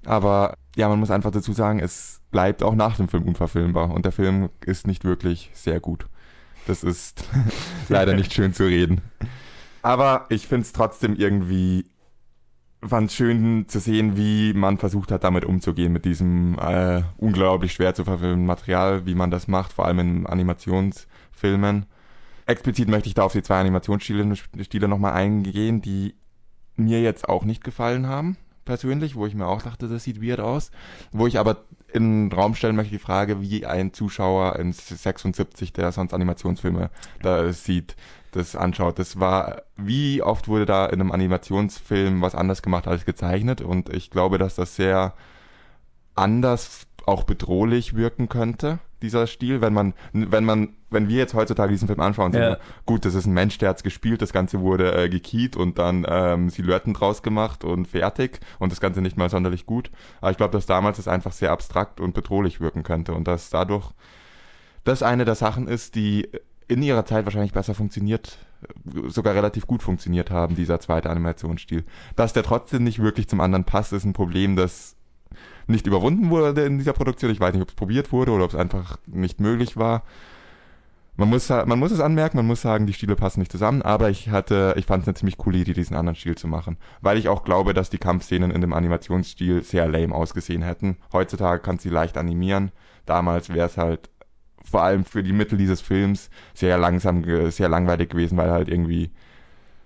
Aber 0.05 0.55
ja, 0.75 0.87
man 0.89 0.99
muss 0.99 1.11
einfach 1.11 1.31
dazu 1.31 1.53
sagen, 1.53 1.79
es 1.79 2.16
bleibt 2.31 2.63
auch 2.63 2.75
nach 2.75 2.97
dem 2.97 3.07
Film 3.07 3.23
unverfilmbar 3.23 3.91
und 3.91 4.05
der 4.05 4.11
Film 4.11 4.49
ist 4.65 4.87
nicht 4.87 5.05
wirklich 5.05 5.49
sehr 5.53 5.79
gut. 5.79 6.07
Das 6.67 6.83
ist 6.83 7.23
leider 7.89 8.13
nicht 8.13 8.33
schön 8.33 8.53
zu 8.53 8.65
reden. 8.65 9.01
Aber 9.81 10.25
ich 10.29 10.47
finde 10.47 10.63
es 10.63 10.73
trotzdem 10.73 11.15
irgendwie 11.15 11.85
fand 12.85 13.11
schön 13.11 13.67
zu 13.67 13.79
sehen, 13.79 14.17
wie 14.17 14.53
man 14.53 14.77
versucht 14.77 15.11
hat, 15.11 15.23
damit 15.23 15.45
umzugehen, 15.45 15.91
mit 15.91 16.05
diesem 16.05 16.57
äh, 16.59 17.01
unglaublich 17.17 17.73
schwer 17.73 17.95
zu 17.95 18.03
verfilmen 18.03 18.45
Material, 18.45 19.05
wie 19.05 19.15
man 19.15 19.31
das 19.31 19.47
macht, 19.47 19.73
vor 19.73 19.85
allem 19.85 19.99
in 19.99 20.25
Animationsfilmen. 20.27 21.87
Explizit 22.45 22.87
möchte 22.87 23.09
ich 23.09 23.15
da 23.15 23.23
auf 23.23 23.33
die 23.33 23.41
zwei 23.41 23.59
Animationsstile 23.59 24.35
Stile 24.61 24.87
nochmal 24.87 25.13
eingehen, 25.13 25.81
die 25.81 26.15
mir 26.75 27.01
jetzt 27.01 27.27
auch 27.27 27.45
nicht 27.45 27.63
gefallen 27.63 28.07
haben 28.07 28.37
persönlich, 28.67 29.15
wo 29.15 29.25
ich 29.25 29.33
mir 29.33 29.47
auch 29.47 29.63
dachte, 29.63 29.87
das 29.87 30.03
sieht 30.03 30.21
weird 30.21 30.39
aus. 30.39 30.69
Wo 31.11 31.25
ich 31.25 31.39
aber 31.39 31.63
in 31.93 32.29
den 32.29 32.37
Raum 32.37 32.55
stellen 32.55 32.75
möchte 32.75 32.93
die 32.93 32.99
Frage, 32.99 33.41
wie 33.41 33.65
ein 33.65 33.93
Zuschauer 33.93 34.57
in 34.57 34.73
76, 34.73 35.73
der 35.73 35.91
sonst 35.91 36.13
Animationsfilme 36.13 36.89
da 37.21 37.51
sieht, 37.53 37.95
das 38.31 38.55
anschaut. 38.55 38.99
Das 38.99 39.19
war, 39.19 39.63
wie 39.77 40.21
oft 40.21 40.47
wurde 40.47 40.65
da 40.65 40.85
in 40.85 40.99
einem 40.99 41.11
Animationsfilm 41.11 42.21
was 42.21 42.35
anders 42.35 42.61
gemacht 42.61 42.87
als 42.87 43.05
gezeichnet 43.05 43.61
und 43.61 43.89
ich 43.89 44.09
glaube, 44.09 44.37
dass 44.37 44.55
das 44.55 44.75
sehr 44.75 45.13
anders 46.15 46.87
auch 47.05 47.23
bedrohlich 47.23 47.95
wirken 47.95 48.27
könnte 48.27 48.79
dieser 49.01 49.27
Stil, 49.27 49.61
wenn 49.61 49.73
man, 49.73 49.93
wenn 50.13 50.45
man, 50.45 50.69
wenn 50.89 51.07
wir 51.07 51.17
jetzt 51.17 51.33
heutzutage 51.33 51.71
diesen 51.71 51.87
Film 51.87 51.99
anschauen, 51.99 52.33
ja. 52.33 52.39
wir, 52.39 52.59
gut, 52.85 53.05
das 53.05 53.15
ist 53.15 53.25
ein 53.25 53.33
Mensch, 53.33 53.57
der 53.57 53.69
hat's 53.69 53.83
gespielt, 53.83 54.21
das 54.21 54.33
Ganze 54.33 54.61
wurde 54.61 54.93
äh, 54.93 55.09
gekiet 55.09 55.55
und 55.55 55.77
dann 55.77 56.05
ähm, 56.07 56.49
Silhouetten 56.49 56.93
draus 56.93 57.21
gemacht 57.21 57.63
und 57.63 57.87
fertig 57.87 58.39
und 58.59 58.71
das 58.71 58.81
Ganze 58.81 59.01
nicht 59.01 59.17
mal 59.17 59.29
sonderlich 59.29 59.65
gut. 59.65 59.91
Aber 60.21 60.31
ich 60.31 60.37
glaube, 60.37 60.51
dass 60.51 60.65
damals 60.65 60.99
es 60.99 61.07
einfach 61.07 61.31
sehr 61.31 61.51
abstrakt 61.51 61.99
und 61.99 62.13
bedrohlich 62.13 62.59
wirken 62.59 62.83
könnte 62.83 63.13
und 63.13 63.27
dass 63.27 63.49
dadurch 63.49 63.91
das 64.83 65.03
eine 65.03 65.25
der 65.25 65.35
Sachen 65.35 65.67
ist, 65.67 65.95
die 65.95 66.29
in 66.67 66.81
ihrer 66.81 67.05
Zeit 67.05 67.25
wahrscheinlich 67.25 67.53
besser 67.53 67.73
funktioniert, 67.73 68.37
sogar 69.07 69.35
relativ 69.35 69.67
gut 69.67 69.83
funktioniert 69.83 70.31
haben, 70.31 70.55
dieser 70.55 70.79
zweite 70.79 71.09
Animationsstil. 71.09 71.85
Dass 72.15 72.33
der 72.33 72.43
trotzdem 72.43 72.83
nicht 72.83 72.99
wirklich 72.99 73.27
zum 73.27 73.39
anderen 73.39 73.63
passt, 73.63 73.93
ist 73.93 74.03
ein 74.03 74.13
Problem, 74.13 74.55
das 74.55 74.96
nicht 75.67 75.87
überwunden 75.87 76.29
wurde 76.29 76.61
in 76.63 76.77
dieser 76.77 76.93
Produktion. 76.93 77.31
Ich 77.31 77.39
weiß 77.39 77.53
nicht, 77.53 77.61
ob 77.61 77.69
es 77.69 77.75
probiert 77.75 78.11
wurde 78.11 78.31
oder 78.31 78.45
ob 78.45 78.51
es 78.51 78.59
einfach 78.59 78.97
nicht 79.05 79.39
möglich 79.39 79.77
war. 79.77 80.03
Man 81.19 81.29
muss, 81.29 81.49
man 81.49 81.79
muss 81.79 81.91
es 81.91 81.99
anmerken, 81.99 82.37
man 82.37 82.45
muss 82.45 82.61
sagen, 82.61 82.85
die 82.85 82.93
Stile 82.93 83.15
passen 83.15 83.39
nicht 83.39 83.51
zusammen, 83.51 83.81
aber 83.81 84.11
ich 84.11 84.29
hatte, 84.29 84.75
ich 84.77 84.85
fand 84.85 85.01
es 85.01 85.07
eine 85.07 85.15
ziemlich 85.15 85.37
coole 85.37 85.57
Idee, 85.57 85.73
diesen 85.73 85.95
anderen 85.95 86.15
Stil 86.15 86.35
zu 86.35 86.47
machen. 86.47 86.77
Weil 87.01 87.17
ich 87.17 87.27
auch 87.27 87.43
glaube, 87.43 87.73
dass 87.73 87.89
die 87.89 87.97
Kampfszenen 87.97 88.51
in 88.51 88.61
dem 88.61 88.71
Animationsstil 88.71 89.63
sehr 89.63 89.87
lame 89.87 90.13
ausgesehen 90.13 90.61
hätten. 90.61 90.97
Heutzutage 91.11 91.59
kannst 91.59 91.83
du 91.83 91.89
sie 91.89 91.95
leicht 91.95 92.17
animieren. 92.17 92.71
Damals 93.07 93.49
wäre 93.49 93.65
es 93.65 93.77
halt 93.77 94.11
vor 94.63 94.83
allem 94.83 95.05
für 95.05 95.23
die 95.23 95.33
Mittel 95.33 95.57
dieses 95.57 95.81
Films 95.81 96.29
sehr 96.53 96.77
langsam, 96.77 97.23
sehr 97.49 97.69
langweilig 97.69 98.09
gewesen, 98.09 98.37
weil 98.37 98.51
halt 98.51 98.69
irgendwie 98.69 99.09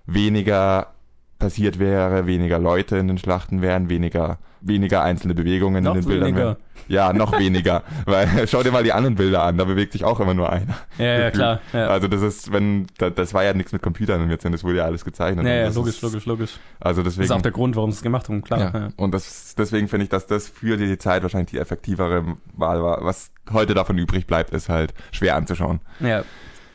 weniger 0.06 0.94
passiert 1.42 1.80
wäre, 1.80 2.26
weniger 2.28 2.58
Leute 2.60 2.96
in 2.98 3.08
den 3.10 3.18
Schlachten 3.18 3.62
wären, 3.62 3.90
weniger, 3.90 4.38
weniger 4.62 5.04
einzelne 5.04 5.34
Bewegungen 5.34 5.84
Noch 5.84 5.96
in 5.96 6.02
den 6.02 6.08
Bildern 6.08 6.28
weniger. 6.30 6.46
wären. 6.46 6.56
Ja, 6.88 7.14
noch 7.14 7.38
weniger. 7.38 7.84
Weil 8.06 8.48
schau 8.48 8.64
dir 8.64 8.72
mal 8.72 8.84
die 8.84 8.92
anderen 8.94 9.16
Bilder 9.16 9.44
an, 9.44 9.58
da 9.58 9.64
bewegt 9.66 9.94
sich 9.94 10.04
auch 10.04 10.20
immer 10.20 10.34
nur 10.34 10.50
einer. 10.52 10.76
Ja, 10.98 11.20
ja, 11.20 11.32
klar. 11.32 11.60
Ja, 11.74 11.88
Also 11.88 12.08
das 12.08 12.22
ist, 12.22 12.52
wenn, 12.52 12.88
da- 12.98 13.10
das 13.10 13.34
war 13.34 13.44
ja 13.44 13.54
nichts 13.54 13.72
mit 13.72 13.82
Computern 13.82 14.30
jetzt, 14.30 14.46
das 14.46 14.64
wurde 14.64 14.78
ja 14.78 14.86
alles 14.86 15.04
gezeichnet. 15.06 15.46
ja, 15.46 15.54
ja 15.54 15.66
das 15.66 15.76
logisch, 15.76 15.96
ist, 15.96 16.02
logisch, 16.02 16.26
logisch. 16.26 16.60
Also 16.80 17.02
Das 17.04 17.14
deswegen. 17.14 17.26
ist 17.26 17.32
auch 17.32 17.42
der 17.42 17.52
Grund, 17.52 17.76
warum 17.76 17.92
sie 17.92 17.98
es 17.98 18.02
gemacht 18.04 18.30
haben, 18.30 18.42
klar. 18.42 18.60
ja. 18.60 18.80
Ja. 18.80 18.90
Und 18.98 19.14
das, 19.14 19.56
deswegen 19.58 19.88
finde 19.88 20.04
ich, 20.06 20.10
dass 20.10 20.28
das 20.28 20.48
für 20.50 20.78
die 20.78 20.98
Zeit 20.98 21.24
wahrscheinlich 21.24 21.52
die 21.52 21.58
effektivere 21.60 22.24
Wahl 22.54 22.82
war. 22.84 23.04
Was 23.06 23.32
heute 23.52 23.74
davon 23.74 23.98
übrig 23.98 24.28
bleibt, 24.28 24.52
ist 24.52 24.70
halt 24.70 24.94
schwer 25.12 25.36
anzuschauen. 25.36 25.80
Ja. 26.00 26.24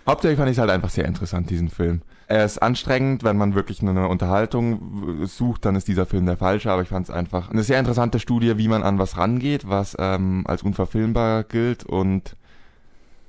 Hauptsächlich 0.07 0.39
fand 0.39 0.51
ich 0.51 0.57
es 0.57 0.61
halt 0.61 0.71
einfach 0.71 0.91
sehr 0.91 1.05
interessant, 1.05 1.51
diesen 1.51 1.69
Film. 1.69 2.03
Er 2.29 2.45
ist 2.45 2.59
anstrengend, 2.59 3.23
wenn 3.23 3.37
man 3.37 3.55
wirklich 3.55 3.83
eine 3.83 4.09
Unterhaltung 4.09 5.27
sucht, 5.27 5.65
dann 5.65 5.77
ist 5.77 5.87
dieser 5.87 6.07
Film 6.07 6.27
der 6.27 6.37
falsche, 6.37 6.73
aber 6.73 6.83
ich 6.83 6.89
fand 6.89 7.09
es 7.09 7.15
einfach 7.15 7.51
eine 7.51 7.63
sehr 7.63 7.79
interessante 7.79 8.19
Studie, 8.19 8.59
wie 8.59 8.67
man 8.67 8.83
an 8.83 8.99
was 8.99 9.17
rangeht, 9.17 9.69
was 9.69 9.97
ähm, 9.99 10.43
als 10.47 10.65
unverfilmbar 10.65 11.45
gilt 11.45 11.85
und 11.85 12.37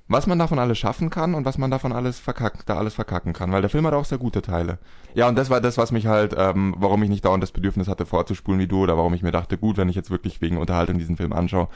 was 0.07 0.25
man 0.25 0.39
davon 0.39 0.59
alles 0.59 0.77
schaffen 0.77 1.09
kann 1.09 1.33
und 1.33 1.45
was 1.45 1.57
man 1.57 1.69
davon 1.69 1.91
alles 1.91 2.19
verkacken, 2.19 2.61
da 2.65 2.77
alles 2.77 2.93
verkacken 2.93 3.33
kann, 3.33 3.51
weil 3.51 3.61
der 3.61 3.69
Film 3.69 3.85
hat 3.85 3.93
auch 3.93 4.05
sehr 4.05 4.17
gute 4.17 4.41
Teile. 4.41 4.79
Ja, 5.13 5.27
und 5.27 5.35
das 5.35 5.49
war 5.49 5.59
das, 5.59 5.77
was 5.77 5.91
mich 5.91 6.07
halt, 6.07 6.33
ähm, 6.37 6.75
warum 6.77 7.03
ich 7.03 7.09
nicht 7.09 7.25
dauernd 7.25 7.43
das 7.43 7.51
Bedürfnis 7.51 7.87
hatte, 7.87 8.05
vorzuspulen 8.05 8.59
wie 8.59 8.67
du, 8.67 8.83
oder 8.83 8.97
warum 8.97 9.13
ich 9.13 9.23
mir 9.23 9.31
dachte, 9.31 9.57
gut, 9.57 9.77
wenn 9.77 9.89
ich 9.89 9.95
jetzt 9.95 10.09
wirklich 10.09 10.41
wegen 10.41 10.57
Unterhaltung 10.57 10.97
diesen 10.97 11.17
Film 11.17 11.33
anschaue, 11.33 11.67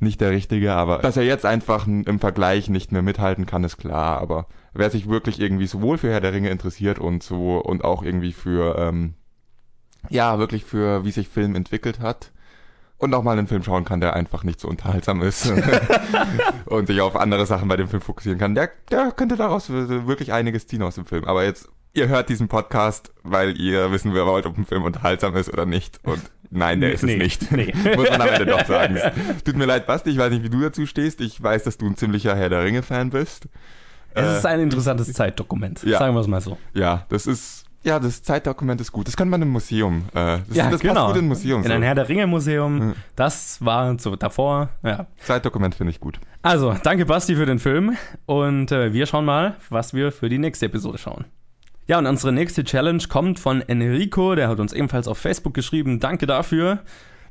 nicht 0.00 0.20
der 0.20 0.30
richtige, 0.30 0.74
aber 0.74 0.98
dass 0.98 1.16
er 1.16 1.24
jetzt 1.24 1.44
einfach 1.44 1.86
im 1.86 2.20
Vergleich 2.20 2.68
nicht 2.68 2.92
mehr 2.92 3.02
mithalten 3.02 3.46
kann, 3.46 3.64
ist 3.64 3.78
klar, 3.78 4.18
aber 4.18 4.46
wer 4.72 4.90
sich 4.90 5.08
wirklich 5.08 5.40
irgendwie 5.40 5.66
sowohl 5.66 5.98
für 5.98 6.10
Herr 6.10 6.20
der 6.20 6.32
Ringe 6.32 6.50
interessiert 6.50 6.98
und 6.98 7.22
so, 7.22 7.58
und 7.58 7.84
auch 7.84 8.02
irgendwie 8.02 8.32
für, 8.32 8.78
ähm, 8.78 9.14
ja, 10.08 10.38
wirklich 10.38 10.64
für, 10.64 11.04
wie 11.04 11.10
sich 11.10 11.28
Film 11.28 11.56
entwickelt 11.56 12.00
hat, 12.00 12.30
und 13.00 13.12
auch 13.14 13.22
mal 13.22 13.36
einen 13.36 13.46
Film 13.48 13.62
schauen 13.62 13.84
kann, 13.84 14.00
der 14.00 14.14
einfach 14.14 14.44
nicht 14.44 14.60
so 14.60 14.68
unterhaltsam 14.68 15.22
ist 15.22 15.52
und 16.66 16.86
sich 16.86 17.00
auf 17.00 17.16
andere 17.16 17.46
Sachen 17.46 17.68
bei 17.68 17.76
dem 17.76 17.88
Film 17.88 18.02
fokussieren 18.02 18.38
kann, 18.38 18.54
der, 18.54 18.70
der 18.90 19.10
könnte 19.12 19.36
daraus 19.36 19.68
wirklich 19.70 20.32
einiges 20.32 20.66
ziehen 20.66 20.82
aus 20.82 20.94
dem 20.94 21.06
Film. 21.06 21.24
Aber 21.24 21.44
jetzt, 21.44 21.68
ihr 21.94 22.08
hört 22.08 22.28
diesen 22.28 22.48
Podcast, 22.48 23.12
weil 23.22 23.58
ihr 23.60 23.90
wissen 23.90 24.14
wollt, 24.14 24.46
ob 24.46 24.56
ein 24.58 24.64
Film 24.66 24.84
unterhaltsam 24.84 25.34
ist 25.36 25.52
oder 25.52 25.66
nicht. 25.66 25.98
Und 26.04 26.20
nein, 26.50 26.80
der 26.80 26.92
ist 26.92 27.02
Nee, 27.02 27.14
es 27.14 27.18
nicht. 27.18 27.52
nee. 27.52 27.72
Muss 27.96 28.10
man 28.10 28.20
am 28.20 28.28
Ende 28.28 28.46
doch 28.46 28.64
sagen. 28.66 28.98
Tut 29.44 29.56
mir 29.56 29.66
leid, 29.66 29.86
Basti, 29.86 30.10
ich 30.10 30.18
weiß 30.18 30.30
nicht, 30.30 30.44
wie 30.44 30.50
du 30.50 30.60
dazu 30.60 30.86
stehst. 30.86 31.20
Ich 31.20 31.42
weiß, 31.42 31.64
dass 31.64 31.78
du 31.78 31.86
ein 31.86 31.96
ziemlicher 31.96 32.36
Herr 32.36 32.48
der 32.48 32.62
Ringe-Fan 32.64 33.10
bist. 33.10 33.48
Es 34.12 34.22
Äh, 34.26 34.38
ist 34.38 34.46
ein 34.46 34.60
interessantes 34.60 35.12
Zeitdokument, 35.12 35.82
ja. 35.84 35.98
sagen 35.98 36.14
wir 36.14 36.20
es 36.20 36.26
mal 36.26 36.40
so. 36.40 36.58
ja, 36.74 37.06
das 37.08 37.26
ist, 37.26 37.64
ja, 37.82 37.98
das 37.98 38.22
Zeitdokument 38.22 38.80
ist 38.80 38.92
gut. 38.92 39.06
Das 39.06 39.16
könnte 39.16 39.30
man 39.30 39.42
im 39.42 39.48
Museum, 39.48 40.04
äh, 40.12 40.14
das, 40.14 40.42
ja, 40.52 40.70
das 40.70 40.80
genau. 40.80 40.94
passt 40.94 41.06
gut 41.08 41.16
in 41.16 41.24
ein 41.24 41.28
Museum. 41.28 41.64
In 41.64 41.72
ein. 41.72 41.82
Herr 41.82 41.94
der 41.94 42.08
Ringe 42.08 42.26
Museum. 42.26 42.78
Mhm. 42.78 42.94
Das 43.16 43.64
war 43.64 43.98
so 43.98 44.16
davor. 44.16 44.68
Ja. 44.82 45.06
Zeitdokument 45.18 45.74
finde 45.74 45.92
ich 45.92 46.00
gut. 46.00 46.20
Also, 46.42 46.74
danke 46.82 47.06
Basti 47.06 47.36
für 47.36 47.46
den 47.46 47.58
Film 47.58 47.96
und 48.26 48.72
äh, 48.72 48.92
wir 48.92 49.06
schauen 49.06 49.24
mal, 49.24 49.56
was 49.68 49.94
wir 49.94 50.12
für 50.12 50.28
die 50.28 50.38
nächste 50.38 50.66
Episode 50.66 50.98
schauen. 50.98 51.24
Ja, 51.86 51.98
und 51.98 52.06
unsere 52.06 52.32
nächste 52.32 52.64
Challenge 52.64 53.02
kommt 53.08 53.40
von 53.40 53.62
Enrico, 53.62 54.34
der 54.34 54.48
hat 54.48 54.60
uns 54.60 54.72
ebenfalls 54.72 55.08
auf 55.08 55.18
Facebook 55.18 55.54
geschrieben. 55.54 55.98
Danke 56.00 56.26
dafür. 56.26 56.80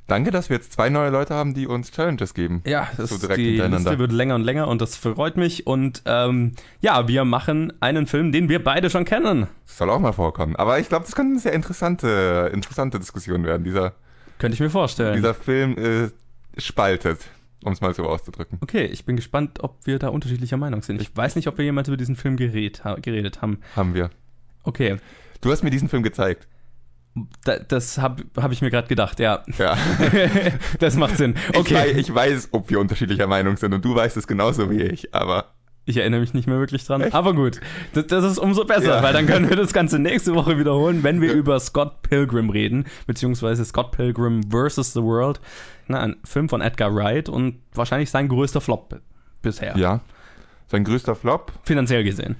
Danke, 0.10 0.32
dass 0.32 0.50
wir 0.50 0.58
jetzt 0.58 0.74
zwei 0.74 0.89
neue 0.89 1.10
Leute 1.10 1.34
haben, 1.34 1.54
die 1.54 1.67
uns 1.67 1.91
Challenges 1.91 2.34
geben. 2.34 2.62
Ja, 2.65 2.89
das 2.98 3.10
So 3.12 3.17
direkt 3.17 3.39
die. 3.39 3.58
Liste 3.60 4.00
wird 4.00 4.12
länger 4.12 4.36
und 4.36 4.43
länger 4.43 4.67
und 4.67 4.82
das 4.82 4.95
freut 4.95 5.38
mich. 5.38 5.67
Und 5.67 6.02
ähm, 6.06 6.54
ja, 6.82 7.08
wir 7.08 7.26
machen 7.26 7.72
einen 7.80 8.08
Film, 8.08 8.32
den 8.32 8.50
wir 8.50 8.63
beide 8.63 8.89
schon 8.89 9.06
kennen. 9.06 9.48
Das 9.67 9.78
soll 9.78 9.89
auch 9.89 10.00
mal 10.00 10.12
vorkommen. 10.13 10.56
Aber 10.56 10.80
ich 10.80 10.89
glaube, 10.89 11.06
das 11.06 11.15
könnte 11.15 11.32
eine 11.34 11.39
sehr 11.39 11.54
interessante, 11.54 12.50
interessante 12.54 13.00
Diskussion 13.00 13.43
werden. 13.45 13.63
Dieser, 13.63 13.93
Könnte 14.39 14.56
ich 14.56 14.60
mir 14.60 14.69
vorstellen. 14.69 15.15
dieser 15.15 15.34
Film 15.34 15.78
äh, 15.78 16.10
spaltet, 16.60 17.22
um 17.63 17.72
es 17.74 17.82
mal 17.82 17.93
so 17.93 18.04
auszudrücken. 18.08 18.58
okay, 18.62 18.86
ich 18.86 19.06
bin 19.06 19.15
gespannt, 19.15 19.60
ob 19.63 19.86
wir 19.86 20.00
da 20.00 20.10
unterschiedlicher 20.10 20.58
Meinung 20.58 20.82
sind. 20.82 21.02
Ich 21.02 21.15
weiß 21.15 21.36
nicht, 21.36 21.48
ob 21.48 21.58
wir 21.58 21.65
jemals 21.65 21.88
über 21.88 21.98
diesen 21.98 22.15
Film 22.15 22.36
geredet, 22.36 22.84
ha 22.84 22.95
geredet 22.95 23.41
haben. 23.41 23.60
Haben 23.76 23.93
wir. 23.93 24.10
Okay, 24.63 24.98
Du 25.41 25.52
hast 25.52 25.63
mir 25.63 25.69
diesen 25.69 25.88
Film 25.88 26.04
gezeigt. 26.04 26.48
Da, 27.44 27.60
das 27.60 27.98
habe 27.98 28.24
hab 28.38 28.52
ich 28.52 28.62
mir 28.62 28.70
gerade 28.70 28.88
gedacht, 28.88 29.20
ja. 29.20 29.44
Ja. 29.58 29.78
das 30.80 30.96
macht 30.96 31.18
Sinn. 31.18 31.36
Ich, 31.52 31.58
Okay, 31.58 31.74
weiß, 31.76 31.96
ich 31.98 32.14
weiß, 32.14 32.50
ob 32.52 32.70
wir 32.70 32.80
unterschiedlicher 32.80 33.28
Meinung 33.28 33.58
sind 33.58 33.74
und 33.74 33.84
du 33.84 33.96
weißt 33.96 34.18
es 34.18 34.28
genauso 34.28 34.70
wie 34.72 34.82
ich, 34.82 35.14
aber 35.14 35.54
ich 35.86 35.98
erinnere 35.98 36.20
mich 36.20 36.34
nicht 36.36 36.48
mehr 36.48 36.60
wirklich 36.60 36.86
dran. 36.86 37.02
Echt? 37.02 37.16
Aber 37.16 37.34
gut, 37.34 37.60
das, 37.94 38.06
das 38.08 38.24
ist 38.24 38.38
umso 38.38 38.64
besser, 38.66 38.98
Ja. 38.98 39.04
weil 39.04 39.12
dann 39.14 39.26
können 39.26 39.50
wir 39.50 39.56
das 39.56 39.74
Ganze 39.74 39.98
nächste 39.98 40.36
Woche 40.36 40.60
wiederholen, 40.60 41.02
wenn 41.04 41.20
wir 41.20 41.30
Ja. 41.30 41.34
über 41.36 41.60
Scott 41.60 42.04
Pilgrim 42.04 42.50
reden, 42.52 42.86
beziehungsweise 43.08 43.66
Scott 43.66 43.92
Pilgrim 43.92 44.44
vs. 44.52 44.94
The 44.94 45.02
World. 45.02 45.40
Na, 45.88 46.02
ein 46.02 46.18
Film 46.24 46.48
von 46.48 46.62
Edgar 46.62 46.94
Wright 46.94 47.28
und 47.30 47.56
wahrscheinlich 47.74 48.12
sein 48.12 48.28
größter 48.28 48.62
Flop 48.62 49.00
bisher. 49.42 49.76
ja. 49.78 50.02
Sein 50.68 50.84
größter 50.84 51.16
Flop, 51.16 51.52
Finanziell 51.64 52.04
gesehen. 52.04 52.36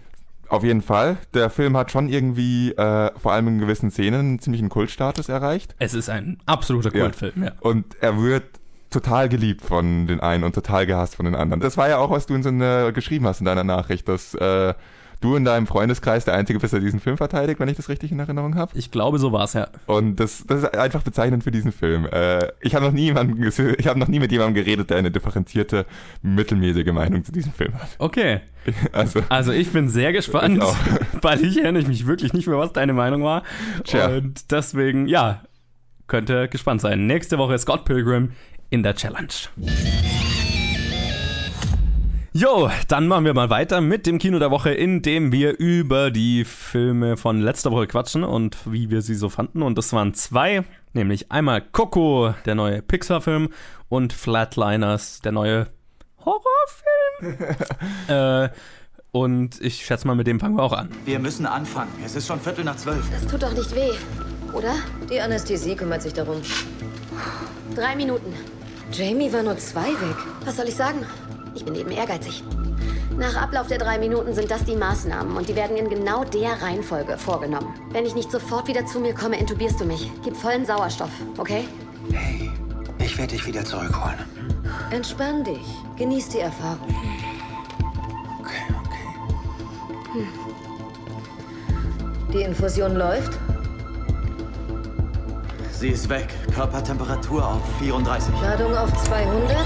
Auf 0.49 0.63
jeden 0.63 0.81
Fall. 0.81 1.17
Der 1.33 1.49
Film 1.49 1.77
hat 1.77 1.91
schon 1.91 2.09
irgendwie, 2.09 2.71
äh, 2.71 3.12
vor 3.19 3.31
allem 3.33 3.47
in 3.47 3.59
gewissen 3.59 3.91
Szenen, 3.91 4.19
einen 4.19 4.39
ziemlichen 4.39 4.69
Kultstatus 4.69 5.29
erreicht. 5.29 5.75
Es 5.79 5.93
ist 5.93 6.09
ein 6.09 6.38
absoluter 6.45 6.93
Ja. 6.95 7.03
Kultfilm, 7.03 7.43
ja. 7.43 7.51
Und 7.62 7.85
er 8.01 8.21
wird 8.21 8.43
total 8.89 9.29
geliebt 9.29 9.62
von 9.62 10.07
den 10.07 10.19
einen 10.19 10.43
und 10.43 10.55
total 10.55 10.88
gehasst 10.88 11.15
von 11.15 11.25
den 11.25 11.35
anderen. 11.35 11.59
Das 11.62 11.77
war 11.77 11.88
ja 11.89 11.97
auch, 11.99 12.09
was 12.09 12.25
du 12.25 12.33
in 12.33 12.41
so 12.43 12.49
einer, 12.49 12.91
geschrieben 12.91 13.27
hast 13.27 13.39
in 13.39 13.45
deiner 13.45 13.63
Nachricht, 13.63 14.07
dass 14.07 14.33
äh, 14.33 14.73
du 15.21 15.36
in 15.36 15.43
deinem 15.45 15.67
Freundeskreis 15.67 16.23
der 16.25 16.34
Einzige 16.36 16.60
bist, 16.60 16.71
der 16.73 16.79
diesen 16.79 16.99
Film 16.99 17.17
verteidigt, 17.17 17.60
wenn 17.60 17.67
ich 17.69 17.75
das 17.77 17.89
richtig 17.89 18.12
in 18.12 18.19
Erinnerung 18.19 18.55
habe. 18.55 18.71
Ich 18.77 18.89
glaube, 18.91 19.19
so 19.19 19.32
war 19.32 19.43
es 19.43 19.53
ja. 19.53 19.67
Und 19.86 20.17
das, 20.19 20.43
das 20.47 20.63
ist 20.63 20.75
einfach 20.77 21.03
bezeichnend 21.03 21.43
für 21.43 21.51
diesen 21.51 21.71
Film. 21.71 22.05
Äh, 22.12 22.47
ich 22.62 22.73
habe 22.75 22.86
noch 22.86 22.93
nie 22.93 23.03
jemanden, 23.05 23.34
ges- 23.43 23.75
ich 23.77 23.88
habe 23.88 23.99
noch 23.99 24.08
nie 24.08 24.19
mit 24.19 24.32
jemandem 24.32 24.55
geredet, 24.63 24.89
der 24.89 24.97
eine 24.97 25.12
differenzierte, 25.12 25.86
mittelmäßige 26.21 26.91
Meinung 26.93 27.23
zu 27.25 27.32
diesem 27.32 27.51
Film 27.51 27.73
hat. 27.73 27.89
Okay, 27.97 28.39
Also 28.91 29.21
also 29.29 29.51
ich 29.51 29.71
bin 29.71 29.89
sehr 29.89 30.13
gespannt, 30.13 30.63
Ich 30.63 31.21
weil 31.23 31.43
ich 31.43 31.62
erinnere 31.62 31.84
mich 31.88 32.08
wirklich 32.08 32.34
nicht 32.34 32.47
mehr, 32.47 32.58
was 32.58 32.71
deine 32.73 32.93
Meinung 32.93 33.23
war. 33.23 33.43
Tja. 33.84 34.08
Und 34.08 34.51
deswegen, 34.51 35.08
ja, 35.08 35.43
könnte 36.08 36.47
gespannt 36.47 36.82
sein. 36.82 37.08
Nächste 37.08 37.38
Woche 37.38 37.55
ist 37.55 37.63
Scott 37.63 37.86
Pilgrim 37.86 38.32
in 38.69 38.84
der 38.84 38.95
Challenge. 38.95 39.27
Jo, 42.32 42.70
dann 42.88 43.08
machen 43.08 43.26
wir 43.26 43.34
mal 43.34 43.50
weiter 43.50 43.82
mit 43.82 44.06
dem 44.06 44.20
Kino 44.20 44.38
der 44.38 44.52
Woche, 44.52 44.70
in 44.70 45.02
dem 45.02 45.32
wir 45.32 45.58
über 45.58 46.12
die 46.12 46.46
Filme 46.46 47.18
von 47.18 47.42
letzter 47.42 47.72
Woche 47.72 47.88
quatschen 47.88 48.24
und 48.24 48.56
wie 48.72 48.92
wir 48.92 49.02
sie 49.02 49.15
so 49.15 49.30
fanden. 49.30 49.63
Und 49.63 49.80
das 49.80 49.94
waren 49.94 50.13
zwei, 50.13 50.63
nämlich 50.94 51.32
einmal 51.32 51.60
Coco, 51.60 52.36
der 52.46 52.54
neue 52.54 52.84
Pixar-Film, 52.84 53.50
und 53.89 54.13
Flatliners, 54.13 55.22
der 55.22 55.32
neue 55.32 55.68
Horrorfilm. 56.24 57.56
äh, 58.08 58.50
und 59.12 59.60
ich 59.60 59.84
schätze 59.88 60.06
mal, 60.06 60.13
mit 60.13 60.28
dem 60.28 60.39
fangen 60.39 60.56
wir 60.56 60.62
auch 60.62 60.74
an. 60.74 60.92
Wir 61.06 61.18
müssen 61.18 61.48
anfangen. 61.48 61.92
Es 62.06 62.15
ist 62.15 62.28
schon 62.28 62.39
Viertel 62.39 62.63
nach 62.63 62.76
zwölf. 62.76 63.10
Das 63.10 63.26
tut 63.26 63.42
doch 63.42 63.54
nicht 63.54 63.76
weh, 63.76 63.94
oder? 64.54 64.76
Die 65.10 65.20
Anästhesie 65.20 65.76
kümmert 65.76 66.04
sich 66.04 66.13
darum. 66.13 66.39
Drei 67.74 67.96
Minuten. 67.96 68.32
Jamie 68.92 69.34
war 69.34 69.42
nur 69.42 69.58
zwei 69.58 69.88
weg. 69.88 70.18
Was 70.46 70.58
soll 70.58 70.68
ich 70.68 70.76
sagen? 70.76 71.08
Ich 71.60 71.65
bin 71.65 71.76
eben 71.76 71.91
ehrgeizig. 71.91 72.41
Nach 73.17 73.36
Ablauf 73.36 73.67
der 73.67 73.80
drei 73.80 74.00
Minuten 74.00 74.34
sind 74.34 74.50
das 74.50 74.63
die 74.63 74.78
Maßnahmen 74.78 75.36
und 75.36 75.50
die 75.50 75.58
werden 75.58 75.76
in 75.76 75.89
genau 75.89 76.24
der 76.24 76.62
Reihenfolge 76.62 77.17
vorgenommen. 77.17 77.74
Wenn 77.91 78.06
ich 78.06 78.15
nicht 78.15 78.32
sofort 78.32 78.69
wieder 78.69 78.86
zu 78.86 79.02
mir 79.02 79.13
komme, 79.13 79.38
intubierst 79.38 79.78
du 79.82 79.84
mich. 79.84 80.10
Gib 80.24 80.38
vollen 80.38 80.65
Sauerstoff, 80.65 81.12
okay? 81.38 81.67
Hey, 82.13 82.50
ich 82.98 83.17
werde 83.17 83.34
dich 83.34 83.45
wieder 83.45 83.65
zurückholen. 83.65 84.15
Entspann 84.89 85.43
dich. 85.43 85.65
Genieß 85.98 86.30
die 86.30 86.39
Erfahrung. 86.39 86.95
Okay, 88.39 88.74
okay. 90.13 90.28
Die 92.32 92.41
Infusion 92.43 92.95
läuft. 92.95 93.38
Sie 95.74 95.89
ist 95.89 96.08
weg. 96.08 96.34
Körpertemperatur 96.56 97.45
auf 97.45 97.62
34. 97.80 98.34
Ladung 98.41 98.74
auf 98.78 98.93
200. 99.04 99.58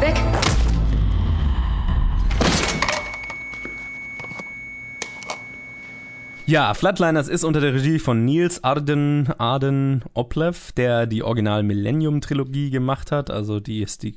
Weg! 0.00 0.16
Ja, 6.48 6.72
Flatliners 6.72 7.28
ist 7.28 7.44
unter 7.44 7.60
der 7.60 7.74
Regie 7.74 7.98
von 7.98 8.24
Nils 8.24 8.64
Arden, 8.64 9.28
Arden 9.36 10.02
Oplev, 10.14 10.72
der 10.72 11.06
die 11.06 11.22
Original 11.22 11.62
Millennium 11.62 12.22
Trilogie 12.22 12.70
gemacht 12.70 13.12
hat. 13.12 13.30
Also 13.30 13.60
die 13.60 13.82
ist 13.82 14.02
die 14.02 14.16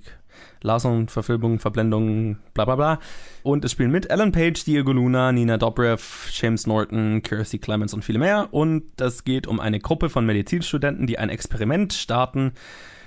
Larson-Verfilmung, 0.62 1.60
Verblendung, 1.60 2.38
bla 2.54 2.64
bla 2.64 2.78
bla. 2.78 3.00
Und 3.44 3.66
es 3.66 3.74
spielen 3.74 3.92
mit 3.92 4.10
Ellen 4.10 4.32
Page, 4.32 4.64
Diego 4.64 4.94
Luna, 4.94 5.34
Nina 5.34 5.58
Dobrev, 5.58 6.30
James 6.32 6.66
Norton, 6.68 7.22
Kirsty 7.22 7.60
Clemens 7.60 7.94
und 7.94 8.06
viele 8.06 8.20
mehr. 8.20 8.48
Und 8.52 8.84
das 8.96 9.26
geht 9.26 9.46
um 9.46 9.60
eine 9.60 9.82
Gruppe 9.82 10.08
von 10.08 10.26
Medizinstudenten, 10.26 11.08
die 11.08 11.20
ein 11.20 11.28
Experiment 11.28 11.92
starten, 11.92 12.54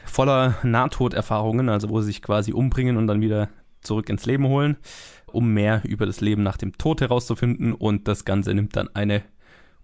voller 0.04 0.56
Nahtoderfahrungen, 0.62 1.70
also 1.70 1.88
wo 1.88 2.02
sie 2.02 2.08
sich 2.08 2.20
quasi 2.20 2.52
umbringen 2.52 2.98
und 2.98 3.06
dann 3.06 3.22
wieder 3.22 3.48
zurück 3.80 4.10
ins 4.10 4.26
Leben 4.26 4.48
holen, 4.48 4.76
um 5.34 5.52
mehr 5.52 5.82
über 5.84 6.06
das 6.06 6.20
Leben 6.20 6.42
nach 6.42 6.56
dem 6.56 6.76
Tod 6.78 7.00
herauszufinden. 7.00 7.72
Und 7.72 8.08
das 8.08 8.24
Ganze 8.24 8.54
nimmt 8.54 8.76
dann 8.76 8.88
eine 8.94 9.22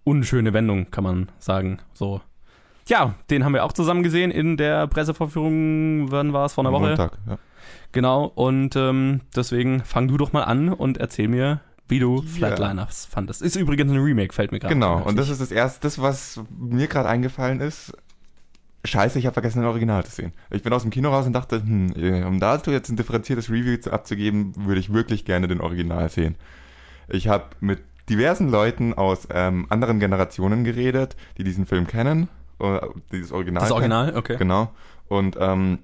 unschöne 0.04 0.52
Wendung, 0.52 0.90
kann 0.90 1.04
man 1.04 1.28
sagen. 1.38 1.78
So. 1.92 2.20
Ja, 2.88 3.14
den 3.30 3.44
haben 3.44 3.54
wir 3.54 3.64
auch 3.64 3.72
zusammen 3.72 4.02
gesehen 4.02 4.30
in 4.30 4.56
der 4.56 4.86
Pressevorführung, 4.86 6.10
wann 6.10 6.32
war 6.32 6.46
es, 6.46 6.54
vor 6.54 6.64
einer 6.64 6.72
Woche? 6.72 6.88
Montag, 6.88 7.18
ja. 7.28 7.38
Genau, 7.92 8.24
und 8.24 8.74
ähm, 8.76 9.20
deswegen 9.36 9.84
fang 9.84 10.08
du 10.08 10.16
doch 10.16 10.32
mal 10.32 10.44
an 10.44 10.72
und 10.72 10.98
erzähl 10.98 11.28
mir, 11.28 11.60
wie 11.88 11.98
du 11.98 12.22
Ja. 12.22 12.28
Flatliners 12.28 13.06
fandest. 13.06 13.42
Ist 13.42 13.56
übrigens 13.56 13.92
ein 13.92 13.98
Remake, 13.98 14.32
fällt 14.32 14.52
mir 14.52 14.60
gerade 14.60 14.74
Genau, 14.74 15.02
und 15.02 15.18
das 15.18 15.28
ist 15.28 15.40
das 15.40 15.50
erste, 15.50 15.80
das, 15.82 16.00
was 16.00 16.40
mir 16.58 16.86
gerade 16.86 17.08
eingefallen 17.08 17.60
ist. 17.60 17.92
Scheiße, 18.84 19.18
ich 19.18 19.26
habe 19.26 19.34
vergessen, 19.34 19.60
den 19.60 19.68
Original 19.68 20.04
zu 20.04 20.10
sehen. 20.12 20.32
Ich 20.50 20.62
bin 20.62 20.72
aus 20.72 20.82
dem 20.82 20.90
Kino 20.90 21.10
raus 21.10 21.26
und 21.26 21.34
dachte, 21.34 21.62
hm, 21.62 21.92
äh, 21.96 22.24
um 22.24 22.40
dazu 22.40 22.70
jetzt 22.70 22.88
ein 22.88 22.96
differenziertes 22.96 23.50
Review 23.50 23.76
zu- 23.76 23.92
abzugeben, 23.92 24.54
würde 24.56 24.80
ich 24.80 24.92
wirklich 24.92 25.24
gerne 25.24 25.48
den 25.48 25.60
Original 25.60 26.08
sehen. 26.08 26.36
Ich 27.08 27.28
habe 27.28 27.44
mit 27.60 27.80
diversen 28.08 28.48
Leuten 28.48 28.94
aus 28.94 29.28
ähm, 29.32 29.66
anderen 29.68 30.00
Generationen 30.00 30.64
geredet, 30.64 31.14
die 31.36 31.44
diesen 31.44 31.66
Film 31.66 31.86
kennen, 31.86 32.28
äh, 32.58 32.78
dieses 33.12 33.32
Original. 33.32 33.60
Das 33.60 33.68
kennen. 33.68 33.92
Original, 33.92 34.16
okay. 34.16 34.36
Genau. 34.38 34.72
Und 35.08 35.36
ähm, 35.38 35.80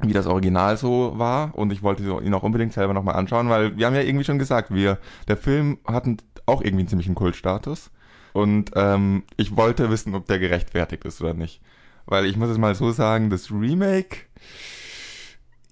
wie 0.00 0.14
das 0.14 0.26
Original 0.26 0.78
so 0.78 1.12
war 1.18 1.54
und 1.58 1.72
ich 1.72 1.82
wollte 1.82 2.02
ihn 2.02 2.32
auch 2.32 2.42
unbedingt 2.42 2.72
selber 2.72 2.94
nochmal 2.94 3.16
anschauen, 3.16 3.50
weil 3.50 3.76
wir 3.76 3.84
haben 3.86 3.94
ja 3.94 4.00
irgendwie 4.00 4.24
schon 4.24 4.38
gesagt, 4.38 4.72
wir, 4.72 4.96
der 5.28 5.36
Film 5.36 5.78
hat 5.86 6.04
auch 6.46 6.62
irgendwie 6.62 6.80
einen 6.82 6.88
ziemlichen 6.88 7.14
Kultstatus 7.14 7.90
und 8.32 8.70
ähm, 8.76 9.24
ich 9.36 9.56
wollte 9.58 9.90
wissen, 9.90 10.14
ob 10.14 10.26
der 10.26 10.38
gerechtfertigt 10.38 11.04
ist 11.04 11.20
oder 11.20 11.34
nicht. 11.34 11.60
Weil 12.06 12.26
ich 12.26 12.36
muss 12.36 12.50
es 12.50 12.58
mal 12.58 12.74
so 12.74 12.90
sagen, 12.92 13.30
das 13.30 13.50
Remake, 13.50 14.18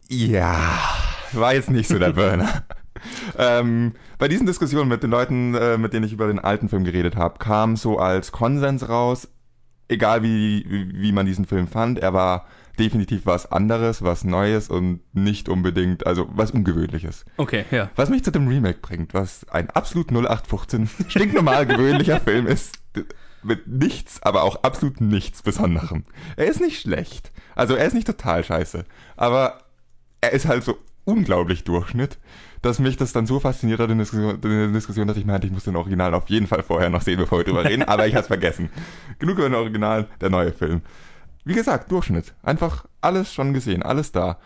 ja, 0.08 0.56
war 1.32 1.54
jetzt 1.54 1.70
nicht 1.70 1.88
so 1.88 1.98
der 1.98 2.12
Burner. 2.14 2.64
ähm, 3.36 3.92
bei 4.18 4.28
diesen 4.28 4.46
Diskussionen 4.46 4.88
mit 4.88 5.02
den 5.02 5.10
Leuten, 5.10 5.54
äh, 5.54 5.78
mit 5.78 5.92
denen 5.92 6.06
ich 6.06 6.12
über 6.12 6.26
den 6.26 6.38
alten 6.38 6.68
Film 6.68 6.84
geredet 6.84 7.16
habe, 7.16 7.38
kam 7.38 7.76
so 7.76 7.98
als 7.98 8.32
Konsens 8.32 8.88
raus, 8.88 9.28
egal 9.88 10.22
wie, 10.22 10.64
wie 10.94 11.12
man 11.12 11.26
diesen 11.26 11.44
Film 11.44 11.68
fand, 11.68 11.98
er 11.98 12.12
war 12.12 12.46
definitiv 12.78 13.26
was 13.26 13.50
anderes, 13.50 14.02
was 14.02 14.24
Neues 14.24 14.68
und 14.68 15.00
nicht 15.12 15.48
unbedingt, 15.48 16.06
also 16.06 16.28
was 16.30 16.52
Ungewöhnliches. 16.52 17.24
Okay, 17.36 17.64
ja. 17.70 17.90
Was 17.96 18.08
mich 18.08 18.22
zu 18.22 18.30
dem 18.30 18.46
Remake 18.46 18.78
bringt, 18.80 19.14
was 19.14 19.48
ein 19.48 19.68
absolut 19.70 20.10
0815 20.10 20.88
stinknormal 21.08 21.66
gewöhnlicher 21.66 22.20
Film 22.20 22.46
ist, 22.46 22.78
mit 23.42 23.66
nichts, 23.66 24.22
aber 24.22 24.42
auch 24.42 24.62
absolut 24.62 25.00
nichts 25.00 25.42
Besonderem. 25.42 26.04
Er 26.36 26.46
ist 26.46 26.60
nicht 26.60 26.80
schlecht. 26.80 27.32
Also 27.54 27.74
er 27.74 27.86
ist 27.86 27.94
nicht 27.94 28.06
total 28.06 28.44
scheiße. 28.44 28.84
Aber 29.16 29.58
er 30.20 30.32
ist 30.32 30.46
halt 30.46 30.64
so 30.64 30.78
unglaublich 31.04 31.64
Durchschnitt, 31.64 32.18
dass 32.60 32.78
mich 32.78 32.96
das 32.96 33.12
dann 33.12 33.26
so 33.26 33.40
fasziniert 33.40 33.80
hat 33.80 33.90
in 33.90 33.98
der 33.98 34.04
Diskussion, 34.04 34.34
in 34.34 34.40
der 34.40 34.68
Diskussion 34.68 35.08
dass 35.08 35.16
ich 35.16 35.24
meinte, 35.24 35.46
ich 35.46 35.52
muss 35.52 35.64
den 35.64 35.76
Original 35.76 36.12
auf 36.14 36.28
jeden 36.28 36.46
Fall 36.46 36.62
vorher 36.62 36.90
noch 36.90 37.02
sehen, 37.02 37.18
bevor 37.18 37.38
wir 37.38 37.44
drüber 37.44 37.64
reden. 37.64 37.82
Aber 37.82 38.06
ich 38.06 38.14
hab's 38.14 38.26
vergessen. 38.26 38.70
Genug 39.18 39.38
über 39.38 39.48
den 39.48 39.54
Original, 39.54 40.06
der 40.20 40.30
neue 40.30 40.52
Film. 40.52 40.82
Wie 41.44 41.54
gesagt, 41.54 41.90
Durchschnitt. 41.90 42.34
Einfach 42.42 42.84
alles 43.00 43.32
schon 43.32 43.54
gesehen, 43.54 43.82
alles 43.82 44.12
da. 44.12 44.38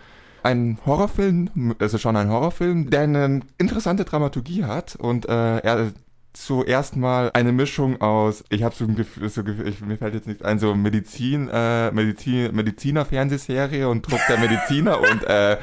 Ein 0.45 0.79
Horrorfilm, 0.87 1.75
es 1.79 1.95
ist 1.95 2.03
schon 2.03 2.17
ein 2.17 2.29
Horrorfilm, 2.29 2.91
der 2.91 3.03
eine 3.03 3.41
interessante 3.59 4.05
Dramaturgie 4.05 4.65
hat 4.65 4.97
und 4.97 5.29
äh, 5.29 5.59
er 5.59 5.93
zuerst 6.33 6.97
mal 6.97 7.31
eine 7.35 7.53
Mischung 7.53 8.01
aus, 8.01 8.45
ich 8.49 8.63
habe 8.63 8.75
so 8.75 8.85
ein 8.85 8.97
Gefühl, 8.97 9.29
so, 9.29 9.43
Gefühl- 9.43 9.69
ich, 9.69 9.81
mir 9.81 9.99
fällt 9.99 10.15
jetzt 10.15 10.27
nichts 10.27 10.43
ein, 10.43 10.59
so 10.59 10.75
Medizin, 10.75 11.49
äh, 11.53 11.91
Medizin, 11.93 12.55
Mediziner-Fernsehserie 12.55 13.89
und 13.89 14.05
Trupp 14.05 14.21
der 14.29 14.39
Mediziner 14.39 15.01
und 15.01 15.25
äh, 15.25 15.59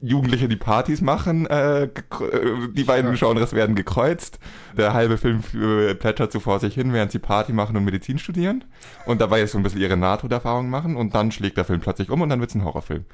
Jugendliche, 0.00 0.48
die 0.48 0.56
Partys 0.56 1.00
machen, 1.00 1.46
äh, 1.46 1.84
äh, 1.84 1.90
die 2.72 2.84
beiden 2.84 3.14
Genres 3.14 3.52
werden 3.52 3.74
gekreuzt. 3.74 4.38
Der 4.76 4.94
halbe 4.94 5.18
Film 5.18 5.42
äh, 5.54 5.94
plätschert 5.94 6.30
so 6.30 6.38
vor 6.40 6.60
sich 6.60 6.74
hin, 6.74 6.92
während 6.92 7.10
sie 7.10 7.18
Party 7.18 7.52
machen 7.52 7.76
und 7.76 7.84
Medizin 7.84 8.18
studieren 8.18 8.64
und 9.06 9.20
dabei 9.20 9.44
so 9.46 9.58
ein 9.58 9.64
bisschen 9.64 9.80
ihre 9.80 9.96
Nahtoderfahrung 9.96 10.70
machen 10.70 10.96
und 10.96 11.14
dann 11.14 11.32
schlägt 11.32 11.56
der 11.56 11.64
Film 11.64 11.80
plötzlich 11.80 12.10
um 12.10 12.20
und 12.20 12.28
dann 12.28 12.40
wird's 12.40 12.54
ein 12.54 12.64
Horrorfilm. 12.64 13.04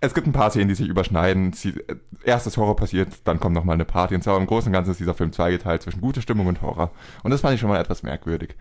Es 0.00 0.14
gibt 0.14 0.26
ein 0.26 0.32
paar 0.32 0.50
Szenen, 0.50 0.68
die 0.68 0.74
sich 0.74 0.88
überschneiden. 0.88 1.52
Sie, 1.52 1.70
äh, 1.70 1.96
erst 2.24 2.46
das 2.46 2.56
Horror 2.56 2.76
passiert, 2.76 3.08
dann 3.24 3.40
kommt 3.40 3.54
nochmal 3.54 3.74
eine 3.74 3.84
Party 3.84 4.14
und. 4.14 4.26
Aber 4.26 4.38
im 4.38 4.46
Großen 4.46 4.68
und 4.68 4.72
Ganzen 4.72 4.90
ist 4.90 5.00
dieser 5.00 5.14
Film 5.14 5.32
zweigeteilt 5.32 5.82
zwischen 5.82 6.00
gute 6.00 6.22
Stimmung 6.22 6.46
und 6.46 6.62
Horror. 6.62 6.90
Und 7.22 7.30
das 7.30 7.40
fand 7.40 7.54
ich 7.54 7.60
schon 7.60 7.70
mal 7.70 7.80
etwas 7.80 8.02
merkwürdig. 8.02 8.54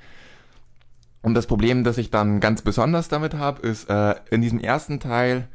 Und 1.21 1.35
das 1.35 1.47
Problem, 1.47 1.83
das 1.83 1.97
ich 1.97 2.11
dann 2.11 2.39
ganz 2.39 2.61
besonders 2.61 3.07
damit 3.07 3.33
habe, 3.33 3.65
ist, 3.65 3.89
äh, 3.89 4.15
in 4.29 4.41
diesem 4.41 4.59
ersten 4.59 4.99
Teil, 4.99 5.47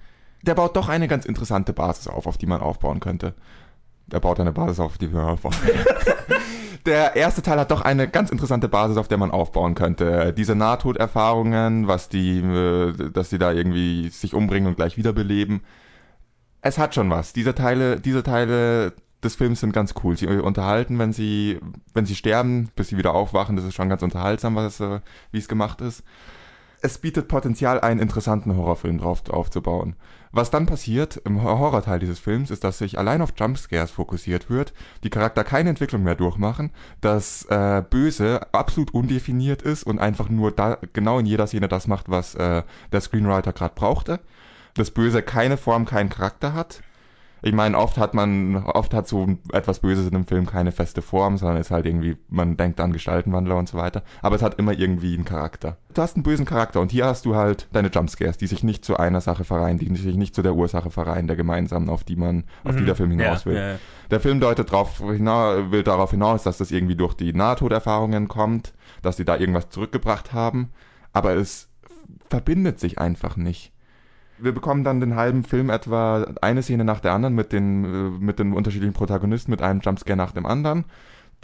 der 0.43 0.55
baut 0.55 0.77
doch 0.77 0.89
eine 0.89 1.09
ganz 1.09 1.27
interessante 1.27 1.73
Basis 1.73 2.09
auf, 2.09 2.27
auf 2.27 2.39
die 2.39 2.47
man 2.47 2.61
aufbauen 2.61 3.01
könnte. 3.01 3.35
Der 4.07 4.21
baut 4.21 4.41
eine 4.41 4.53
Basis 4.53 4.81
auf, 4.81 4.97
die 4.97 5.13
wir 5.13 5.23
aufbauen. 5.23 5.55
der 6.87 7.17
erste 7.17 7.43
Teil 7.43 7.59
hat 7.59 7.71
doch 7.71 7.81
eine 7.81 8.09
ganz 8.09 8.31
interessante 8.31 8.69
Basis, 8.69 8.97
auf 8.97 9.09
der 9.09 9.19
man 9.19 9.31
aufbauen 9.31 9.75
könnte. 9.75 10.33
Diese 10.37 10.55
Nahtoderfahrungen, 10.55 11.89
was 11.89 12.09
die, 12.09 12.39
äh, 12.41 13.11
dass 13.11 13.31
die 13.31 13.39
da 13.39 13.53
irgendwie 13.53 14.09
sich 14.09 14.35
umbringen 14.35 14.69
und 14.69 14.77
gleich 14.77 14.97
wiederbeleben. 14.97 15.63
Es 16.61 16.79
hat 16.79 16.95
schon 16.95 17.11
was. 17.11 17.33
Diese 17.33 17.55
Teile, 17.55 18.01
diese 18.01 18.23
Teile 18.23 18.93
des 19.23 19.35
Films 19.37 19.61
sind 19.61 19.73
ganz 19.73 19.95
cool. 20.03 20.17
Sie 20.17 20.27
unterhalten, 20.27 20.99
wenn 20.99 21.13
sie, 21.13 21.59
wenn 21.95 22.07
sie 22.07 22.15
sterben, 22.15 22.71
bis 22.77 22.89
sie 22.89 22.99
wieder 22.99 23.15
aufwachen. 23.15 23.57
Das 23.57 23.65
ist 23.65 23.75
schon 23.75 23.89
ganz 23.89 24.03
unterhaltsam, 24.03 24.57
was, 24.57 24.81
äh, 24.81 25.01
wie 25.33 25.39
es 25.39 25.49
gemacht 25.49 25.81
ist. 25.81 26.05
Es 26.81 26.99
bietet 26.99 27.27
Potenzial, 27.29 27.81
einen 27.81 28.01
interessanten 28.01 28.57
Horrorfilm 28.57 28.99
drauf 28.99 29.29
aufzubauen. 29.31 29.97
Was 30.33 30.51
dann 30.51 30.67
passiert 30.67 31.17
im 31.25 31.43
Horrorteil 31.43 31.99
dieses 31.99 32.19
Films, 32.19 32.51
ist, 32.51 32.65
dass 32.65 32.79
sich 32.79 32.99
allein 32.99 33.23
auf 33.23 33.33
Jumpscares 33.37 33.91
fokussiert 33.91 34.51
wird, 34.51 34.73
die 35.03 35.11
Charakter 35.11 35.45
keine 35.45 35.71
Entwicklung 35.71 36.03
mehr 36.03 36.15
durchmachen, 36.15 36.71
das 37.01 37.45
äh, 37.47 37.83
Böse 37.89 38.53
absolut 38.53 38.93
undefiniert 38.93 39.63
ist 39.63 39.85
und 39.85 39.99
einfach 39.99 40.29
nur 40.29 40.53
da 40.53 40.79
genau 40.93 41.19
in 41.19 41.27
jeder 41.27 41.47
Szene 41.47 41.69
das 41.69 41.87
macht, 41.87 42.09
was 42.09 42.35
äh, 42.35 42.63
der 42.93 43.01
Screenwriter 43.01 43.53
gerade 43.53 43.75
brauchte. 43.75 44.21
Das 44.75 44.91
Böse 44.91 45.23
keine 45.23 45.57
Form, 45.57 45.87
keinen 45.87 46.11
Charakter 46.11 46.53
hat. 46.55 46.83
Ich 47.43 47.53
meine, 47.53 47.79
oft 47.79 47.99
hat 47.99 48.15
man, 48.15 48.57
oft 48.57 48.93
hat 48.95 49.07
so 49.07 49.27
etwas 49.53 49.81
Böses 49.81 50.09
in 50.09 50.15
einem 50.15 50.27
Film 50.27 50.47
keine 50.47 50.73
feste 50.73 51.03
Form, 51.03 51.37
sondern 51.37 51.59
ist 51.59 51.71
halt 51.71 51.87
irgendwie, 51.87 52.17
man 52.29 52.57
denkt 52.57 52.81
an 52.81 52.93
Gestaltenwandler 52.93 53.57
und 53.57 53.69
so 53.69 53.79
weiter. 53.79 54.03
Aber 54.23 54.37
es 54.37 54.43
hat 54.43 54.59
immer 54.59 54.73
irgendwie 54.73 55.15
einen 55.15 55.25
Charakter. 55.25 55.77
Du 55.95 56.03
hast 56.03 56.17
einen 56.17 56.23
bösen 56.23 56.47
Charakter 56.47 56.81
und 56.81 56.91
hier 56.91 57.07
hast 57.07 57.25
du 57.25 57.37
halt 57.37 57.69
deine 57.73 57.89
Jumpscares, 57.89 58.39
die 58.39 58.47
sich 58.47 58.63
nicht 58.63 58.85
zu 58.85 58.97
einer 58.97 59.21
Sache 59.21 59.45
verreihen, 59.45 59.79
die 59.79 59.95
sich 59.97 60.17
nicht 60.17 60.35
zu 60.35 60.43
der 60.43 60.55
Ursache 60.55 60.91
verreihen, 60.91 61.27
der 61.27 61.37
gemeinsamen, 61.37 61.89
auf 61.89 62.05
die 62.05 62.17
man, 62.17 62.45
auf 62.65 62.77
die 62.77 62.85
der 62.85 62.97
Film 62.97 63.11
hinaus 63.11 63.47
will. 63.47 63.55
Mhm. 63.55 63.59
Ja, 63.61 63.73
ja. 63.73 63.79
Der 64.11 64.21
Film 64.21 64.41
deutet 64.41 64.71
drauf 64.73 64.99
hinaus, 64.99 65.71
will 65.71 65.83
darauf 65.83 66.11
hinaus, 66.11 66.43
dass 66.43 66.59
das 66.59 66.71
irgendwie 66.71 66.97
durch 66.97 67.15
die 67.15 67.33
Nahtoderfahrungen 67.33 68.29
kommt, 68.29 68.73
dass 69.03 69.17
sie 69.17 69.25
da 69.25 69.37
irgendwas 69.37 69.71
zurückgebracht 69.71 70.33
haben, 70.33 70.71
aber 71.13 71.35
es 71.35 71.69
verbindet 72.29 72.81
sich 72.81 72.99
einfach 72.99 73.37
nicht. 73.37 73.73
Wir 74.41 74.53
bekommen 74.53 74.85
dann 74.85 75.01
den 75.01 75.17
halben 75.17 75.45
Film 75.45 75.71
etwa 75.71 76.23
eine 76.41 76.63
Szene 76.63 76.85
nach 76.85 77.01
der 77.01 77.13
anderen 77.13 77.35
mit 77.35 77.53
den, 77.53 77.85
äh, 77.85 77.89
mit 78.19 78.39
den 78.39 78.53
unterschiedlichen 78.53 78.95
Protagonisten, 78.95 79.51
mit 79.51 79.63
einem 79.63 79.81
Jumpscare 79.81 80.17
nach 80.17 80.33
dem 80.33 80.47
anderen. 80.47 80.85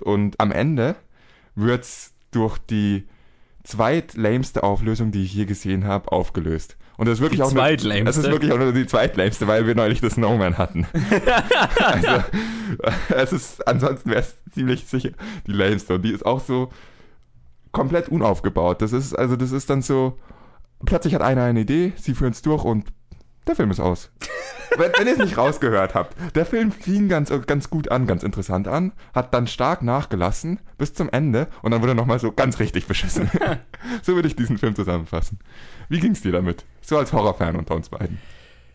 Und 0.02 0.38
am 0.40 0.52
Ende 0.52 0.96
wird's 1.54 2.14
durch 2.30 2.58
die 2.58 3.04
zweitlämste 3.64 4.62
Auflösung, 4.62 5.10
die 5.10 5.24
ich 5.24 5.34
je 5.34 5.46
gesehen 5.46 5.84
habe, 5.84 6.12
aufgelöst. 6.12 6.76
Und 6.96 7.08
das 7.08 7.14
ist 7.14 7.20
wirklich 7.22 7.38
Die 7.40 7.42
auch 7.42 7.52
nur, 7.52 7.62
zweitlämste? 7.62 8.10
es 8.10 8.16
ist 8.18 8.30
wirklich 8.30 8.52
auch 8.52 8.58
nur 8.58 8.72
die 8.72 8.86
zweitlämste, 8.86 9.48
weil 9.48 9.66
wir 9.66 9.74
neulich 9.74 10.00
das 10.00 10.14
Snowman 10.14 10.58
hatten. 10.58 10.86
also, 11.80 12.24
es 13.16 13.32
ist, 13.32 13.66
ansonsten 13.66 14.10
wäre 14.10 14.20
es 14.20 14.36
ziemlich 14.52 14.86
sicher 14.86 15.10
die 15.46 15.52
lämste. 15.52 15.94
Und 15.94 16.02
die 16.02 16.12
ist 16.12 16.24
auch 16.24 16.40
so 16.40 16.70
komplett 17.72 18.08
unaufgebaut. 18.08 18.80
Das 18.80 18.92
ist, 18.92 19.12
also 19.14 19.34
das 19.34 19.50
ist 19.50 19.68
dann 19.70 19.82
so, 19.82 20.16
plötzlich 20.86 21.14
hat 21.14 21.22
einer 21.22 21.44
eine 21.44 21.60
Idee, 21.60 21.92
sie 21.96 22.14
führen 22.14 22.32
es 22.32 22.42
durch 22.42 22.64
und 22.64 22.86
der 23.46 23.56
Film 23.56 23.70
ist 23.70 23.80
aus. 23.80 24.10
wenn, 24.78 24.92
wenn 24.98 25.06
ihr 25.06 25.12
es 25.12 25.18
nicht 25.18 25.36
rausgehört 25.36 25.94
habt, 25.94 26.16
der 26.34 26.46
Film 26.46 26.72
fing 26.72 27.08
ganz, 27.08 27.32
ganz 27.46 27.68
gut 27.70 27.90
an, 27.90 28.06
ganz 28.06 28.22
interessant 28.22 28.68
an, 28.68 28.92
hat 29.14 29.34
dann 29.34 29.46
stark 29.46 29.82
nachgelassen 29.82 30.60
bis 30.78 30.94
zum 30.94 31.10
Ende 31.10 31.48
und 31.62 31.70
dann 31.70 31.80
wurde 31.82 31.92
er 31.92 31.96
nochmal 31.96 32.18
so 32.18 32.32
ganz 32.32 32.58
richtig 32.58 32.86
beschissen. 32.86 33.30
so 34.02 34.14
würde 34.14 34.28
ich 34.28 34.36
diesen 34.36 34.58
Film 34.58 34.74
zusammenfassen. 34.74 35.38
Wie 35.88 36.00
ging's 36.00 36.22
dir 36.22 36.32
damit? 36.32 36.64
So 36.80 36.96
als 36.98 37.12
Horrorfan 37.12 37.56
unter 37.56 37.74
uns 37.74 37.88
beiden. 37.90 38.18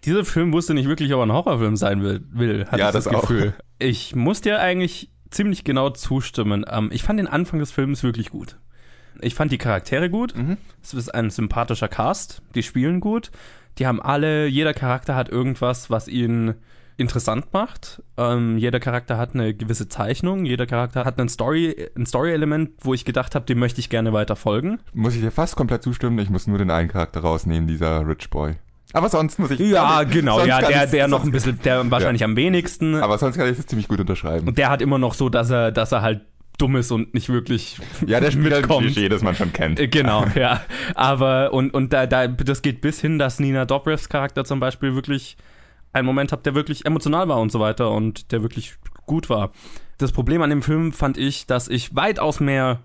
Dieser 0.06 0.24
Film 0.24 0.54
wusste 0.54 0.74
nicht 0.74 0.88
wirklich, 0.88 1.14
ob 1.14 1.20
er 1.20 1.26
ein 1.26 1.34
Horrorfilm 1.34 1.76
sein 1.76 2.02
will, 2.02 2.24
will 2.32 2.66
hatte 2.68 2.80
Ja, 2.80 2.88
ich 2.90 2.94
das, 2.94 3.06
das 3.06 3.14
auch. 3.14 3.22
Gefühl. 3.22 3.54
Ich 3.82 4.14
muss 4.14 4.42
dir 4.42 4.60
eigentlich 4.60 5.10
ziemlich 5.32 5.64
genau 5.64 5.90
zustimmen. 5.90 6.66
Ähm, 6.70 6.90
ich 6.92 7.04
fand 7.04 7.18
den 7.18 7.28
Anfang 7.28 7.60
des 7.60 7.72
Films 7.72 8.04
wirklich 8.04 8.30
gut. 8.30 8.58
Ich 9.22 9.36
fand 9.36 9.52
die 9.52 9.58
Charaktere 9.58 10.10
gut. 10.10 10.36
Mhm. 10.36 10.58
Es 10.82 10.94
ist 10.94 11.10
ein 11.14 11.30
sympathischer 11.30 11.88
Cast. 11.88 12.42
Die 12.56 12.64
spielen 12.64 13.00
gut. 13.00 13.32
Die 13.78 13.88
haben 13.88 14.02
alle, 14.02 14.48
jeder 14.48 14.74
Charakter 14.74 15.16
hat 15.16 15.30
irgendwas, 15.30 15.90
was 15.90 16.08
ihn 16.08 16.56
interessant 16.98 17.54
macht. 17.54 18.04
Ähm, 18.18 18.58
jeder 18.58 18.82
Charakter 18.82 19.18
hat 19.18 19.34
eine 19.34 19.54
gewisse 19.54 19.88
Zeichnung, 19.88 20.44
jeder 20.44 20.66
Charakter 20.66 21.06
hat 21.06 21.18
einen 21.18 21.30
Story, 21.30 21.74
ein 21.96 22.06
Story-Element, 22.06 22.72
wo 22.82 22.94
ich 22.94 23.06
gedacht 23.06 23.36
habe, 23.36 23.46
dem 23.46 23.58
möchte 23.60 23.80
ich 23.80 23.90
gerne 23.90 24.12
weiter 24.12 24.36
folgen. 24.36 24.80
Muss 24.94 25.16
ich 25.16 25.22
dir 25.22 25.32
fast 25.32 25.56
komplett 25.56 25.82
zustimmen, 25.82 26.20
ich 26.20 26.30
muss 26.30 26.46
nur 26.46 26.58
den 26.58 26.72
einen 26.72 26.90
Charakter 26.90 27.22
rausnehmen, 27.22 27.68
dieser 27.70 28.06
Rich 28.06 28.30
Boy. 28.30 28.56
Aber 28.92 29.08
sonst 29.08 29.40
muss 29.40 29.52
ich. 29.52 29.60
Ja, 29.60 30.00
sonst 30.02 30.12
genau, 30.14 30.44
ja, 30.44 30.60
der, 30.60 30.72
ich's- 30.84 30.92
der 30.92 31.08
noch 31.08 31.24
ein 31.24 31.32
bisschen, 31.32 31.60
der 31.64 31.90
wahrscheinlich 31.90 32.24
am 32.26 32.36
wenigsten. 32.36 32.96
Aber 32.96 33.18
sonst 33.18 33.38
kann 33.38 33.48
ich 33.50 33.56
das 33.56 33.68
ziemlich 33.68 33.88
gut 33.88 34.00
unterschreiben. 34.02 34.48
Und 34.48 34.58
der 34.58 34.70
hat 34.70 34.82
immer 34.82 34.98
noch 34.98 35.14
so, 35.14 35.30
dass 35.30 35.52
er, 35.52 35.72
dass 35.72 35.92
er 35.94 36.02
halt 36.02 36.22
dumm 36.62 36.76
ist 36.76 36.92
und 36.92 37.14
nicht 37.14 37.30
wirklich 37.30 37.78
Ja, 38.06 38.20
der 38.20 38.32
spielt 38.32 38.54
halt 38.54 38.70
ein. 38.70 38.80
Klischee, 38.80 39.10
das 39.10 39.24
man 39.24 39.36
schon 39.36 39.52
kennt. 39.54 39.80
Äh, 39.80 39.88
Genau, 39.88 40.26
ja. 40.36 40.62
Aber, 40.96 41.54
und, 41.54 41.74
und 41.74 41.92
da, 41.94 42.06
da, 42.06 42.28
das 42.28 42.62
geht 42.62 42.82
bis 42.82 43.02
hin, 43.02 43.18
dass 43.18 43.40
Nina 43.40 43.66
Dobrevs 43.66 44.10
Charakter 44.10 44.46
zum 44.46 44.60
Beispiel 44.60 44.96
wirklich 44.96 45.38
einen 45.94 46.06
Moment 46.06 46.32
hat, 46.32 46.46
der 46.46 46.56
wirklich 46.56 46.86
emotional 46.86 47.28
war 47.28 47.40
und 47.40 47.52
so 47.52 47.60
weiter 47.60 47.92
und 47.92 48.32
der 48.32 48.44
wirklich 48.44 48.76
gut 49.06 49.30
war. 49.30 49.52
Das 49.98 50.12
Problem 50.12 50.42
an 50.42 50.50
dem 50.50 50.62
Film 50.62 50.94
fand 50.94 51.18
ich, 51.18 51.48
dass 51.48 51.68
ich 51.68 51.96
weitaus 51.96 52.40
mehr 52.40 52.82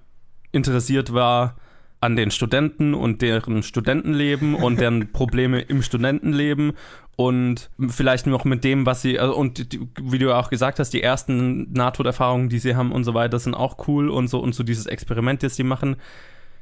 interessiert 0.53 1.13
war 1.13 1.57
an 2.05 2.17
den 2.17 2.31
Studenten 2.31 2.93
und 2.93 3.23
deren 3.23 3.63
Studentenleben 3.63 4.55
und 4.55 4.79
deren 4.79 5.11
Probleme 5.13 5.63
im 5.63 5.83
Studentenleben 5.83 6.75
und 7.17 7.71
vielleicht 7.89 8.27
noch 8.27 8.45
mit 8.45 8.63
dem, 8.63 8.85
was 8.85 9.01
sie, 9.01 9.19
also 9.19 9.35
und 9.35 9.73
die, 9.73 9.81
wie 9.99 10.19
du 10.19 10.37
auch 10.37 10.51
gesagt 10.51 10.79
hast, 10.79 10.91
die 10.91 11.03
ersten 11.03 11.73
Nahtoderfahrungen, 11.73 12.51
die 12.51 12.59
sie 12.59 12.77
haben 12.77 12.93
und 12.93 13.05
so 13.05 13.15
weiter, 13.15 13.39
sind 13.39 13.55
auch 13.55 13.89
cool 13.89 14.11
und 14.11 14.29
so 14.29 14.41
und 14.41 14.55
so 14.55 14.63
dieses 14.63 14.85
Experiment, 14.85 15.43
das 15.43 15.57
sie 15.57 15.63
machen. 15.63 15.97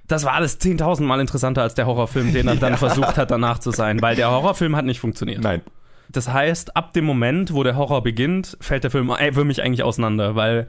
Das 0.06 0.24
war 0.24 0.34
alles 0.34 0.60
10.000 0.60 1.02
Mal 1.02 1.20
interessanter 1.20 1.62
als 1.62 1.74
der 1.74 1.86
Horrorfilm, 1.86 2.32
den 2.32 2.46
er 2.46 2.56
dann 2.56 2.76
versucht 2.76 3.16
hat, 3.16 3.32
danach 3.32 3.58
zu 3.58 3.72
sein, 3.72 4.00
weil 4.00 4.14
der 4.14 4.30
Horrorfilm 4.30 4.76
hat 4.76 4.84
nicht 4.84 5.00
funktioniert. 5.00 5.42
Nein. 5.42 5.62
Das 6.12 6.32
heißt, 6.32 6.76
ab 6.76 6.92
dem 6.92 7.04
Moment, 7.04 7.52
wo 7.54 7.62
der 7.62 7.76
Horror 7.76 8.02
beginnt, 8.02 8.56
fällt 8.60 8.84
der 8.84 8.90
Film 8.90 9.10
äh, 9.10 9.32
für 9.32 9.44
mich 9.44 9.62
eigentlich 9.62 9.82
auseinander, 9.82 10.34
weil 10.36 10.68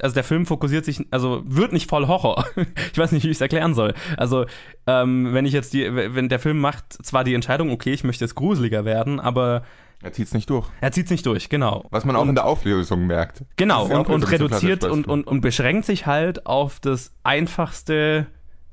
also 0.00 0.14
der 0.14 0.24
Film 0.24 0.46
fokussiert 0.46 0.84
sich, 0.84 1.06
also 1.10 1.42
wird 1.44 1.72
nicht 1.72 1.88
voll 1.88 2.06
Horror. 2.06 2.44
ich 2.92 2.98
weiß 2.98 3.12
nicht, 3.12 3.24
wie 3.24 3.30
ich 3.30 3.36
es 3.36 3.40
erklären 3.40 3.74
soll. 3.74 3.94
Also 4.16 4.46
ähm, 4.86 5.34
wenn 5.34 5.46
ich 5.46 5.52
jetzt 5.52 5.72
die, 5.74 5.88
wenn 5.94 6.28
der 6.28 6.38
Film 6.38 6.58
macht 6.58 6.92
zwar 7.04 7.24
die 7.24 7.34
Entscheidung, 7.34 7.70
okay, 7.70 7.92
ich 7.92 8.04
möchte 8.04 8.24
jetzt 8.24 8.34
gruseliger 8.34 8.84
werden, 8.84 9.20
aber 9.20 9.62
Er 10.02 10.12
zieht's 10.12 10.32
nicht 10.32 10.48
durch. 10.48 10.66
er 10.80 10.92
zieht 10.92 11.10
nicht 11.10 11.26
durch, 11.26 11.48
genau. 11.48 11.86
Was 11.90 12.04
man 12.04 12.16
auch 12.16 12.26
in 12.26 12.34
der 12.34 12.44
Auflösung 12.46 13.06
merkt. 13.06 13.42
Genau, 13.56 13.88
ja 13.88 13.98
und, 13.98 14.08
und 14.08 14.30
reduziert 14.30 14.84
und, 14.84 15.06
und, 15.06 15.26
und 15.26 15.40
beschränkt 15.40 15.84
sich 15.84 16.06
halt 16.06 16.46
auf 16.46 16.80
das 16.80 17.12
einfachste, 17.24 18.26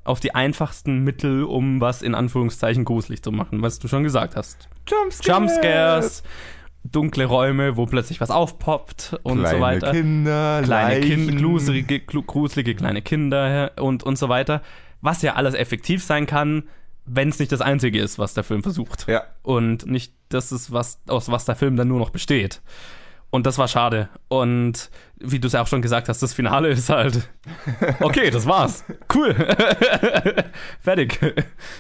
auf 0.06 0.20
die 0.20 0.34
einfachsten 0.34 1.03
Mittel, 1.03 1.43
um 1.43 1.82
was 1.82 2.01
in 2.01 2.16
Anführungszeichen 2.16 2.86
gruselig 2.86 3.22
zu 3.24 3.32
machen, 3.32 3.62
was 3.62 3.80
du 3.80 3.88
schon 3.88 4.03
gesagt 4.03 4.36
hast. 4.36 4.70
Jumpscares. 4.88 5.28
Jumpscares, 5.28 6.24
dunkle 6.84 7.26
Räume, 7.26 7.76
wo 7.76 7.88
plötzlich 7.88 8.22
was 8.22 8.30
aufpoppt 8.30 9.20
und 9.24 9.39
Kleine 9.39 9.58
so 9.58 9.62
weiter. 9.62 9.91
Kinder, 9.91 10.62
kleine. 10.64 11.01
Kinder, 11.01 11.41
gruselige, 11.41 11.99
gruselige 11.99 12.76
kleine 12.76 13.01
Kinder 13.01 13.72
und, 13.78 14.03
und 14.03 14.18
so 14.18 14.30
weiter. 14.30 14.62
Was 15.01 15.22
ja 15.22 15.34
alles 15.34 15.56
effektiv 15.56 16.03
sein 16.03 16.28
kann, 16.28 16.64
wenn 17.06 17.30
es 17.30 17.39
nicht 17.39 17.51
das 17.51 17.62
Einzige 17.62 17.99
ist, 17.99 18.18
was 18.20 18.34
der 18.34 18.43
Film 18.43 18.64
versucht. 18.64 19.08
Ja. 19.08 19.24
Und 19.41 19.86
nicht 19.88 20.14
das 20.30 20.51
ist, 20.51 20.72
was, 20.72 20.99
aus 21.08 21.30
was 21.30 21.45
der 21.45 21.56
Film 21.56 21.76
dann 21.76 21.88
nur 21.88 21.99
noch 21.99 22.10
besteht. 22.12 22.62
Und 23.36 23.46
das 23.46 23.58
war 23.58 23.68
schade. 23.68 24.08
Und 24.30 24.90
wie 25.20 25.40
du 25.40 25.48
es 25.48 25.54
ja 25.54 25.62
auch 25.62 25.68
schon 25.68 25.82
gesagt 25.82 26.08
hast, 26.08 26.24
das 26.24 26.34
Finale 26.34 26.70
ist 26.70 26.90
halt. 26.90 27.30
Okay, 28.00 28.30
das 28.30 28.46
war's. 28.46 28.86
Cool. 29.14 29.36
Fertig. 30.80 31.20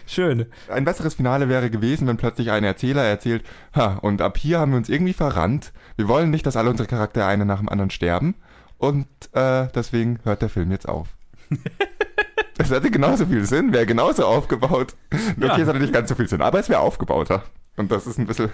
Schön. 0.05 0.47
Ein 0.67 0.83
besseres 0.83 1.13
Finale 1.13 1.47
wäre 1.47 1.69
gewesen, 1.69 2.07
wenn 2.07 2.17
plötzlich 2.17 2.51
ein 2.51 2.65
Erzähler 2.65 3.03
erzählt, 3.03 3.45
ha, 3.73 3.99
und 4.01 4.21
ab 4.21 4.37
hier 4.37 4.59
haben 4.59 4.71
wir 4.73 4.77
uns 4.77 4.89
irgendwie 4.89 5.13
verrannt. 5.13 5.71
Wir 5.95 6.09
wollen 6.09 6.29
nicht, 6.29 6.45
dass 6.45 6.57
alle 6.57 6.69
unsere 6.69 6.89
Charaktere 6.89 7.25
eine 7.25 7.45
nach 7.45 7.59
dem 7.59 7.69
anderen 7.69 7.89
sterben. 7.89 8.35
Und 8.77 9.07
äh, 9.31 9.69
deswegen 9.73 10.19
hört 10.25 10.41
der 10.41 10.49
Film 10.49 10.71
jetzt 10.71 10.89
auf. 10.89 11.07
Das 12.57 12.71
hätte 12.71 12.89
genauso 12.89 13.25
viel 13.25 13.43
Sinn, 13.43 13.73
wäre 13.73 13.85
genauso 13.85 14.25
aufgebaut. 14.25 14.95
Nur 15.35 15.47
Ja. 15.49 15.53
Okay, 15.53 15.63
es 15.63 15.67
hatte 15.67 15.79
nicht 15.79 15.91
ganz 15.91 16.07
so 16.07 16.15
viel 16.15 16.29
Sinn, 16.29 16.41
aber 16.41 16.57
es 16.57 16.69
wäre 16.69 16.79
aufgebauter. 16.79 17.43
Und 17.75 17.91
das 17.91 18.07
ist 18.07 18.17
ein 18.17 18.27
bisschen 18.27 18.49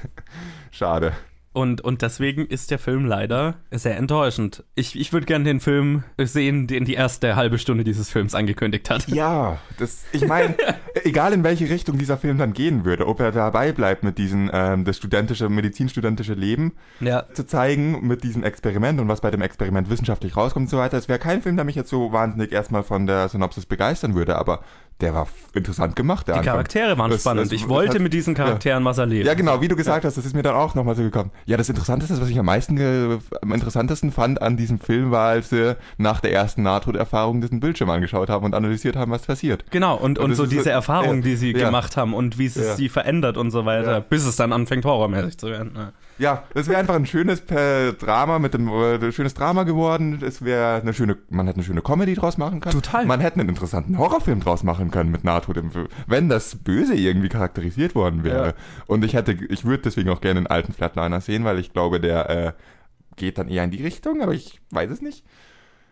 schade. 0.72 1.14
Und, 1.54 1.82
und 1.82 2.02
deswegen 2.02 2.46
ist 2.46 2.72
der 2.72 2.80
Film 2.80 3.06
leider 3.06 3.56
sehr 3.72 3.98
enttäuschend. 3.98 4.64
Ich, 4.76 4.98
ich 4.98 5.12
würde 5.12 5.26
gerne 5.26 5.44
den 5.44 5.60
Film 5.60 6.04
sehen, 6.18 6.66
den 6.68 6.86
die 6.86 6.94
erste 6.94 7.36
halbe 7.36 7.58
Stunde 7.58 7.84
dieses 7.84 8.10
Films 8.10 8.34
angekündigt 8.36 8.90
hat. 8.90 9.08
Ja, 9.10 9.58
das, 9.78 10.06
ich 10.14 10.26
meine, 10.26 10.56
egal 11.04 11.34
in 11.34 11.44
welche 11.44 11.70
Richtung 11.70 11.98
dieser 11.98 12.18
Film 12.18 12.38
dann 12.38 12.54
gehen 12.54 12.86
würde, 12.86 13.06
ob 13.06 13.20
er 13.20 13.34
dabei 13.34 13.74
bleibt 13.74 14.04
mit 14.04 14.18
diesem, 14.18 14.50
ähm, 14.54 14.86
das 14.86 14.96
studentische, 14.96 15.50
medizinstudentische 15.50 16.36
Leben 16.36 16.72
Ja. 17.02 17.26
zu 17.34 17.46
zeigen, 17.46 18.08
mit 18.08 18.24
diesem 18.24 18.44
Experiment 18.44 19.02
und 19.02 19.10
was 19.10 19.20
bei 19.20 19.30
dem 19.32 19.42
Experiment 19.42 19.90
wissenschaftlich 19.90 20.38
rauskommt 20.38 20.68
und 20.68 20.70
so 20.70 20.78
weiter. 20.78 20.98
Es 20.98 21.10
wäre 21.10 21.20
kein 21.20 21.42
Film, 21.42 21.58
der 21.58 21.66
mich 21.66 21.76
jetzt 21.76 21.90
so 21.90 22.14
wahnsinnig 22.14 22.54
erstmal 22.54 22.84
von 22.84 23.08
der 23.08 23.28
Synopsis 23.28 23.66
begeistern 23.66 24.16
würde, 24.16 24.38
aber 24.38 24.64
der 25.02 25.14
war 25.14 25.28
interessant 25.54 25.96
gemacht, 25.96 26.28
Die 26.28 26.32
Anfang. 26.32 26.46
Charaktere 26.46 26.98
waren 26.98 27.12
Das- 27.12 27.22
spannend. 27.22 27.46
das- 27.48 27.52
ich 27.52 27.68
wollte 27.68 28.00
mit 28.00 28.14
diesen 28.14 28.34
Charakteren 28.36 28.86
was 28.86 28.98
erleben. 28.98 29.26
Ja, 29.28 29.34
genau, 29.34 29.60
wie 29.62 29.68
du 29.68 29.76
gesagt 29.76 30.06
hast, 30.06 30.16
das 30.18 30.26
ist 30.26 30.34
mir 30.36 30.44
dann 30.44 30.56
auch 30.56 30.76
nochmal 30.76 30.96
so 30.96 31.02
gekommen. 31.04 31.32
Ja, 31.46 31.58
das 31.58 31.68
Interessanteste, 31.70 32.22
was 32.22 32.30
ich 32.30 32.40
am 32.40 32.46
meisten, 32.46 32.80
am 33.42 33.52
interessantesten 33.52 34.12
fand 34.12 34.42
an 34.42 34.56
diesem 34.58 34.80
Film, 34.80 35.12
war, 35.12 35.30
als 35.30 35.52
wir 35.52 35.78
nach 35.98 36.22
der 36.22 36.32
ersten 36.32 36.64
Nahtoderfahrung 36.64 37.42
diesen 37.42 37.60
Bildschirm 37.60 37.90
angeschaut 37.90 38.30
haben 38.30 38.46
und 38.46 38.56
analysiert 38.56 38.96
haben, 38.96 39.12
was 39.12 39.24
passiert. 39.24 39.66
Genau, 39.72 39.96
und, 39.98 40.20
Und 40.20 40.26
und 40.32 40.36
so 40.36 40.46
diese 40.46 40.64
so- 40.64 40.70
Erfahrung, 40.70 41.18
ja, 41.18 41.22
die 41.22 41.36
sie 41.36 41.52
ja. 41.52 41.66
gemacht 41.66 41.98
haben 41.98 42.14
und 42.14 42.38
wie 42.38 42.46
es 42.46 42.56
Ja. 42.56 42.76
sie 42.76 42.88
verändert 42.90 43.38
und 43.38 43.52
so 43.52 43.66
weiter, 43.66 43.92
Ja. 43.92 44.00
bis 44.00 44.26
es 44.26 44.36
dann 44.36 44.54
anfängt, 44.54 44.86
horrormäßig 44.86 45.38
zu 45.38 45.48
werden. 45.48 45.72
Ja. 46.18 46.44
Das 46.54 46.68
wäre 46.68 46.80
einfach 46.80 46.96
ein 46.96 47.06
schönes 47.06 47.42
äh, 47.52 47.94
Drama 47.94 48.40
mit 48.40 48.54
dem 48.54 48.68
äh, 48.68 49.12
schönes 49.12 49.34
Drama 49.34 49.64
geworden. 49.64 50.22
Es 50.24 50.44
wäre 50.44 50.82
eine 50.82 50.94
schöne, 50.94 51.18
man 51.30 51.48
hätte 51.48 51.58
eine 51.58 51.66
schöne 51.66 51.82
Comedy 51.82 52.16
draus 52.16 52.38
machen 52.38 52.60
können. 52.60 52.76
Total. 52.76 53.06
Man 53.06 53.20
hätte 53.20 53.40
einen 53.40 53.50
interessanten 53.50 53.98
Horrorfilm 53.98 54.40
draus 54.40 54.64
machen 54.64 54.92
können 54.92 55.12
mit 55.12 55.22
Film, 55.22 55.88
wenn 56.08 56.30
das 56.30 56.56
Böse 56.56 56.96
irgendwie 56.96 57.30
charakterisiert 57.30 57.96
worden 57.96 58.24
wäre. 58.24 58.48
Ja. 58.48 58.54
Und 58.88 59.04
ich 59.04 59.14
hätte, 59.14 59.34
ich 59.34 59.66
würde 59.66 59.84
deswegen 59.84 60.10
auch 60.10 60.22
gerne 60.22 60.40
einen 60.40 60.48
alten 60.48 60.74
Flatliner 60.74 61.22
sehen, 61.22 61.44
weil 61.44 61.60
ich 61.60 61.74
glaube, 61.74 62.00
der 62.00 62.30
äh, 62.30 62.54
geht 63.16 63.38
dann 63.38 63.50
eher 63.50 63.64
in 63.64 63.72
die 63.72 63.84
Richtung, 63.84 64.22
aber 64.22 64.34
ich 64.34 64.62
weiß 64.72 64.90
es 64.90 65.02
nicht. 65.02 65.26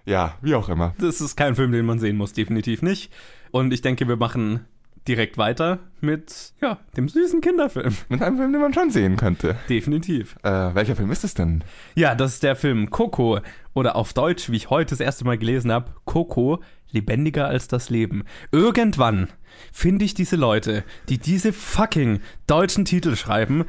Ja, 0.05 0.35
wie 0.41 0.55
auch 0.55 0.69
immer. 0.69 0.93
Das 0.99 1.21
ist 1.21 1.35
kein 1.35 1.55
Film, 1.55 1.71
den 1.71 1.85
man 1.85 1.99
sehen 1.99 2.17
muss, 2.17 2.33
definitiv 2.33 2.81
nicht. 2.81 3.11
Und 3.51 3.73
ich 3.73 3.81
denke, 3.81 4.07
wir 4.07 4.15
machen 4.17 4.65
direkt 5.07 5.37
weiter 5.37 5.79
mit, 6.01 6.53
ja, 6.61 6.79
dem 6.95 7.09
süßen 7.09 7.41
Kinderfilm. 7.41 7.95
Mit 8.09 8.21
einem 8.21 8.37
Film, 8.37 8.51
den 8.51 8.61
man 8.61 8.73
schon 8.73 8.89
sehen 8.89 9.17
könnte. 9.17 9.55
Definitiv. 9.69 10.35
Äh, 10.43 10.73
welcher 10.73 10.95
Film 10.95 11.11
ist 11.11 11.23
es 11.23 11.33
denn? 11.33 11.63
Ja, 11.95 12.15
das 12.15 12.33
ist 12.33 12.43
der 12.43 12.55
Film 12.55 12.89
Coco 12.89 13.39
oder 13.73 13.95
auf 13.95 14.13
Deutsch, 14.13 14.49
wie 14.49 14.55
ich 14.55 14.69
heute 14.69 14.91
das 14.91 14.99
erste 14.99 15.25
Mal 15.25 15.37
gelesen 15.37 15.71
habe, 15.71 15.91
Coco, 16.05 16.61
lebendiger 16.91 17.47
als 17.47 17.67
das 17.67 17.89
Leben. 17.89 18.23
Irgendwann 18.51 19.27
finde 19.71 20.05
ich 20.05 20.13
diese 20.13 20.35
Leute, 20.35 20.83
die 21.09 21.17
diese 21.17 21.53
fucking 21.53 22.19
deutschen 22.47 22.85
Titel 22.85 23.15
schreiben 23.15 23.65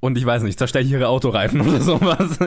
und 0.00 0.18
ich 0.18 0.26
weiß 0.26 0.42
nicht, 0.42 0.58
zersteche 0.58 0.88
ihre 0.88 1.08
Autoreifen 1.08 1.60
oder 1.62 1.80
sowas. 1.80 2.38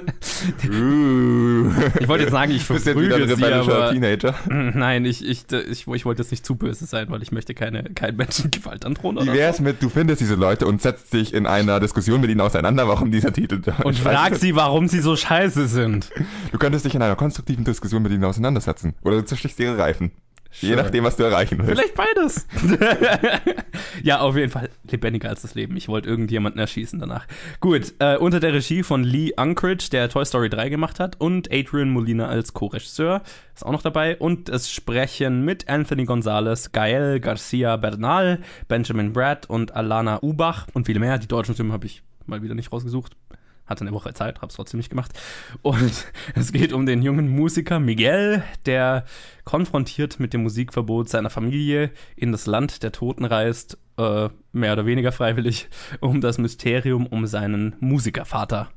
Ich 0.61 2.07
wollte 2.07 2.23
jetzt 2.23 2.31
sagen, 2.31 2.51
ich 2.51 2.63
verprügel 2.63 3.27
sie, 3.27 3.43
aber 3.45 3.91
Teenager. 3.91 4.35
nein, 4.47 5.05
ich, 5.05 5.27
ich, 5.27 5.45
ich, 5.51 5.87
ich 5.87 6.05
wollte 6.05 6.21
jetzt 6.21 6.31
nicht 6.31 6.45
zu 6.45 6.55
böse 6.55 6.85
sein, 6.85 7.07
weil 7.09 7.21
ich 7.23 7.31
möchte 7.31 7.53
keine, 7.53 7.83
keinen 7.83 8.17
Menschen 8.17 8.51
Gewalt 8.51 8.85
androhen 8.85 9.17
Wie 9.17 9.21
oder 9.23 9.33
wär's 9.33 9.59
mit, 9.59 9.81
du 9.81 9.89
findest 9.89 10.21
diese 10.21 10.35
Leute 10.35 10.67
und 10.67 10.81
setzt 10.81 11.11
dich 11.13 11.33
in 11.33 11.45
einer 11.45 11.79
Diskussion 11.79 12.21
mit 12.21 12.29
ihnen 12.29 12.41
auseinander, 12.41 12.87
warum 12.87 13.11
dieser 13.11 13.33
Titel 13.33 13.59
da 13.59 13.77
und 13.83 13.97
frag 13.97 14.35
sie, 14.35 14.55
warum 14.55 14.87
sie 14.87 14.99
so 14.99 15.15
scheiße 15.15 15.67
sind. 15.67 16.09
Du 16.51 16.57
könntest 16.57 16.85
dich 16.85 16.95
in 16.95 17.01
einer 17.01 17.15
konstruktiven 17.15 17.65
Diskussion 17.65 18.03
mit 18.03 18.11
ihnen 18.11 18.23
auseinandersetzen. 18.23 18.93
Oder 19.03 19.17
du 19.17 19.25
zerstichst 19.25 19.59
ihre 19.59 19.77
Reifen. 19.77 20.11
Je 20.51 20.69
Sure. 20.69 20.81
nachdem, 20.81 21.03
was 21.03 21.15
du 21.15 21.23
erreichen 21.23 21.59
willst. 21.59 21.71
Vielleicht 21.71 21.95
beides. 21.95 22.47
ja, 24.03 24.19
auf 24.19 24.35
jeden 24.35 24.51
Fall 24.51 24.69
lebendiger 24.89 25.29
als 25.29 25.41
das 25.43 25.55
Leben. 25.55 25.77
Ich 25.77 25.87
wollte 25.87 26.09
irgendjemanden 26.09 26.59
erschießen 26.59 26.99
danach. 26.99 27.27
Gut, 27.59 27.93
äh, 27.99 28.17
unter 28.17 28.39
der 28.39 28.53
Regie 28.53 28.83
von 28.83 29.03
Lee 29.03 29.31
Unkrich, 29.37 29.89
der 29.89 30.09
Toy 30.09 30.25
Story 30.25 30.49
3 30.49 30.69
gemacht 30.69 30.99
hat, 30.99 31.19
und 31.19 31.51
Adrian 31.51 31.89
Molina 31.91 32.27
als 32.27 32.53
Co-Regisseur, 32.53 33.21
ist 33.55 33.65
auch 33.65 33.71
noch 33.71 33.81
dabei. 33.83 34.17
Und 34.17 34.49
es 34.49 34.71
sprechen 34.71 35.45
mit 35.45 35.69
Anthony 35.69 36.05
Gonzalez, 36.05 36.71
Gael 36.71 37.19
Garcia 37.19 37.77
Bernal, 37.77 38.39
Benjamin 38.67 39.13
Brad 39.13 39.47
und 39.49 39.75
Alana 39.75 40.19
Ubach 40.23 40.65
und 40.73 40.85
viele 40.87 40.99
mehr. 40.99 41.17
Die 41.19 41.27
deutschen 41.27 41.53
Stimmen 41.53 41.73
habe 41.73 41.85
ich 41.85 42.01
mal 42.25 42.41
wieder 42.41 42.55
nicht 42.55 42.71
rausgesucht. 42.71 43.15
Hatte 43.69 43.81
eine 43.81 43.91
Woche 43.91 44.13
Zeit, 44.13 44.41
hab's 44.41 44.55
trotzdem 44.55 44.79
nicht 44.79 44.89
gemacht. 44.89 45.11
Und 45.61 46.07
es 46.35 46.51
geht 46.51 46.73
um 46.73 46.85
den 46.85 47.03
jungen 47.03 47.29
Musiker 47.29 47.79
Miguel, 47.79 48.43
der 48.65 49.05
konfrontiert 49.45 50.19
mit 50.19 50.33
dem 50.33 50.43
Musikverbot 50.43 51.07
seiner 51.07 51.29
Familie 51.29 51.91
in 52.15 52.31
das 52.31 52.47
Land 52.47 52.81
der 52.81 52.91
Toten 52.91 53.25
reist, 53.25 53.77
äh, 53.97 54.29
mehr 54.51 54.73
oder 54.73 54.85
weniger 54.85 55.11
freiwillig, 55.11 55.69
um 55.99 56.19
das 56.19 56.39
Mysterium 56.39 57.05
um 57.05 57.27
seinen 57.27 57.75
Musikervater 57.79 58.71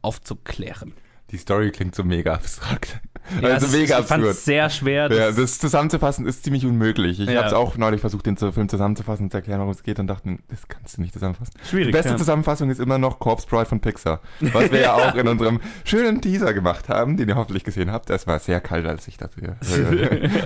aufzuklären. 0.00 0.94
Die 1.30 1.36
Story 1.36 1.70
klingt 1.70 1.94
so 1.94 2.04
mega 2.04 2.32
abstrakt. 2.32 3.00
Ja, 3.42 3.48
also 3.48 3.66
mega 3.76 3.98
ich 4.00 4.06
fand 4.06 4.22
absurd. 4.22 4.36
es 4.36 4.44
sehr 4.44 4.70
schwer. 4.70 5.10
Ja, 5.12 5.26
das- 5.26 5.36
das 5.36 5.58
zusammenzufassen 5.58 6.26
ist 6.26 6.44
ziemlich 6.44 6.64
unmöglich. 6.66 7.20
Ich 7.20 7.28
Ja. 7.28 7.38
habe 7.38 7.46
es 7.48 7.52
auch 7.52 7.76
neulich 7.76 8.00
versucht, 8.00 8.26
den 8.26 8.36
Film 8.36 8.68
zusammenzufassen 8.68 9.24
und 9.26 9.30
zu 9.30 9.36
erklären, 9.38 9.60
worum 9.60 9.72
es 9.72 9.82
geht 9.82 9.98
und 9.98 10.06
dachte, 10.06 10.38
das 10.48 10.66
kannst 10.68 10.96
du 10.96 11.02
nicht 11.02 11.12
zusammenfassen. 11.12 11.52
Schwierig, 11.68 11.86
Die 11.88 11.92
beste 11.92 12.10
ja. 12.10 12.16
Zusammenfassung 12.16 12.70
ist 12.70 12.80
immer 12.80 12.98
noch 12.98 13.18
Corpse 13.18 13.46
Bride 13.46 13.66
von 13.66 13.80
Pixar. 13.80 14.20
Was 14.40 14.70
wir 14.72 14.80
ja 14.80 14.94
auch 14.94 15.14
in 15.14 15.26
unserem 15.28 15.60
schönen 15.84 16.20
Teaser 16.20 16.54
gemacht 16.54 16.88
haben, 16.88 17.16
den 17.16 17.28
ihr 17.28 17.36
hoffentlich 17.36 17.64
gesehen 17.64 17.92
habt. 17.92 18.10
Es 18.10 18.26
war 18.26 18.38
sehr 18.38 18.60
kalt, 18.60 18.86
als 18.86 19.06
ich 19.08 19.16
dafür 19.16 19.56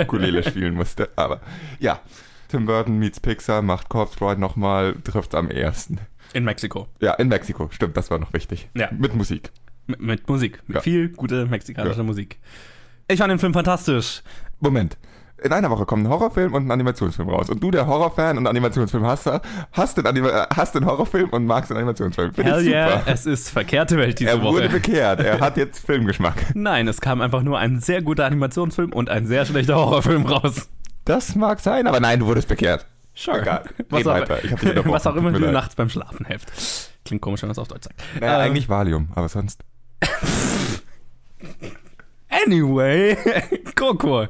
Ukulele 0.01 0.43
spielen 0.49 0.75
musste. 0.75 1.09
Aber 1.17 1.41
ja, 1.79 2.01
Tim 2.49 2.67
Burton 2.67 2.99
meets 2.99 3.21
Pixar, 3.21 3.63
macht 3.63 3.89
Corpse 3.89 4.17
Bride 4.19 4.41
nochmal, 4.41 4.95
trifft 5.05 5.35
am 5.35 5.51
ersten. 5.51 5.99
in 6.35 6.45
Mexiko. 6.45 6.89
Ja, 7.01 7.15
in 7.15 7.29
Mexiko, 7.29 7.69
stimmt, 7.71 7.97
das 7.97 8.11
war 8.11 8.19
noch 8.19 8.33
wichtig. 8.33 8.69
Ja. 8.75 8.89
Mit 8.91 9.15
Musik. 9.15 9.51
Mit, 9.87 10.01
mit 10.01 10.29
Musik. 10.29 10.61
Mit 10.67 10.77
Ja. 10.77 10.81
viel 10.81 11.09
gute 11.11 11.45
mexikanischer 11.47 11.99
Ja. 11.99 12.03
Musik. 12.05 12.39
Ich 13.09 13.19
fand 13.19 13.31
den 13.31 13.39
Film 13.39 13.53
fantastisch. 13.53 14.23
Moment. 14.61 14.97
In 15.43 15.53
einer 15.53 15.71
Woche 15.71 15.85
kommt 15.87 16.05
ein 16.07 16.09
Horrorfilm 16.09 16.55
und 16.55 16.67
ein 16.67 16.71
Animationsfilm 16.71 17.29
raus. 17.29 17.51
Und 17.51 17.61
du, 17.61 17.73
der 17.73 17.85
Horrorfan 17.89 18.39
und 18.39 18.47
Animationsfilmhasser, 18.47 19.43
hast 19.73 19.97
den, 19.99 20.07
Anima 20.07 20.47
hast 20.55 20.77
den 20.77 20.87
Horrorfilm 20.87 21.31
und 21.31 21.47
magst 21.47 21.69
den 21.71 21.79
Animationsfilm. 21.79 22.33
Finde 22.33 22.53
Hell 22.53 22.63
yeah, 22.69 23.03
es 23.07 23.27
ist 23.27 23.51
verkehrte 23.51 23.97
Welt 23.99 24.21
diese 24.21 24.31
er 24.31 24.41
wurde 24.43 24.67
Woche. 24.67 24.75
bekehrt. 24.75 25.19
Er 25.19 25.41
hat 25.41 25.57
jetzt 25.57 25.85
Filmgeschmack. 25.87 26.55
Nein, 26.55 26.87
es 26.87 27.01
kam 27.01 27.21
einfach 27.21 27.43
nur 27.43 27.59
ein 27.59 27.81
sehr 27.81 28.03
guter 28.03 28.25
Animationsfilm 28.25 28.93
und 28.93 29.11
ein 29.11 29.27
sehr 29.27 29.45
schlechter 29.45 29.75
Horrorfilm 29.75 30.27
raus. 30.27 30.69
Das 31.05 31.35
mag 31.35 31.59
sein, 31.59 31.89
aber 31.89 31.99
nein, 31.99 32.21
du 32.21 32.27
wurdest 32.27 32.47
bekehrt. 32.47 32.87
Sure. 33.15 33.41
Egal. 33.43 33.65
Was 33.91 34.07
auch, 34.07 34.29
was 34.87 35.07
auch 35.09 35.17
immer 35.17 35.33
du 35.33 35.51
nachts 35.51 35.75
beim 35.75 35.89
Schlafen 35.89 36.25
helft. 36.25 36.53
Klingt 37.05 37.21
komisch, 37.21 37.43
wenn 37.43 37.49
man 37.49 37.53
es 37.53 37.59
auf 37.59 37.67
Deutsch 37.69 37.85
sagt. 37.85 38.01
Naja, 38.21 38.37
Ähm, 38.37 38.41
eigentlich 38.43 38.69
Valium, 38.69 39.09
aber 39.17 39.29
sonst. 39.29 39.61
Anyway, 42.47 43.17
Coco. 43.77 44.27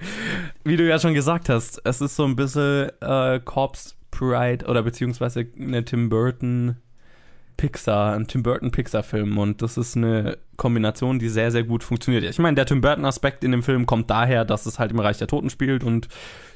Wie 0.64 0.76
du 0.76 0.86
ja 0.88 0.98
schon 0.98 1.14
gesagt 1.14 1.48
hast, 1.48 1.80
es 1.84 2.00
ist 2.00 2.16
so 2.16 2.24
ein 2.24 2.36
bisschen 2.36 2.90
äh, 3.00 3.40
Corpse 3.44 3.94
Pride 4.11 4.66
oder 4.66 4.82
beziehungsweise 4.82 5.46
eine 5.59 5.84
Tim 5.84 6.09
Burton 6.09 6.76
Pixar, 7.57 8.14
ein 8.14 8.26
Tim 8.26 8.42
Burton 8.42 8.70
Pixar 8.72 9.03
Film 9.03 9.38
und 9.38 9.62
das 9.62 9.76
ist 9.76 9.96
eine 9.96 10.38
Kombination, 10.57 11.18
die 11.18 11.28
sehr, 11.28 11.50
sehr 11.53 11.62
gut 11.62 11.84
funktioniert. 11.84 12.24
Ich 12.24 12.38
meine, 12.38 12.55
der 12.57 12.66
Tim 12.66 12.80
Burton 12.80 13.05
Aspekt 13.05 13.44
in 13.44 13.53
dem 13.53 13.62
Film 13.62 13.86
kommt 13.86 14.11
daher, 14.11 14.44
dass 14.44 14.66
es 14.66 14.78
halt 14.78 14.90
im 14.90 14.98
Reich 14.98 15.18
der 15.18 15.28
Toten 15.28 15.48
spielt 15.50 15.84
und 15.84 16.09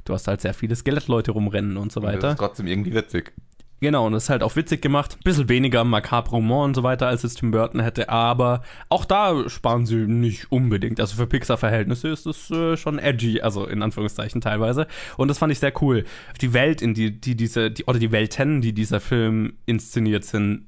du 0.05 0.15
hast 0.15 0.27
halt 0.27 0.41
sehr 0.41 0.55
viele 0.55 0.75
Skelettleute 0.75 1.31
rumrennen 1.33 1.77
und 1.77 1.93
so 1.93 2.01
Das 2.01 2.13
weiter. 2.13 2.31
ist 2.33 2.39
trotzdem 2.39 2.67
irgendwie 2.67 2.95
witzig. 2.95 3.33
Genau, 3.81 4.07
und 4.07 4.13
das 4.13 4.25
ist 4.25 4.31
halt 4.31 4.43
auch 4.43 4.57
witzig 4.57 4.81
gemacht. 4.81 5.19
Bisschen 5.23 5.51
weniger 5.51 5.85
makabre 5.85 6.37
Humor 6.37 6.65
und 6.65 6.75
so 6.75 6.83
weiter, 6.83 7.09
als 7.09 7.25
es 7.25 7.35
Tim 7.35 7.51
Burton 7.51 7.81
hätte, 7.81 8.09
aber 8.09 8.63
auch 8.89 9.05
da 9.05 9.49
sparen 9.51 9.85
sie 9.85 10.07
nicht 10.07 10.51
unbedingt. 10.51 10.99
Also 10.99 11.17
für 11.17 11.27
Pixar-Verhältnisse 11.27 12.09
ist 12.09 12.27
es 12.27 12.51
äh, 12.51 12.79
schon 12.79 12.99
edgy, 12.99 13.43
also 13.43 13.67
in 13.67 13.83
Anführungszeichen 13.83 14.41
teilweise. 14.41 14.87
Und 15.19 15.29
das 15.29 15.39
fand 15.39 15.53
ich 15.53 15.59
sehr 15.59 15.75
cool. 15.83 16.05
Die 16.41 16.55
Welt, 16.55 16.81
in 16.81 16.95
die, 16.95 17.21
die 17.21 17.37
diese, 17.37 17.71
die, 17.71 17.85
oder 17.85 17.99
die 17.99 18.13
Welten, 18.13 18.63
die 18.63 18.73
dieser 18.73 19.01
Film 19.01 19.59
inszeniert 19.67 20.25
sind, 20.25 20.67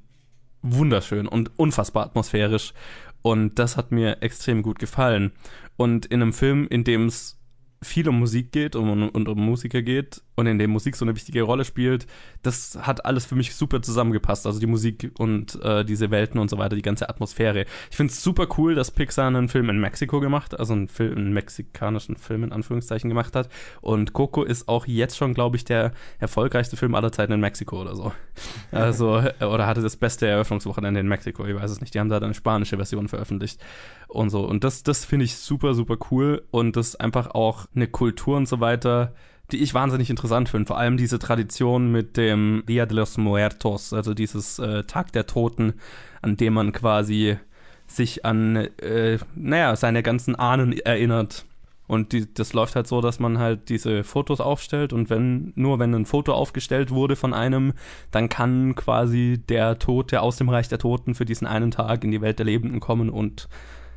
wunderschön 0.60 1.26
und 1.26 1.58
unfassbar 1.58 2.04
atmosphärisch. 2.04 2.74
Und 3.22 3.58
das 3.58 3.78
hat 3.78 3.90
mir 3.90 4.22
extrem 4.22 4.62
gut 4.62 4.78
gefallen. 4.78 5.32
Und 5.78 6.04
in 6.06 6.20
einem 6.20 6.34
Film, 6.34 6.66
in 6.68 6.84
dem 6.84 7.06
es 7.06 7.38
viel 7.82 8.08
um 8.08 8.18
Musik 8.18 8.52
geht 8.52 8.76
um, 8.76 9.08
und 9.08 9.28
um 9.28 9.40
Musiker 9.40 9.80
geht 9.80 10.20
und 10.38 10.46
in 10.46 10.60
dem 10.60 10.70
Musik 10.70 10.94
so 10.94 11.04
eine 11.04 11.16
wichtige 11.16 11.42
Rolle 11.42 11.64
spielt, 11.64 12.06
das 12.44 12.78
hat 12.80 13.04
alles 13.04 13.26
für 13.26 13.34
mich 13.34 13.56
super 13.56 13.82
zusammengepasst. 13.82 14.46
Also 14.46 14.60
die 14.60 14.68
Musik 14.68 15.10
und 15.18 15.60
äh, 15.64 15.84
diese 15.84 16.12
Welten 16.12 16.38
und 16.38 16.48
so 16.48 16.58
weiter, 16.58 16.76
die 16.76 16.82
ganze 16.82 17.08
Atmosphäre. 17.08 17.64
Ich 17.90 17.96
finde 17.96 18.12
es 18.12 18.22
super 18.22 18.46
cool, 18.56 18.76
dass 18.76 18.92
Pixar 18.92 19.26
einen 19.26 19.48
Film 19.48 19.68
in 19.68 19.80
Mexiko 19.80 20.20
gemacht, 20.20 20.56
also 20.56 20.74
einen, 20.74 20.86
Film, 20.86 21.16
einen 21.16 21.32
mexikanischen 21.32 22.14
Film 22.14 22.44
in 22.44 22.52
Anführungszeichen 22.52 23.10
gemacht 23.10 23.34
hat. 23.34 23.48
Und 23.80 24.12
Coco 24.12 24.44
ist 24.44 24.68
auch 24.68 24.86
jetzt 24.86 25.16
schon, 25.16 25.34
glaube 25.34 25.56
ich, 25.56 25.64
der 25.64 25.90
erfolgreichste 26.20 26.76
Film 26.76 26.94
aller 26.94 27.10
Zeiten 27.10 27.32
in 27.32 27.40
Mexiko 27.40 27.80
oder 27.80 27.96
so. 27.96 28.12
Also, 28.70 29.16
äh, 29.16 29.44
oder 29.44 29.66
hatte 29.66 29.82
das 29.82 29.96
beste 29.96 30.28
Eröffnungswochenende 30.28 31.00
in 31.00 31.08
Mexiko, 31.08 31.44
ich 31.46 31.56
weiß 31.56 31.70
es 31.70 31.80
nicht. 31.80 31.94
Die 31.94 31.98
haben 31.98 32.10
da 32.10 32.18
eine 32.18 32.34
spanische 32.34 32.76
Version 32.76 33.08
veröffentlicht 33.08 33.60
und 34.06 34.30
so. 34.30 34.44
Und 34.46 34.62
das, 34.62 34.84
das 34.84 35.04
finde 35.04 35.24
ich 35.24 35.36
super, 35.36 35.74
super 35.74 35.96
cool 36.10 36.44
und 36.52 36.76
das 36.76 36.90
ist 36.90 37.00
einfach 37.00 37.30
auch 37.32 37.66
eine 37.74 37.88
Kultur 37.88 38.36
und 38.36 38.46
so 38.46 38.60
weiter, 38.60 39.14
die 39.50 39.58
ich 39.62 39.74
wahnsinnig 39.74 40.10
interessant 40.10 40.48
finde. 40.48 40.66
Vor 40.66 40.78
allem 40.78 40.96
diese 40.96 41.18
Tradition 41.18 41.90
mit 41.90 42.16
dem 42.16 42.62
Dia 42.68 42.86
de 42.86 42.96
los 42.96 43.16
Muertos, 43.16 43.92
also 43.92 44.14
dieses 44.14 44.58
äh, 44.58 44.84
Tag 44.84 45.12
der 45.12 45.26
Toten, 45.26 45.74
an 46.22 46.36
dem 46.36 46.54
man 46.54 46.72
quasi 46.72 47.38
sich 47.86 48.24
an, 48.24 48.56
äh, 48.56 49.18
naja, 49.34 49.74
seine 49.76 50.02
ganzen 50.02 50.36
Ahnen 50.36 50.72
erinnert. 50.72 51.46
Und 51.86 52.12
die, 52.12 52.32
das 52.32 52.52
läuft 52.52 52.76
halt 52.76 52.86
so, 52.86 53.00
dass 53.00 53.18
man 53.18 53.38
halt 53.38 53.70
diese 53.70 54.04
Fotos 54.04 54.42
aufstellt 54.42 54.92
und 54.92 55.08
wenn, 55.08 55.54
nur 55.56 55.78
wenn 55.78 55.94
ein 55.94 56.04
Foto 56.04 56.34
aufgestellt 56.34 56.90
wurde 56.90 57.16
von 57.16 57.32
einem, 57.32 57.72
dann 58.10 58.28
kann 58.28 58.74
quasi 58.74 59.42
der 59.48 59.78
Tote 59.78 60.20
aus 60.20 60.36
dem 60.36 60.50
Reich 60.50 60.68
der 60.68 60.78
Toten 60.78 61.14
für 61.14 61.24
diesen 61.24 61.46
einen 61.46 61.70
Tag 61.70 62.04
in 62.04 62.10
die 62.10 62.20
Welt 62.20 62.38
der 62.38 62.44
Lebenden 62.44 62.80
kommen 62.80 63.08
und, 63.08 63.48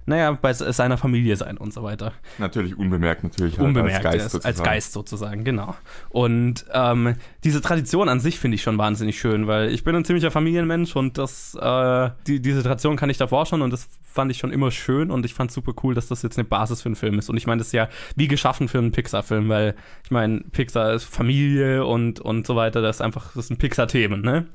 naja, 0.06 0.32
bei 0.32 0.54
se- 0.54 0.72
seiner 0.74 0.98
Familie 0.98 1.36
sein 1.36 1.58
und 1.58 1.74
so 1.74 1.84
weiter. 1.84 2.14
Natürlich 2.38 2.78
unbemerkt, 2.78 3.24
natürlich 3.24 3.58
halt 3.58 3.68
Unbemerkt, 3.68 4.06
als 4.06 4.14
Geist 4.14 4.24
als, 4.24 4.32
sozusagen. 4.32 4.58
als 4.60 4.64
Geist 4.64 4.94
sozusagen, 4.94 5.44
genau. 5.44 5.76
Und 6.10 6.66
ähm, 6.74 7.16
diese 7.44 7.62
Tradition 7.62 8.10
an 8.10 8.20
sich 8.20 8.40
finde 8.40 8.56
ich 8.56 8.62
schon 8.64 8.78
wahnsinnig 8.78 9.20
schön, 9.20 9.48
weil 9.48 9.70
ich 9.72 9.84
bin 9.84 9.96
ein 9.96 10.06
ziemlicher 10.06 10.32
Familienmensch 10.32 10.96
und 10.96 11.18
das, 11.18 11.56
äh, 11.56 12.10
die, 12.28 12.42
diese 12.42 12.64
Tradition 12.64 12.96
kann 12.98 13.10
ich 13.10 13.18
davor 13.18 13.46
schon 13.46 13.62
und 13.62 13.72
das 13.72 13.88
fand 14.04 14.30
ich 14.32 14.38
schon 14.40 14.52
immer 14.52 14.72
schön 14.72 15.10
und 15.12 15.26
ich 15.26 15.34
fand 15.34 15.52
super 15.52 15.72
cool, 15.84 15.94
dass 15.96 16.08
das 16.08 16.22
jetzt 16.22 16.38
eine 16.38 16.46
Basis 16.46 16.82
für 16.82 16.88
einen 16.90 16.96
Film 16.98 17.18
ist. 17.18 17.30
Und 17.30 17.38
ich 17.38 17.48
meine, 17.48 17.60
das 17.60 17.68
ist 17.68 17.74
ja 17.74 17.88
wie 18.16 18.28
geschaffen 18.28 18.68
für 18.68 18.80
einen 18.80 18.92
Pixar-Film, 18.92 19.48
weil 19.50 19.76
ich 20.04 20.12
meine, 20.12 20.42
Pixar 20.52 20.94
ist 20.94 21.06
Familie 21.06 21.86
und, 21.86 22.20
und 22.20 22.46
so 22.46 22.56
weiter, 22.58 22.82
das 22.82 22.98
ist 22.98 23.02
einfach, 23.02 23.32
das 23.36 23.48
sind 23.48 23.58
Pixar-Themen, 23.58 24.22
ne? 24.22 24.48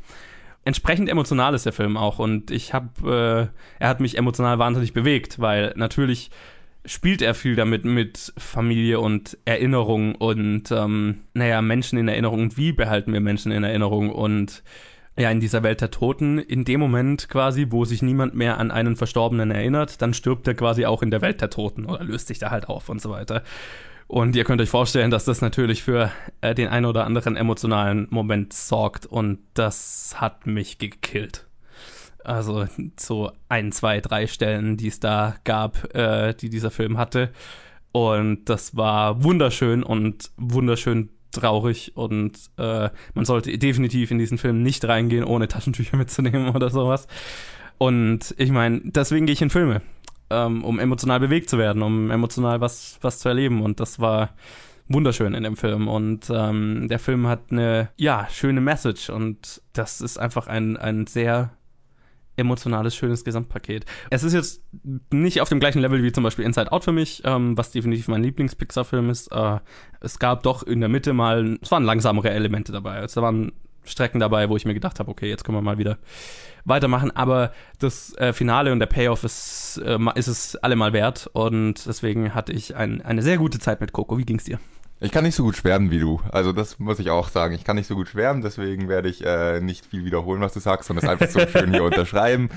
Entsprechend 0.66 1.08
emotional 1.08 1.54
ist 1.54 1.64
der 1.64 1.72
Film 1.72 1.96
auch 1.96 2.18
und 2.18 2.50
ich 2.50 2.74
habe, 2.74 3.50
äh, 3.80 3.82
er 3.82 3.88
hat 3.88 4.00
mich 4.00 4.18
emotional 4.18 4.58
wahnsinnig 4.58 4.92
bewegt, 4.92 5.40
weil 5.40 5.72
natürlich 5.76 6.30
spielt 6.84 7.22
er 7.22 7.34
viel 7.34 7.56
damit 7.56 7.84
mit 7.84 8.32
Familie 8.36 9.00
und 9.00 9.38
Erinnerung 9.44 10.14
und 10.16 10.70
ähm, 10.70 11.22
naja, 11.34 11.62
Menschen 11.62 11.98
in 11.98 12.08
Erinnerung 12.08 12.42
und 12.42 12.56
wie 12.58 12.72
behalten 12.72 13.12
wir 13.12 13.20
Menschen 13.20 13.52
in 13.52 13.64
Erinnerung 13.64 14.10
und 14.10 14.62
ja, 15.18 15.30
in 15.30 15.40
dieser 15.40 15.62
Welt 15.62 15.80
der 15.80 15.90
Toten, 15.90 16.38
in 16.38 16.64
dem 16.64 16.78
Moment 16.78 17.28
quasi, 17.28 17.68
wo 17.70 17.84
sich 17.84 18.02
niemand 18.02 18.34
mehr 18.34 18.58
an 18.58 18.70
einen 18.70 18.96
Verstorbenen 18.96 19.50
erinnert, 19.50 20.02
dann 20.02 20.12
stirbt 20.12 20.46
er 20.46 20.54
quasi 20.54 20.84
auch 20.84 21.02
in 21.02 21.10
der 21.10 21.22
Welt 21.22 21.40
der 21.40 21.48
Toten 21.48 21.86
oder 21.86 22.04
löst 22.04 22.26
sich 22.26 22.38
da 22.38 22.50
halt 22.50 22.68
auf 22.68 22.88
und 22.88 23.00
so 23.00 23.10
weiter. 23.10 23.42
Und 24.08 24.36
ihr 24.36 24.44
könnt 24.44 24.60
euch 24.60 24.70
vorstellen, 24.70 25.10
dass 25.10 25.24
das 25.24 25.40
natürlich 25.40 25.82
für 25.82 26.12
äh, 26.40 26.54
den 26.54 26.68
einen 26.68 26.86
oder 26.86 27.04
anderen 27.04 27.36
emotionalen 27.36 28.06
Moment 28.10 28.52
sorgt 28.52 29.06
und 29.06 29.38
das 29.54 30.14
hat 30.20 30.46
mich 30.46 30.78
gekillt. 30.78 31.46
Also 32.22 32.66
so 32.98 33.32
ein, 33.48 33.72
zwei, 33.72 34.00
drei 34.00 34.26
Stellen, 34.26 34.76
die 34.76 34.88
es 34.88 35.00
da 35.00 35.34
gab, 35.44 35.94
äh, 35.94 36.34
die 36.34 36.50
dieser 36.50 36.70
Film 36.70 36.98
hatte. 36.98 37.32
Und 37.92 38.44
das 38.46 38.76
war 38.76 39.24
wunderschön 39.24 39.82
und 39.82 40.30
wunderschön 40.36 41.10
traurig 41.32 41.96
und 41.96 42.38
äh, 42.58 42.90
man 43.14 43.24
sollte 43.24 43.56
definitiv 43.58 44.10
in 44.10 44.18
diesen 44.18 44.38
Film 44.38 44.62
nicht 44.62 44.84
reingehen, 44.84 45.24
ohne 45.24 45.48
Taschentücher 45.48 45.96
mitzunehmen 45.98 46.54
oder 46.54 46.70
sowas. 46.70 47.08
Und 47.78 48.34
ich 48.38 48.50
meine, 48.50 48.80
deswegen 48.84 49.26
gehe 49.26 49.34
ich 49.34 49.42
in 49.42 49.50
Filme 49.50 49.82
ähm, 50.30 50.64
um 50.64 50.78
emotional 50.78 51.20
bewegt 51.20 51.50
zu 51.50 51.58
werden, 51.58 51.82
um 51.82 52.10
emotional 52.10 52.60
was, 52.60 52.98
was 53.02 53.18
zu 53.18 53.28
erleben. 53.28 53.62
Und 53.62 53.80
das 53.80 54.00
war 54.00 54.30
wunderschön 54.88 55.34
in 55.34 55.42
dem 55.42 55.56
Film. 55.56 55.88
Und 55.88 56.30
ähm, 56.30 56.88
der 56.88 56.98
Film 56.98 57.26
hat 57.26 57.50
eine, 57.50 57.90
ja, 57.96 58.26
schöne 58.30 58.60
Message. 58.60 59.10
Und 59.10 59.62
das 59.72 60.00
ist 60.00 60.18
einfach 60.18 60.46
ein, 60.46 60.76
ein 60.76 61.06
sehr 61.06 61.50
emotionales, 62.36 62.94
schönes 62.94 63.24
Gesamtpaket. 63.24 63.86
Es 64.10 64.22
ist 64.22 64.34
jetzt 64.34 64.62
nicht 65.10 65.40
auf 65.40 65.48
dem 65.48 65.60
gleichen 65.60 65.80
Level 65.80 66.02
wie 66.02 66.12
zum 66.12 66.22
Beispiel 66.22 66.44
Inside 66.44 66.70
Out 66.70 66.84
für 66.84 66.92
mich, 66.92 67.22
ähm, 67.24 67.56
was 67.56 67.70
definitiv 67.70 68.08
mein 68.08 68.22
Lieblings-Pixar-Film 68.22 69.10
ist. 69.10 69.28
Äh, 69.32 69.58
es 70.00 70.18
gab 70.18 70.42
doch 70.42 70.62
in 70.62 70.80
der 70.80 70.88
Mitte 70.90 71.12
mal, 71.14 71.58
es 71.62 71.70
waren 71.70 71.84
langsamere 71.84 72.30
Elemente 72.30 72.72
dabei. 72.72 72.98
Es 72.98 73.16
waren 73.16 73.52
Strecken 73.86 74.20
dabei, 74.20 74.48
wo 74.48 74.56
ich 74.56 74.64
mir 74.64 74.74
gedacht 74.74 74.98
habe, 75.00 75.10
okay, 75.10 75.28
jetzt 75.28 75.44
können 75.44 75.56
wir 75.56 75.62
mal 75.62 75.78
wieder 75.78 75.98
weitermachen. 76.64 77.10
Aber 77.12 77.52
das 77.78 78.14
äh, 78.18 78.32
Finale 78.32 78.72
und 78.72 78.80
der 78.80 78.86
Payoff 78.86 79.24
ist, 79.24 79.80
äh, 79.84 79.98
ist 80.14 80.26
es 80.26 80.56
allemal 80.56 80.92
wert. 80.92 81.30
Und 81.32 81.86
deswegen 81.86 82.34
hatte 82.34 82.52
ich 82.52 82.76
ein, 82.76 83.02
eine 83.02 83.22
sehr 83.22 83.38
gute 83.38 83.58
Zeit 83.58 83.80
mit 83.80 83.92
Coco. 83.92 84.18
Wie 84.18 84.24
ging's 84.24 84.44
dir? 84.44 84.58
Ich 84.98 85.12
kann 85.12 85.24
nicht 85.24 85.34
so 85.34 85.42
gut 85.42 85.56
schwärmen 85.56 85.90
wie 85.90 86.00
du. 86.00 86.20
Also 86.32 86.52
das 86.52 86.78
muss 86.78 86.98
ich 86.98 87.10
auch 87.10 87.28
sagen. 87.28 87.54
Ich 87.54 87.64
kann 87.64 87.76
nicht 87.76 87.86
so 87.86 87.94
gut 87.94 88.08
schwärmen, 88.08 88.40
deswegen 88.40 88.88
werde 88.88 89.10
ich 89.10 89.24
äh, 89.24 89.60
nicht 89.60 89.84
viel 89.84 90.06
wiederholen, 90.06 90.40
was 90.40 90.54
du 90.54 90.60
sagst, 90.60 90.88
sondern 90.88 91.04
es 91.04 91.10
einfach 91.10 91.28
so 91.28 91.46
schön 91.46 91.70
hier 91.70 91.84
unterschreiben. 91.84 92.48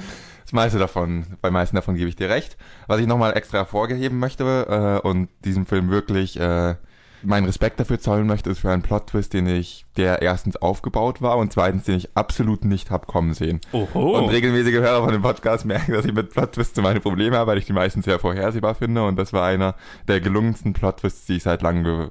Das 0.44 0.54
meiste 0.54 0.80
davon, 0.80 1.26
bei 1.42 1.52
meisten 1.52 1.76
davon 1.76 1.96
gebe 1.96 2.08
ich 2.08 2.16
dir 2.16 2.30
recht. 2.30 2.58
Was 2.88 3.02
ich 3.02 3.08
nochmal 3.08 3.36
extra 3.36 3.60
hervorheben 3.60 4.20
möchte 4.20 5.02
äh, 5.04 5.08
und 5.08 5.28
diesem 5.44 5.66
Film 5.66 5.90
wirklich 5.90 6.40
äh, 6.40 6.76
meinen 7.24 7.46
Respekt 7.46 7.80
dafür 7.80 8.00
zollen 8.00 8.28
möchte, 8.28 8.50
ist 8.50 8.60
für 8.60 8.72
einen 8.72 8.82
Plot-Twist, 8.82 9.34
den 9.34 9.48
ich, 9.48 9.86
der 9.98 10.22
erstens 10.22 10.56
aufgebaut 10.58 11.22
war 11.22 11.38
und 11.38 11.52
zweitens, 11.52 11.84
den 11.84 11.98
ich 11.98 12.16
absolut 12.16 12.66
nicht 12.66 12.92
hab 12.92 13.08
kommen 13.08 13.34
sehen. 13.34 13.62
Oho. 13.72 14.18
Und 14.18 14.30
regelmäßige 14.30 14.76
Hörer 14.76 15.04
von 15.04 15.12
dem 15.12 15.22
Podcast 15.22 15.66
merken, 15.66 15.94
dass 15.94 16.06
ich 16.06 16.14
mit 16.14 16.32
Plot-Twists 16.32 16.82
meine 16.82 17.00
Probleme 17.00 17.38
habe, 17.38 17.52
weil 17.52 17.58
ich 17.58 17.66
die 17.66 17.74
meistens 17.74 18.06
sehr 18.06 18.20
vorhersehbar 18.20 18.76
finde 18.76 19.06
und 19.06 19.18
das 19.18 19.34
war 19.34 19.46
einer 19.46 19.76
der 20.08 20.22
gelungensten 20.22 20.74
Plot-Twists, 20.74 21.26
die 21.26 21.38
ich 21.38 21.44
seit 21.44 21.62
langem 21.62 21.84
ge 21.84 22.10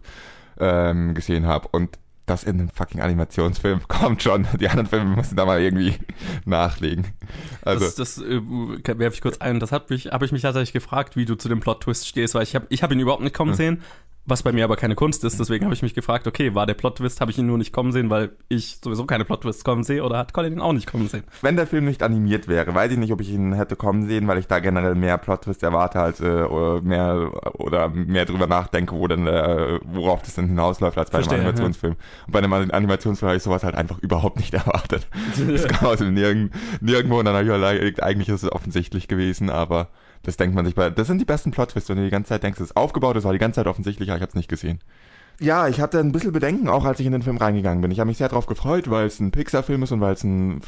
ähm, 0.61 1.15
gesehen 1.15 1.47
habe. 1.47 1.69
Und 1.71 1.99
das 2.29 2.45
in 2.45 2.61
einem 2.61 2.69
fucking 2.69 3.01
Animationsfilm 3.01 3.81
kommt 3.89 4.23
schon. 4.23 4.47
Die 4.61 4.69
anderen 4.69 4.87
Filme 4.87 5.17
müssen 5.17 5.37
da 5.37 5.45
mal 5.45 5.61
irgendwie 5.61 5.95
nachlegen. 6.45 7.07
Also, 7.63 7.85
das 7.85 7.95
das 7.95 8.19
äh, 8.19 8.41
werfe 8.99 9.15
ich 9.15 9.21
kurz 9.21 9.39
ein. 9.39 9.61
Das 9.61 9.73
habe 9.73 9.95
ich, 9.95 10.07
hab 10.09 10.23
ich 10.23 10.33
mich 10.33 10.43
tatsächlich 10.43 10.73
gefragt, 10.73 11.17
wie 11.17 11.25
du 11.25 11.35
zu 11.37 11.49
dem 11.49 11.61
Plot-Twist 11.61 12.07
stehst, 12.07 12.35
weil 12.35 12.43
ich 12.43 12.55
habe 12.55 12.67
ich 12.69 12.83
hab 12.83 12.93
ihn 12.93 13.01
überhaupt 13.01 13.23
nicht 13.23 13.35
kommen 13.35 13.55
sehen. 13.55 13.83
Was 14.29 14.43
bei 14.43 14.53
mir 14.53 14.65
aber 14.65 14.77
keine 14.77 14.95
Kunst 14.95 15.25
ist, 15.25 15.41
deswegen 15.41 15.65
habe 15.65 15.75
ich 15.75 15.81
mich 15.81 15.95
gefragt, 15.95 16.27
okay, 16.27 16.55
war 16.55 16.67
der 16.67 16.75
Plot-Twist, 16.75 17.23
habe 17.23 17.31
ich 17.31 17.39
ihn 17.39 17.47
nur 17.47 17.57
nicht 17.57 17.73
kommen 17.73 17.93
sehen, 17.93 18.11
weil 18.11 18.31
ich 18.49 18.79
sowieso 18.85 19.07
keine 19.07 19.25
Plot-Twists 19.25 19.65
kommen 19.65 19.85
sehe 19.85 20.05
oder 20.05 20.19
hat 20.19 20.35
Colin 20.35 20.53
ihn 20.53 20.61
auch 20.61 20.75
nicht 20.75 20.87
kommen 20.87 21.09
sehen? 21.09 21.25
wenn 21.41 21.57
der 21.57 21.67
Film 21.67 21.87
nicht 21.87 22.03
animiert 22.03 22.47
wäre, 22.47 22.75
weiß 22.75 22.93
ich 22.93 22.99
nicht, 22.99 23.11
ob 23.11 23.23
ich 23.23 23.31
ihn 23.31 23.55
hätte 23.55 23.75
kommen 23.75 24.07
sehen, 24.07 24.29
weil 24.29 24.37
ich 24.37 24.47
da 24.47 24.59
generell 24.59 24.95
mehr 24.95 25.17
Plot-Twist 25.17 25.63
erwarte 25.63 26.01
als 26.01 26.21
äh, 26.21 26.43
oder 26.43 26.83
mehr 26.83 27.31
oder 27.55 27.89
mehr 27.89 28.27
drüber 28.27 28.47
nachdenke, 28.47 28.95
wo 28.95 29.07
denn 29.07 29.27
äh, 29.27 29.81
worauf 29.85 30.21
das 30.21 30.35
denn 30.35 30.49
hinausläuft 30.49 30.99
als 30.99 31.11
bei 31.11 31.19
Verstehe, 31.19 31.39
einem 31.39 31.47
Animationsfilm. 31.47 31.97
Und 32.27 32.33
bei 32.33 32.39
einem 32.41 32.53
Animationsfilm 32.53 33.29
habe 33.29 33.39
ich 33.39 33.43
sowas 33.43 33.65
halt 33.65 33.77
einfach 33.77 33.99
überhaupt 34.01 34.37
nicht 34.37 34.53
erwartet. 34.55 35.07
Das 35.49 35.67
kam 35.69 35.89
aus 35.89 35.99
dem 35.99 36.13
Nirgend, 36.13 36.53
nirgendwo 36.83 37.19
und 37.19 37.25
dann 37.25 37.35
habe 37.35 37.45
ich 37.45 37.49
überlegt, 37.49 38.03
eigentlich 38.03 38.29
ist 38.29 38.43
es 38.43 38.53
offensichtlich 38.53 39.09
gewesen, 39.09 39.49
aber 39.49 39.89
das 40.23 40.37
denkt 40.37 40.55
man 40.55 40.65
sich 40.65 40.75
bei. 40.75 40.91
Das 40.91 41.07
sind 41.07 41.19
die 41.21 41.25
besten 41.25 41.51
Plot-Twists, 41.51 41.89
wenn 41.89 41.97
du 41.99 42.05
die 42.05 42.11
ganze 42.11 42.29
Zeit 42.31 42.43
denkst, 42.43 42.61
es 42.61 42.67
ist 42.71 42.77
aufgebaut, 42.77 43.17
es 43.17 43.25
war 43.25 43.33
die 43.33 43.39
ganze 43.39 43.57
Zeit 43.57 43.67
offensichtlich, 43.67 44.11
aber 44.11 44.17
ich 44.17 44.23
habe 44.23 44.31
es 44.31 44.35
nicht 44.37 44.49
gesehen. 44.49 44.81
Ja, 45.41 45.69
ich 45.69 45.81
hatte 45.81 46.01
ein 46.01 46.11
bisschen 46.13 46.33
Bedenken, 46.33 46.69
auch 46.69 46.85
als 46.85 46.99
ich 46.99 47.07
in 47.07 47.13
den 47.13 47.23
Film 47.23 47.37
reingegangen 47.37 47.81
bin. 47.81 47.91
Ich 47.93 48.01
habe 48.01 48.09
mich 48.09 48.19
sehr 48.19 48.29
darauf 48.29 48.47
gefreut, 48.47 48.91
weil 48.91 49.07
es 49.07 49.21
ein 49.21 49.31
Pixar-Film 49.31 49.85
ist 49.85 49.93
und 49.93 50.01
weil 50.01 50.15
es 50.15 50.25
ein 50.25 50.61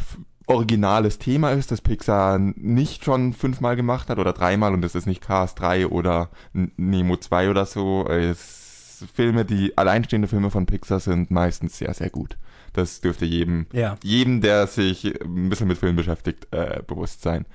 originales 0.47 1.19
Thema 1.19 1.51
ist, 1.51 1.71
das 1.71 1.81
Pixar 1.81 2.39
nicht 2.39 3.05
schon 3.05 3.33
fünfmal 3.33 3.77
gemacht 3.77 4.09
hat 4.09 4.19
oder 4.19 4.33
dreimal 4.33 4.73
und 4.75 4.85
es 4.85 4.95
ist 4.95 5.07
nicht 5.07 5.21
Cars 5.23 5.55
3 5.55 5.87
oder 5.89 6.31
Nemo 6.53 7.17
2 7.17 7.51
oder 7.51 7.67
so. 7.67 8.07
Es 8.09 9.05
Filme, 9.15 9.45
die 9.45 9.79
alleinstehende 9.79 10.29
Filme 10.29 10.51
von 10.51 10.67
Pixar 10.67 11.01
sind 11.01 11.31
meistens 11.31 11.79
sehr, 11.79 11.95
sehr 11.95 12.11
gut. 12.11 12.37
Das 12.73 13.01
dürfte 13.01 13.25
jedem, 13.25 13.67
Ja. 13.73 13.97
jedem, 14.03 14.41
der 14.41 14.67
sich 14.67 15.05
ein 15.25 15.49
bisschen 15.49 15.69
mit 15.69 15.79
Film 15.79 15.97
beschäftigt, 15.97 16.47
äh, 16.53 16.83
bewusst 16.87 17.23
sein. 17.23 17.47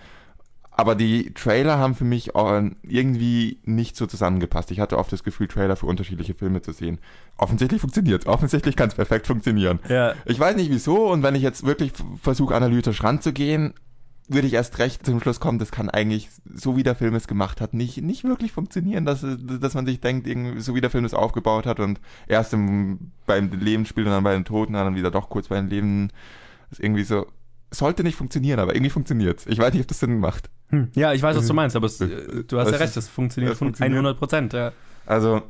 Aber 0.77 0.95
die 0.95 1.33
Trailer 1.33 1.77
haben 1.77 1.95
für 1.95 2.03
mich 2.03 2.35
äh, 2.35 2.71
irgendwie 2.83 3.59
nicht 3.63 3.95
so 3.95 4.07
zusammengepasst. 4.07 4.71
Ich 4.71 4.81
hatte 4.81 4.97
oft 4.97 5.11
das 5.11 5.23
Gefühl, 5.23 5.47
Trailer 5.47 5.77
für 5.77 5.85
unterschiedliche 5.85 6.33
Filme 6.33 6.61
zu 6.61 6.73
sehen. 6.73 6.99
Offensichtlich 7.37 7.79
funktioniert 7.79 8.25
Offensichtlich 8.27 8.75
kann 8.75 8.89
es 8.89 8.95
perfekt 8.95 9.27
funktionieren. 9.27 9.79
Ja. 9.87 10.15
Ich 10.25 10.37
weiß 10.39 10.55
nicht 10.57 10.69
wieso 10.71 11.11
und 11.11 11.23
wenn 11.23 11.35
ich 11.35 11.43
jetzt 11.43 11.65
wirklich 11.65 11.93
versuche, 12.21 12.55
analytisch 12.55 13.03
ranzugehen, 13.03 13.73
würde 14.27 14.47
ich 14.47 14.53
erst 14.53 14.79
recht 14.79 15.05
zum 15.05 15.21
Schluss 15.21 15.39
kommen, 15.39 15.59
das 15.59 15.71
kann 15.71 15.89
eigentlich, 15.89 16.29
so 16.53 16.75
wie 16.75 16.83
der 16.83 16.95
Film 16.95 17.15
es 17.15 17.27
gemacht 17.27 17.61
hat, 17.61 17.73
nicht, 17.73 18.01
nicht 18.01 18.23
wirklich 18.23 18.51
funktionieren, 18.51 19.05
dass, 19.05 19.23
dass 19.23 19.75
man 19.75 19.85
sich 19.85 20.01
denkt, 20.01 20.27
irgendwie, 20.27 20.59
so 20.59 20.73
wie 20.75 20.81
der 20.81 20.89
Film 20.89 21.05
es 21.05 21.13
aufgebaut 21.13 21.65
hat 21.65 21.79
und 21.79 22.01
erst 22.27 22.53
im, 22.53 23.11
beim 23.27 23.51
Leben 23.51 23.85
spielt 23.85 24.07
und 24.07 24.13
dann 24.13 24.23
bei 24.23 24.33
den 24.33 24.45
Toten, 24.45 24.73
dann 24.73 24.95
wieder 24.95 25.11
doch 25.11 25.29
kurz 25.29 25.49
bei 25.49 25.57
den 25.57 25.69
Leben, 25.69 26.09
ist 26.71 26.79
irgendwie 26.79 27.03
so, 27.03 27.27
sollte 27.77 28.03
nicht 28.03 28.15
funktionieren, 28.15 28.59
aber 28.59 28.75
irgendwie 28.75 28.89
funktioniert's. 28.89 29.45
Ich 29.47 29.57
weiß 29.59 29.73
nicht, 29.73 29.81
ob 29.81 29.87
das 29.87 29.99
Sinn 29.99 30.19
macht. 30.19 30.49
Hm. 30.69 30.89
Ja, 30.95 31.13
ich 31.13 31.21
weiß, 31.21 31.37
was 31.37 31.47
du 31.47 31.53
meinst, 31.53 31.75
aber 31.75 31.85
es, 31.85 31.99
äh, 32.01 32.43
du 32.47 32.59
hast 32.59 32.67
Es 32.67 32.71
ja 32.73 32.77
recht, 32.79 32.97
es 32.97 33.07
funktioniert, 33.07 33.53
es 33.53 33.59
fun- 33.59 33.67
funktioniert. 33.67 33.97
100 33.97 34.17
Prozent, 34.17 34.53
ja. 34.53 34.71
Also, 35.05 35.41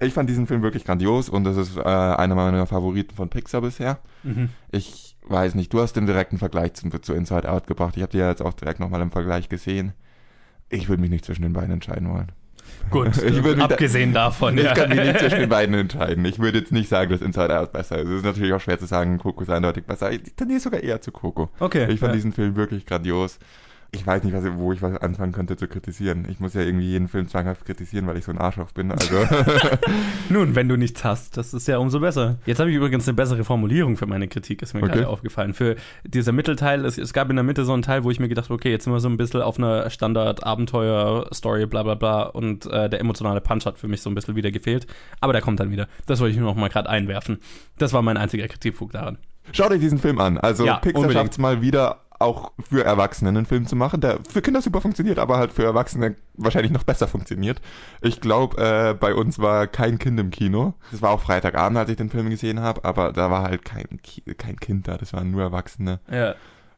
ich 0.00 0.12
fand 0.14 0.28
diesen 0.28 0.46
Film 0.46 0.62
wirklich 0.62 0.84
grandios 0.84 1.28
und 1.28 1.44
das 1.44 1.56
ist 1.56 1.76
äh, 1.76 1.82
einer 1.82 2.34
meiner 2.34 2.66
Favoriten 2.66 3.14
von 3.14 3.28
Pixar 3.28 3.60
bisher. 3.60 3.98
Mhm. 4.22 4.48
Ich 4.70 5.16
weiß 5.28 5.54
nicht, 5.54 5.72
du 5.72 5.80
hast 5.80 5.92
den 5.94 6.06
direkten 6.06 6.38
Vergleich 6.38 6.74
zu, 6.74 6.88
zu 6.88 7.12
Inside 7.12 7.48
Out 7.50 7.66
gebracht. 7.66 7.96
Ich 7.96 8.02
habe 8.02 8.10
dir 8.12 8.22
ja 8.22 8.28
jetzt 8.30 8.42
auch 8.42 8.54
direkt 8.54 8.80
nochmal 8.80 9.00
im 9.02 9.12
Vergleich 9.12 9.48
gesehen. 9.48 9.92
Ich 10.68 10.88
würde 10.88 11.00
mich 11.02 11.10
nicht 11.10 11.24
zwischen 11.24 11.42
den 11.42 11.52
beiden 11.52 11.70
entscheiden 11.70 12.10
wollen. 12.10 12.32
Gut, 12.90 13.16
Ich 13.16 13.22
würde 13.42 13.56
mich 13.56 13.56
da- 13.58 13.64
abgesehen 13.64 14.12
davon, 14.12 14.58
Ich 14.58 14.64
ja. 14.64 14.74
kann 14.74 14.90
mich 14.90 14.98
nicht 15.00 15.18
zwischen 15.18 15.38
den 15.40 15.48
beiden 15.48 15.74
entscheiden. 15.74 16.24
Ich 16.24 16.38
würde 16.38 16.58
jetzt 16.58 16.72
nicht 16.72 16.88
sagen, 16.88 17.10
dass 17.10 17.20
Inside 17.22 17.58
Out 17.58 17.72
besser 17.72 17.98
ist. 17.98 18.08
Es 18.08 18.16
ist 18.18 18.24
natürlich 18.24 18.52
auch 18.52 18.60
schwer 18.60 18.78
zu 18.78 18.86
sagen, 18.86 19.18
Coco 19.18 19.42
ist 19.42 19.50
eindeutig 19.50 19.84
besser. 19.84 20.10
Ich 20.12 20.22
tendiere 20.36 20.60
sogar 20.60 20.80
eher 20.82 21.00
zu 21.00 21.10
Coco. 21.12 21.48
Okay, 21.60 21.84
Ich 21.90 22.00
fand 22.00 22.10
ja. 22.12 22.16
diesen 22.16 22.32
Film 22.32 22.56
wirklich 22.56 22.84
grandios. 22.86 23.38
Ich 23.94 24.06
weiß 24.06 24.24
nicht, 24.24 24.32
was, 24.34 24.42
wo 24.56 24.72
ich 24.72 24.80
was 24.80 24.96
anfangen 24.96 25.32
könnte 25.32 25.54
zu 25.58 25.68
kritisieren. 25.68 26.26
Ich 26.30 26.40
muss 26.40 26.54
ja 26.54 26.62
irgendwie 26.62 26.86
jeden 26.88 27.08
Film 27.08 27.28
zwanghaft 27.28 27.66
kritisieren, 27.66 28.06
weil 28.06 28.16
ich 28.16 28.24
so 28.24 28.32
ein 28.32 28.38
Arschloch 28.38 28.72
bin. 28.72 28.90
Also, 28.90 29.14
Nun, 30.30 30.54
wenn 30.54 30.66
du 30.66 30.76
nichts 30.76 31.04
hast, 31.04 31.36
das 31.36 31.52
ist 31.52 31.68
ja 31.68 31.76
umso 31.76 32.00
besser. 32.00 32.38
Jetzt 32.46 32.58
habe 32.58 32.70
ich 32.70 32.76
übrigens 32.76 33.06
eine 33.06 33.14
bessere 33.14 33.44
Formulierung 33.44 33.98
für 33.98 34.06
meine 34.06 34.28
Kritik, 34.28 34.62
ist 34.62 34.72
mir 34.72 34.82
Okay. 34.82 34.92
gerade 34.92 35.08
aufgefallen. 35.08 35.52
Für 35.52 35.76
dieser 36.04 36.32
Mittelteil, 36.32 36.86
es, 36.86 36.96
es 36.96 37.12
gab 37.12 37.28
in 37.28 37.36
der 37.36 37.42
Mitte 37.42 37.66
so 37.66 37.74
einen 37.74 37.82
Teil, 37.82 38.02
wo 38.02 38.10
ich 38.10 38.18
mir 38.18 38.28
gedacht 38.28 38.46
habe, 38.46 38.54
okay, 38.54 38.70
jetzt 38.70 38.84
sind 38.84 38.94
wir 38.94 39.00
so 39.00 39.10
ein 39.10 39.18
bisschen 39.18 39.42
auf 39.42 39.58
einer 39.58 39.90
Standard-Abenteuer-Story, 39.90 41.66
bla 41.66 41.82
bla 41.82 41.94
bla, 41.94 42.22
und 42.22 42.66
äh, 42.66 42.88
der 42.88 43.00
emotionale 43.00 43.40
Punch 43.40 43.66
hat 43.66 43.78
für 43.78 43.88
mich 43.88 44.00
so 44.02 44.10
ein 44.10 44.14
bisschen 44.14 44.36
wieder 44.36 44.50
gefehlt. 44.50 44.86
Aber 45.20 45.32
der 45.34 45.42
kommt 45.42 45.60
dann 45.60 45.70
wieder. 45.70 45.86
Das 46.06 46.20
wollte 46.20 46.32
ich 46.32 46.38
nur 46.38 46.48
noch 46.48 46.56
mal 46.56 46.68
gerade 46.68 46.88
einwerfen. 46.88 47.38
Das 47.78 47.92
war 47.92 48.02
mein 48.02 48.16
einziger 48.16 48.48
Kritikpunkt 48.48 48.94
daran. 48.94 49.18
schaut 49.52 49.70
euch 49.70 49.80
diesen 49.80 49.98
Film 49.98 50.18
an. 50.18 50.38
Also, 50.38 50.64
Ja, 50.64 50.76
Pixar 50.78 51.10
schafft 51.12 51.32
es 51.32 51.38
mal 51.38 51.60
wieder, 51.62 52.00
auch 52.22 52.52
für 52.68 52.84
Erwachsene 52.84 53.30
einen 53.30 53.46
Film 53.46 53.66
zu 53.66 53.76
machen, 53.76 54.00
der 54.00 54.18
für 54.28 54.42
Kinder 54.42 54.62
super 54.62 54.80
funktioniert, 54.80 55.18
aber 55.18 55.38
halt 55.38 55.52
für 55.52 55.64
Erwachsene 55.64 56.16
wahrscheinlich 56.34 56.72
noch 56.72 56.84
besser 56.84 57.08
funktioniert. 57.08 57.60
Ich 58.00 58.20
glaube, 58.20 58.56
äh, 58.62 58.94
bei 58.94 59.14
uns 59.14 59.38
war 59.38 59.66
kein 59.66 59.98
Kind 59.98 60.18
im 60.18 60.30
Kino. 60.30 60.74
Das 60.90 61.02
war 61.02 61.10
auch 61.10 61.20
Freitagabend, 61.20 61.78
als 61.78 61.90
ich 61.90 61.96
den 61.96 62.10
Film 62.10 62.30
gesehen 62.30 62.60
habe, 62.60 62.84
aber 62.84 63.12
da 63.12 63.30
war 63.30 63.42
halt 63.42 63.64
kein, 63.64 64.00
kein 64.38 64.56
Kind 64.58 64.88
da, 64.88 64.96
das 64.96 65.12
waren 65.12 65.30
nur 65.30 65.42
Erwachsene. 65.42 66.00
Ja. 66.10 66.34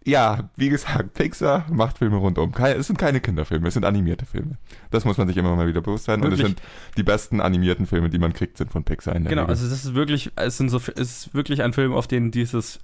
Ja, 0.06 0.50
wie 0.56 0.68
gesagt, 0.68 1.14
Pixar 1.14 1.64
macht 1.72 1.96
Filme 1.96 2.16
rundum. 2.16 2.52
Keine, 2.52 2.74
es 2.74 2.88
sind 2.88 2.98
keine 2.98 3.20
Kinderfilme, 3.20 3.68
es 3.68 3.72
sind 3.74 3.86
animierte 3.86 4.26
Filme. 4.26 4.58
Das 4.90 5.06
muss 5.06 5.16
man 5.16 5.26
sich 5.28 5.36
immer 5.38 5.56
mal 5.56 5.66
wieder 5.66 5.80
bewusst 5.80 6.04
sein. 6.04 6.20
Und 6.20 6.26
es 6.32 6.38
Wirklich? 6.38 6.56
sind 6.58 6.62
die 6.98 7.02
besten 7.02 7.40
animierten 7.40 7.86
Filme, 7.86 8.10
die 8.10 8.18
man 8.18 8.34
kriegt, 8.34 8.58
sind 8.58 8.70
von 8.70 8.84
Pixar 8.84 9.16
in 9.16 9.24
der 9.24 9.30
Genau, 9.30 9.42
Regel. 9.44 9.54
also 9.54 9.66
das 9.70 9.82
ist 9.82 9.94
wirklich, 9.94 10.30
es 10.36 10.58
sind 10.58 10.68
so, 10.68 10.76
es 10.76 10.86
ist 11.26 11.34
wirklich 11.34 11.62
ein 11.62 11.72
Film, 11.72 11.94
auf 11.94 12.06
den 12.06 12.30
dieses, 12.30 12.80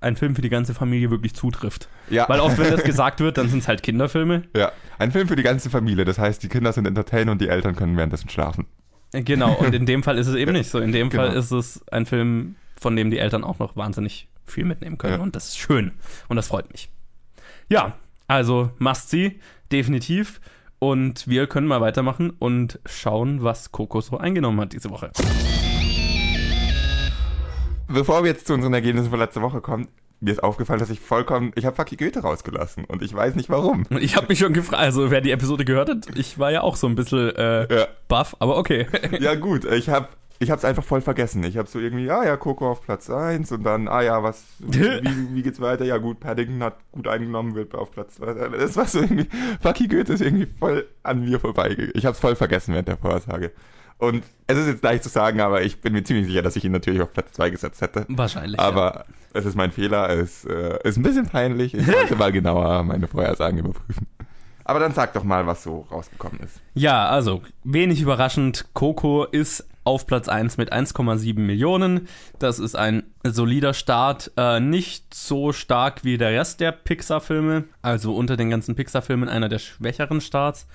ein 0.00 0.16
Film 0.16 0.34
für 0.34 0.40
die 0.40 0.48
ganze 0.48 0.72
Familie 0.72 1.10
wirklich 1.10 1.34
zutrifft. 1.34 1.88
ja. 2.08 2.26
Weil 2.28 2.40
oft, 2.40 2.56
wenn 2.56 2.70
das 2.70 2.84
gesagt 2.84 3.20
wird, 3.20 3.36
dann 3.36 3.50
sind 3.50 3.58
es 3.58 3.68
halt 3.68 3.82
Kinderfilme. 3.82 4.44
Ja, 4.56 4.72
ein 4.98 5.12
Film 5.12 5.28
für 5.28 5.36
die 5.36 5.42
ganze 5.42 5.68
Familie. 5.68 6.06
Das 6.06 6.18
heißt, 6.18 6.42
die 6.42 6.48
Kinder 6.48 6.72
sind 6.72 6.86
entertained 6.86 7.28
und 7.30 7.40
die 7.42 7.48
Eltern 7.48 7.76
können 7.76 7.98
währenddessen 7.98 8.30
schlafen. 8.30 8.64
Genau, 9.12 9.52
und 9.56 9.74
in 9.74 9.84
dem 9.84 10.02
Fall 10.02 10.16
ist 10.16 10.26
es 10.26 10.36
eben 10.36 10.52
nicht 10.52 10.70
so. 10.70 10.78
In 10.78 10.90
dem 10.92 11.10
Genau. 11.10 11.24
Fall 11.26 11.36
ist 11.36 11.50
es 11.50 11.86
ein 11.88 12.06
Film, 12.06 12.56
von 12.82 12.96
dem 12.96 13.10
die 13.10 13.18
Eltern 13.18 13.44
auch 13.44 13.58
noch 13.58 13.76
wahnsinnig 13.76 14.28
viel 14.44 14.64
mitnehmen 14.64 14.98
können. 14.98 15.18
Ja. 15.18 15.22
Und 15.22 15.36
das 15.36 15.48
ist 15.48 15.58
schön. 15.58 15.92
Und 16.28 16.36
das 16.36 16.48
freut 16.48 16.70
mich. 16.72 16.90
Ja, 17.68 17.94
also 18.26 18.70
must 18.78 19.08
see, 19.08 19.38
definitiv. 19.70 20.40
Und 20.80 21.28
wir 21.28 21.46
können 21.46 21.68
mal 21.68 21.80
weitermachen 21.80 22.30
und 22.30 22.80
schauen, 22.84 23.44
was 23.44 23.70
Coco 23.70 24.00
so 24.00 24.18
eingenommen 24.18 24.60
hat 24.60 24.72
diese 24.72 24.90
Woche. 24.90 25.12
Bevor 27.86 28.24
wir 28.24 28.32
jetzt 28.32 28.48
zu 28.48 28.54
unseren 28.54 28.74
Ergebnissen 28.74 29.10
von 29.10 29.20
letzter 29.20 29.42
Woche 29.42 29.60
kommen, 29.60 29.86
mir 30.18 30.32
ist 30.32 30.42
aufgefallen, 30.42 30.80
dass 30.80 30.90
ich 30.90 31.00
vollkommen, 31.00 31.52
ich 31.54 31.66
habe 31.66 31.76
Fucky 31.76 31.96
Goethe 31.96 32.20
rausgelassen 32.20 32.84
und 32.84 33.02
ich 33.02 33.14
weiß 33.14 33.36
nicht 33.36 33.48
warum. 33.48 33.84
Und 33.90 33.98
ich 34.02 34.16
habe 34.16 34.26
mich 34.28 34.40
schon 34.40 34.52
gefragt, 34.52 34.82
also 34.82 35.10
wer 35.10 35.20
die 35.20 35.30
Episode 35.30 35.64
gehört 35.64 35.88
hat, 35.88 36.16
ich 36.16 36.38
war 36.38 36.50
ja 36.50 36.62
auch 36.62 36.76
so 36.76 36.88
ein 36.88 36.96
bisschen 36.96 37.34
äh, 37.36 37.72
Ja, 37.72 37.88
baff, 38.08 38.36
aber 38.40 38.56
okay. 38.56 38.86
ja 39.20 39.34
gut, 39.36 39.64
ich 39.64 39.88
habe 39.88 40.08
ich 40.42 40.50
hab's 40.50 40.64
einfach 40.64 40.82
voll 40.82 41.00
vergessen. 41.00 41.44
Ich 41.44 41.56
habe 41.56 41.68
so 41.68 41.78
irgendwie, 41.78 42.10
ah 42.10 42.24
ja, 42.24 42.36
Coco 42.36 42.68
auf 42.68 42.82
Platz 42.82 43.08
1 43.08 43.52
und 43.52 43.62
dann, 43.62 43.86
ah 43.86 44.02
ja, 44.02 44.22
was, 44.22 44.44
wie, 44.58 45.34
wie 45.34 45.42
geht's 45.42 45.60
weiter? 45.60 45.84
Ja 45.84 45.98
gut, 45.98 46.18
Paddington 46.18 46.62
hat 46.64 46.78
gut 46.90 47.06
eingenommen, 47.06 47.54
wird 47.54 47.74
auf 47.74 47.92
Platz 47.92 48.16
2. 48.16 48.48
Das 48.48 48.76
war 48.76 48.86
so 48.86 49.00
irgendwie, 49.00 49.28
Fucky 49.60 49.86
Goethe 49.86 50.12
ist 50.12 50.20
irgendwie 50.20 50.48
voll 50.58 50.88
an 51.04 51.24
mir 51.24 51.38
vorbeigegangen. 51.38 51.92
Ich 51.94 52.04
habe 52.06 52.14
es 52.14 52.20
voll 52.20 52.34
vergessen 52.34 52.72
während 52.72 52.88
der 52.88 52.96
Vorhersage. 52.96 53.52
Und 53.98 54.24
es 54.48 54.58
ist 54.58 54.66
jetzt 54.66 54.82
leicht 54.82 55.04
zu 55.04 55.08
sagen, 55.08 55.40
aber 55.40 55.62
ich 55.62 55.80
bin 55.80 55.92
mir 55.92 56.02
ziemlich 56.02 56.26
sicher, 56.26 56.42
dass 56.42 56.56
ich 56.56 56.64
ihn 56.64 56.72
natürlich 56.72 57.02
auf 57.02 57.12
Platz 57.12 57.32
2 57.34 57.50
gesetzt 57.50 57.80
hätte. 57.80 58.04
Wahrscheinlich. 58.08 58.60
ja. 58.60 58.66
Aber 58.66 59.04
es 59.32 59.46
ist 59.46 59.54
mein 59.54 59.70
Fehler, 59.70 60.10
es 60.10 60.44
äh, 60.44 60.76
ist 60.82 60.96
ein 60.96 61.04
bisschen 61.04 61.28
peinlich. 61.28 61.72
Ich 61.72 61.86
sollte 61.86 62.16
mal 62.16 62.32
genauer 62.32 62.82
meine 62.82 63.06
Vorhersagen 63.06 63.60
überprüfen. 63.60 64.08
Aber 64.64 64.80
dann 64.80 64.92
sag 64.92 65.12
doch 65.12 65.22
mal, 65.22 65.46
was 65.46 65.62
so 65.62 65.86
rausgekommen 65.90 66.40
ist. 66.40 66.60
Ja, 66.74 67.08
also 67.08 67.42
wenig 67.62 68.00
überraschend, 68.00 68.66
Coco 68.74 69.24
ist 69.24 69.68
auf 69.84 70.06
Platz 70.06 70.28
1 70.28 70.56
mit 70.56 70.72
1,7 70.72 71.38
Millionen. 71.38 72.08
Das 72.38 72.58
ist 72.58 72.74
ein 72.74 73.04
solider 73.24 73.74
Start, 73.74 74.30
äh, 74.36 74.60
nicht 74.60 75.14
so 75.14 75.52
stark 75.52 76.04
wie 76.04 76.18
der 76.18 76.30
Rest 76.30 76.60
der 76.60 76.72
Pixar-Filme, 76.72 77.64
also 77.82 78.14
unter 78.14 78.36
den 78.36 78.50
ganzen 78.50 78.74
Pixar-Filmen 78.74 79.28
einer 79.28 79.48
der 79.48 79.58
schwächeren 79.58 80.20
Starts, 80.20 80.66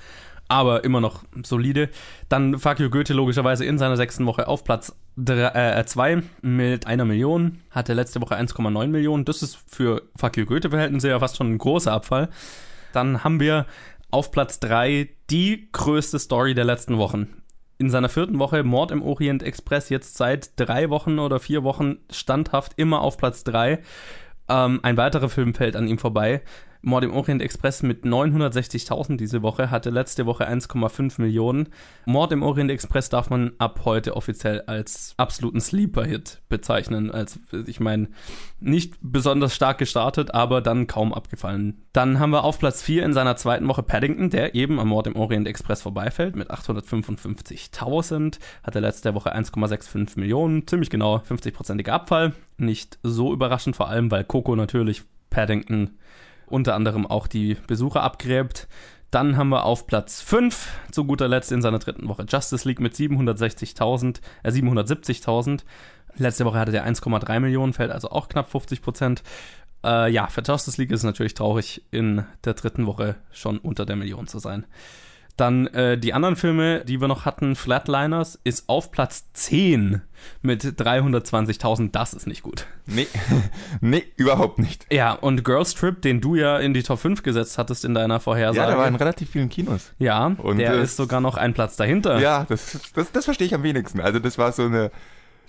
aber 0.47 0.83
immer 0.83 1.01
noch 1.01 1.23
solide. 1.43 1.89
Dann 2.29 2.53
You 2.77 2.89
Goethe 2.89 3.13
logischerweise 3.13 3.65
in 3.65 3.77
seiner 3.77 3.97
sechsten 3.97 4.25
Woche 4.25 4.47
auf 4.47 4.63
Platz 4.63 4.95
2 5.17 6.23
mit 6.41 6.87
einer 6.87 7.05
Million, 7.05 7.59
hatte 7.71 7.93
letzte 7.93 8.21
Woche 8.21 8.35
1,9 8.35 8.87
Millionen. 8.87 9.25
Das 9.25 9.41
ist 9.41 9.57
für 9.67 10.03
You 10.35 10.45
Goethe-Verhältnisse 10.45 11.09
ja 11.09 11.19
fast 11.19 11.37
schon 11.37 11.53
ein 11.53 11.57
großer 11.57 11.91
Abfall. 11.91 12.29
Dann 12.93 13.23
haben 13.23 13.39
wir 13.39 13.65
auf 14.11 14.31
Platz 14.31 14.59
3 14.59 15.09
die 15.29 15.69
größte 15.71 16.19
Story 16.19 16.53
der 16.53 16.65
letzten 16.65 16.97
Wochen. 16.97 17.43
In 17.77 17.89
seiner 17.89 18.09
vierten 18.09 18.39
Woche 18.39 18.63
Mord 18.63 18.91
im 18.91 19.01
Orient 19.01 19.43
Express 19.43 19.89
jetzt 19.89 20.17
seit 20.17 20.59
drei 20.59 20.89
Wochen 20.89 21.19
oder 21.19 21.39
vier 21.39 21.63
Wochen 21.63 21.97
standhaft 22.11 22.73
immer 22.75 23.01
auf 23.01 23.17
Platz 23.17 23.43
drei. 23.43 23.79
Ähm, 24.49 24.79
ein 24.83 24.97
weiterer 24.97 25.29
Film 25.29 25.53
fällt 25.53 25.75
an 25.75 25.87
ihm 25.87 25.97
vorbei. 25.97 26.41
Mord 26.87 27.03
im 27.03 27.11
Orient 27.11 27.41
Express 27.41 27.83
mit 27.83 28.05
960.000 28.05 29.17
diese 29.17 29.41
Woche, 29.41 29.69
hatte 29.69 29.89
letzte 29.89 30.25
Woche 30.25 30.49
1,5 30.49 31.21
Millionen. 31.21 31.67
Mord 32.05 32.31
im 32.31 32.41
Orient 32.41 32.71
Express 32.71 33.09
darf 33.09 33.29
man 33.29 33.51
ab 33.57 33.81
heute 33.83 34.15
offiziell 34.15 34.61
als 34.61 35.13
absoluten 35.17 35.59
Sleeper-Hit 35.59 36.41
bezeichnen. 36.47 37.11
Als, 37.11 37.39
ich 37.65 37.81
meine, 37.81 38.07
nicht 38.61 38.95
besonders 39.01 39.53
stark 39.53 39.79
gestartet, 39.79 40.33
aber 40.33 40.61
dann 40.61 40.87
kaum 40.87 41.13
abgefallen. 41.13 41.83
Dann 41.91 42.19
haben 42.19 42.31
wir 42.31 42.45
auf 42.45 42.57
Platz 42.57 42.81
4 42.81 43.03
in 43.03 43.13
seiner 43.13 43.35
zweiten 43.35 43.67
Woche 43.67 43.83
Paddington, 43.83 44.29
der 44.29 44.55
eben 44.55 44.79
am 44.79 44.87
Mord 44.87 45.07
im 45.07 45.17
Orient 45.17 45.45
Express 45.45 45.81
vorbeifällt 45.81 46.37
mit 46.37 46.49
855.000. 46.49 48.39
Hatte 48.63 48.79
letzte 48.79 49.13
Woche 49.13 49.35
1,65 49.35 50.17
Millionen, 50.17 50.65
ziemlich 50.65 50.89
genau 50.89 51.17
50-prozentiger 51.17 51.91
Abfall. 51.91 52.31
Nicht 52.57 52.97
so 53.03 53.33
überraschend, 53.33 53.75
vor 53.75 53.89
allem 53.89 54.09
weil 54.09 54.23
Coco 54.23 54.55
natürlich 54.55 55.03
Paddington 55.29 55.97
unter 56.47 56.75
anderem 56.75 57.05
auch 57.05 57.27
die 57.27 57.57
Besucher 57.67 58.01
abgräbt. 58.01 58.67
Dann 59.11 59.37
haben 59.37 59.49
wir 59.49 59.63
auf 59.63 59.87
Platz 59.87 60.21
5 60.21 60.69
zu 60.91 61.05
guter 61.05 61.27
Letzt 61.27 61.51
in 61.51 61.61
seiner 61.61 61.79
dritten 61.79 62.07
Woche 62.07 62.25
Justice 62.27 62.67
League 62.67 62.79
mit 62.79 62.93
760.000, 62.93 64.19
äh 64.43 64.49
770.000. 64.49 65.61
Letzte 66.17 66.45
Woche 66.45 66.59
hatte 66.59 66.71
der 66.71 66.85
1,3 66.85 67.39
Millionen, 67.39 67.73
fällt 67.73 67.91
also 67.91 68.09
auch 68.09 68.27
knapp 68.27 68.49
50 68.49 68.81
Prozent. 68.81 69.23
Äh, 69.83 70.11
ja, 70.11 70.27
für 70.27 70.41
Justice 70.41 70.81
League 70.81 70.91
ist 70.91 71.01
es 71.01 71.05
natürlich 71.05 71.35
traurig, 71.35 71.83
in 71.91 72.25
der 72.43 72.55
dritten 72.55 72.85
Woche 72.85 73.15
schon 73.31 73.59
unter 73.59 73.85
der 73.85 73.95
Million 73.95 74.27
zu 74.27 74.39
sein. 74.39 74.65
Dann 75.37 75.67
äh, 75.67 75.97
die 75.99 76.13
anderen 76.13 76.35
Filme, 76.35 76.83
die 76.83 76.99
wir 76.99 77.07
noch 77.07 77.25
hatten, 77.25 77.55
Flatliners 77.55 78.39
ist 78.43 78.67
auf 78.67 78.91
Platz 78.91 79.25
10 79.33 80.01
mit 80.41 80.63
320.000. 80.63 81.91
Das 81.91 82.15
ist 82.15 82.25
nicht 82.25 82.41
gut. 82.41 82.65
Nee, 82.87 83.07
nee, 83.81 84.03
überhaupt 84.15 84.57
nicht. 84.57 84.91
Ja, 84.91 85.13
und 85.13 85.45
Girls 85.45 85.75
Trip, 85.75 86.01
den 86.01 86.21
du 86.21 86.33
ja 86.33 86.57
in 86.57 86.73
die 86.73 86.81
Top 86.81 86.99
5 86.99 87.21
gesetzt 87.21 87.59
hattest 87.59 87.85
in 87.85 87.93
deiner 87.93 88.19
Vorhersage. 88.19 88.57
Ja, 88.57 88.67
der 88.67 88.77
war 88.79 88.87
in 88.87 88.95
relativ 88.95 89.29
vielen 89.29 89.49
Kinos. 89.49 89.93
Ja, 89.99 90.25
Und, 90.25 90.57
der 90.57 90.73
ist 90.73 90.97
sogar 90.97 91.21
noch 91.21 91.37
einen 91.37 91.53
Platz 91.53 91.75
dahinter. 91.75 92.19
Ja, 92.19 92.45
das, 92.49 92.91
das, 92.95 93.11
das 93.11 93.25
verstehe 93.25 93.45
ich 93.45 93.53
am 93.53 93.61
wenigsten. 93.61 94.01
Also 94.01 94.17
das 94.17 94.39
war 94.39 94.51
so 94.51 94.63
eine 94.63 94.91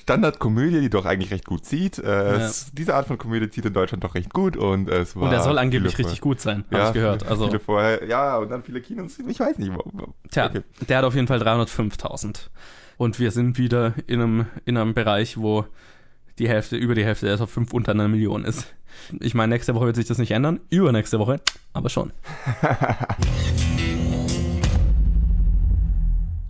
Standardkomödie, 0.08 0.80
die 0.80 0.88
doch 0.88 1.04
eigentlich 1.04 1.30
recht 1.30 1.44
gut 1.44 1.66
zieht. 1.66 1.98
Äh, 1.98 2.02
Ja. 2.06 2.36
es, 2.46 2.70
diese 2.72 2.94
Art 2.94 3.06
von 3.06 3.18
Komödie 3.18 3.50
zieht 3.50 3.66
in 3.66 3.74
Deutschland 3.74 4.02
doch 4.04 4.14
recht 4.14 4.32
gut 4.32 4.56
und 4.56 4.88
es 4.88 5.14
war 5.14 5.24
Und 5.24 5.30
der 5.30 5.42
soll 5.42 5.58
angeblich 5.58 5.98
richtig 5.98 6.20
gut 6.22 6.40
sein, 6.40 6.64
habe 6.70 6.76
ja, 6.78 6.88
ich 6.88 6.94
gehört. 6.94 7.26
Also, 7.26 7.46
viele 7.46 7.60
vorher, 7.60 8.06
ja, 8.06 8.38
und 8.38 8.48
dann 8.50 8.62
viele 8.62 8.80
Kinos. 8.80 9.18
Ich 9.18 9.38
weiß 9.38 9.58
nicht. 9.58 9.70
wo- 9.74 9.82
wo- 9.84 10.14
tja, 10.30 10.46
okay. 10.46 10.62
der 10.88 10.98
hat 10.98 11.04
auf 11.04 11.14
jeden 11.14 11.26
Fall 11.26 11.42
305.000. 11.42 12.48
Und 12.96 13.20
wir 13.20 13.30
sind 13.32 13.58
wieder 13.58 13.92
in 14.06 14.20
einem, 14.22 14.46
in 14.64 14.76
einem 14.78 14.94
Bereich, 14.94 15.36
wo 15.36 15.66
die 16.38 16.48
Hälfte, 16.48 16.76
über 16.76 16.94
die 16.94 17.04
Hälfte 17.04 17.26
der 17.26 17.36
Top 17.36 17.50
5 17.50 17.72
unter 17.74 17.92
einer 17.92 18.08
Million 18.08 18.44
ist. 18.44 18.66
Ich 19.20 19.34
meine, 19.34 19.52
nächste 19.54 19.74
Woche 19.74 19.86
wird 19.86 19.96
sich 19.96 20.06
das 20.06 20.18
nicht 20.18 20.30
ändern, 20.30 20.60
übernächste 20.70 21.18
Woche, 21.18 21.40
aber 21.74 21.90
schon. 21.90 22.12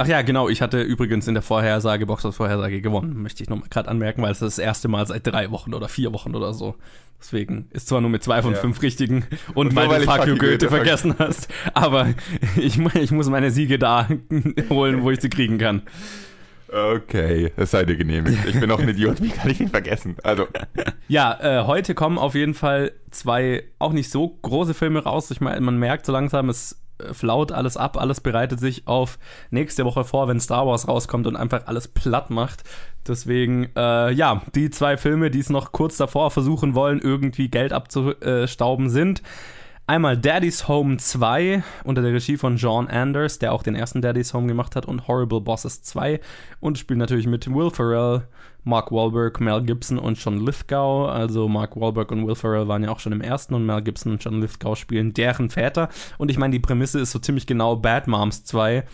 Ach 0.01 0.07
ja, 0.07 0.23
genau, 0.23 0.49
ich 0.49 0.63
hatte 0.63 0.81
übrigens 0.81 1.27
in 1.27 1.35
der 1.35 1.43
Vorhersage, 1.43 2.07
Boxers-Vorhersage 2.07 2.81
gewonnen, 2.81 3.21
möchte 3.21 3.43
ich 3.43 3.49
nochmal 3.51 3.69
gerade 3.69 3.89
anmerken, 3.89 4.23
weil 4.23 4.31
es 4.31 4.39
das 4.39 4.59
erste 4.59 4.87
Mal 4.89 5.07
seit 5.07 5.27
drei 5.27 5.51
Wochen 5.51 5.75
oder 5.75 5.89
vier 5.89 6.13
Wochen 6.13 6.35
oder 6.37 6.53
so. 6.55 6.77
Deswegen 7.21 7.67
ist 7.73 7.89
zwar 7.89 8.01
nur 8.01 8.11
mit 8.11 8.23
zwei 8.23 8.41
von 8.43 8.53
Ja. 8.55 8.59
fünf 8.61 8.81
richtigen 8.81 9.25
und, 9.55 9.69
Und 9.69 9.77
weil 9.77 9.89
weil 9.89 10.05
du 10.07 10.11
Fuck 10.11 10.27
you 10.29 10.37
Goethe 10.37 10.69
vergessen 10.69 11.17
hast, 11.19 11.49
aber 11.75 12.11
ich, 12.57 12.79
ich 12.79 13.11
muss 13.11 13.29
meine 13.29 13.51
Siege 13.51 13.77
da 13.79 14.09
holen, 14.71 15.03
wo 15.03 15.11
ich 15.11 15.21
sie 15.21 15.29
kriegen 15.31 15.59
kann. 15.59 15.83
Okay, 16.71 17.51
es 17.57 17.71
sei 17.71 17.85
dir 17.85 17.97
genehmigt. 17.97 18.39
Ich 18.47 18.61
bin 18.61 18.71
auch 18.71 18.79
ein 18.79 18.89
Idiot, 18.91 19.23
wie 19.23 19.31
kann 19.31 19.51
ich 19.51 19.59
ihn 19.59 19.69
vergessen? 19.71 20.17
Also, 20.23 20.47
Ja, 21.09 21.63
äh, 21.63 21.67
heute 21.67 21.95
kommen 21.95 22.19
auf 22.19 22.35
jeden 22.35 22.55
Fall 22.55 22.93
zwei 23.11 23.65
auch 23.79 23.93
nicht 23.93 24.11
so 24.11 24.29
große 24.43 24.75
Filme 24.75 25.03
raus. 25.03 25.31
Ich 25.31 25.41
meine, 25.41 25.61
man 25.63 25.79
merkt 25.79 26.05
so 26.07 26.13
langsam, 26.13 26.51
es 26.51 26.79
flaut 27.13 27.53
alles 27.53 27.77
ab, 27.77 27.97
alles 27.97 28.21
bereitet 28.21 28.61
sich 28.61 28.87
auf 28.87 29.19
nächste 29.51 29.85
Woche 29.85 30.05
vor, 30.05 30.29
wenn 30.29 30.41
Star 30.41 30.67
Wars 30.67 30.89
rauskommt 30.89 31.27
und 31.27 31.37
einfach 31.37 31.67
alles 31.67 31.89
platt 31.89 32.31
macht. 32.31 32.65
Deswegen, 33.07 33.71
äh, 33.77 34.13
ja, 34.13 34.43
die 34.55 34.71
zwei 34.71 34.97
Filme, 34.97 35.31
die 35.31 35.41
es 35.41 35.51
noch 35.51 35.73
kurz 35.73 35.97
davor 35.97 36.31
versuchen 36.31 36.75
wollen, 36.75 37.01
irgendwie 37.01 37.49
Geld 37.49 37.73
abzustauben, 37.73 38.91
sind 38.91 39.23
einmal 39.89 40.17
Daddy's 40.17 40.69
Home 40.69 40.99
2 40.99 41.65
unter 41.83 42.03
der 42.03 42.13
Regie 42.13 42.37
von 42.37 42.57
John 42.57 42.89
Anders, 42.89 43.39
der 43.39 43.53
auch 43.53 43.63
den 43.63 43.75
ersten 43.75 44.03
Daddy's 44.03 44.35
Home 44.35 44.47
gemacht 44.47 44.77
hat, 44.77 44.87
und 44.87 45.09
Horrible 45.09 45.41
Bosses 45.41 45.83
2 45.83 46.21
und 46.61 46.79
spielt 46.79 46.99
natürlich 46.99 47.27
mit 47.27 47.53
Will 47.53 47.71
Ferrell, 47.71 48.23
Mark 48.65 48.93
Wahlberg, 48.93 49.41
Mel 49.41 49.63
Gibson 49.63 49.99
und 49.99 50.23
John 50.23 50.45
Lithgow. 50.45 51.09
Also 51.09 51.49
Mark 51.49 51.75
Wahlberg 51.75 52.13
und 52.13 52.27
Will 52.27 52.35
Ferrell 52.35 52.69
waren 52.69 52.85
ja 52.85 52.91
auch 52.91 53.01
schon 53.01 53.13
im 53.13 53.23
ersten 53.23 53.55
und 53.55 53.65
Mel 53.65 53.83
Gibson 53.83 54.13
und 54.13 54.23
John 54.23 54.41
Lithgow 54.41 54.77
spielen 54.77 55.15
deren 55.15 55.49
Väter. 55.49 55.89
Und 56.19 56.31
ich 56.31 56.39
meine, 56.39 56.53
die 56.53 56.61
Prämisse 56.61 57.01
ist 57.01 57.13
so 57.13 57.19
ziemlich 57.19 57.47
genau 57.47 57.77
Bad 57.77 58.07
Moms 58.09 58.45
2. 58.45 58.85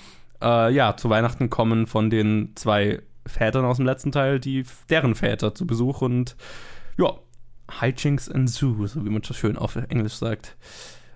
Äh, 0.42 0.72
ja, 0.72 0.97
zu 0.97 1.11
Weihnachten 1.11 1.51
kommen 1.51 1.88
von 1.88 2.09
den 2.09 2.53
zwei 2.55 3.03
Vätern 3.26 3.64
aus 3.64 3.78
dem 3.78 3.86
letzten 3.86 4.12
Teil 4.12 4.38
die 4.38 4.64
deren 4.90 5.14
Väter 5.14 5.55
zu 5.55 5.66
Besuch 5.66 6.03
und 6.03 6.36
ja, 6.99 7.14
Hijinks 7.70 8.28
and 8.28 8.48
Zoo, 8.50 8.86
so 8.86 9.04
wie 9.04 9.10
man 9.10 9.22
so 9.22 9.34
schön 9.34 9.56
auf 9.56 9.76
Englisch 9.76 10.14
sagt. 10.14 10.56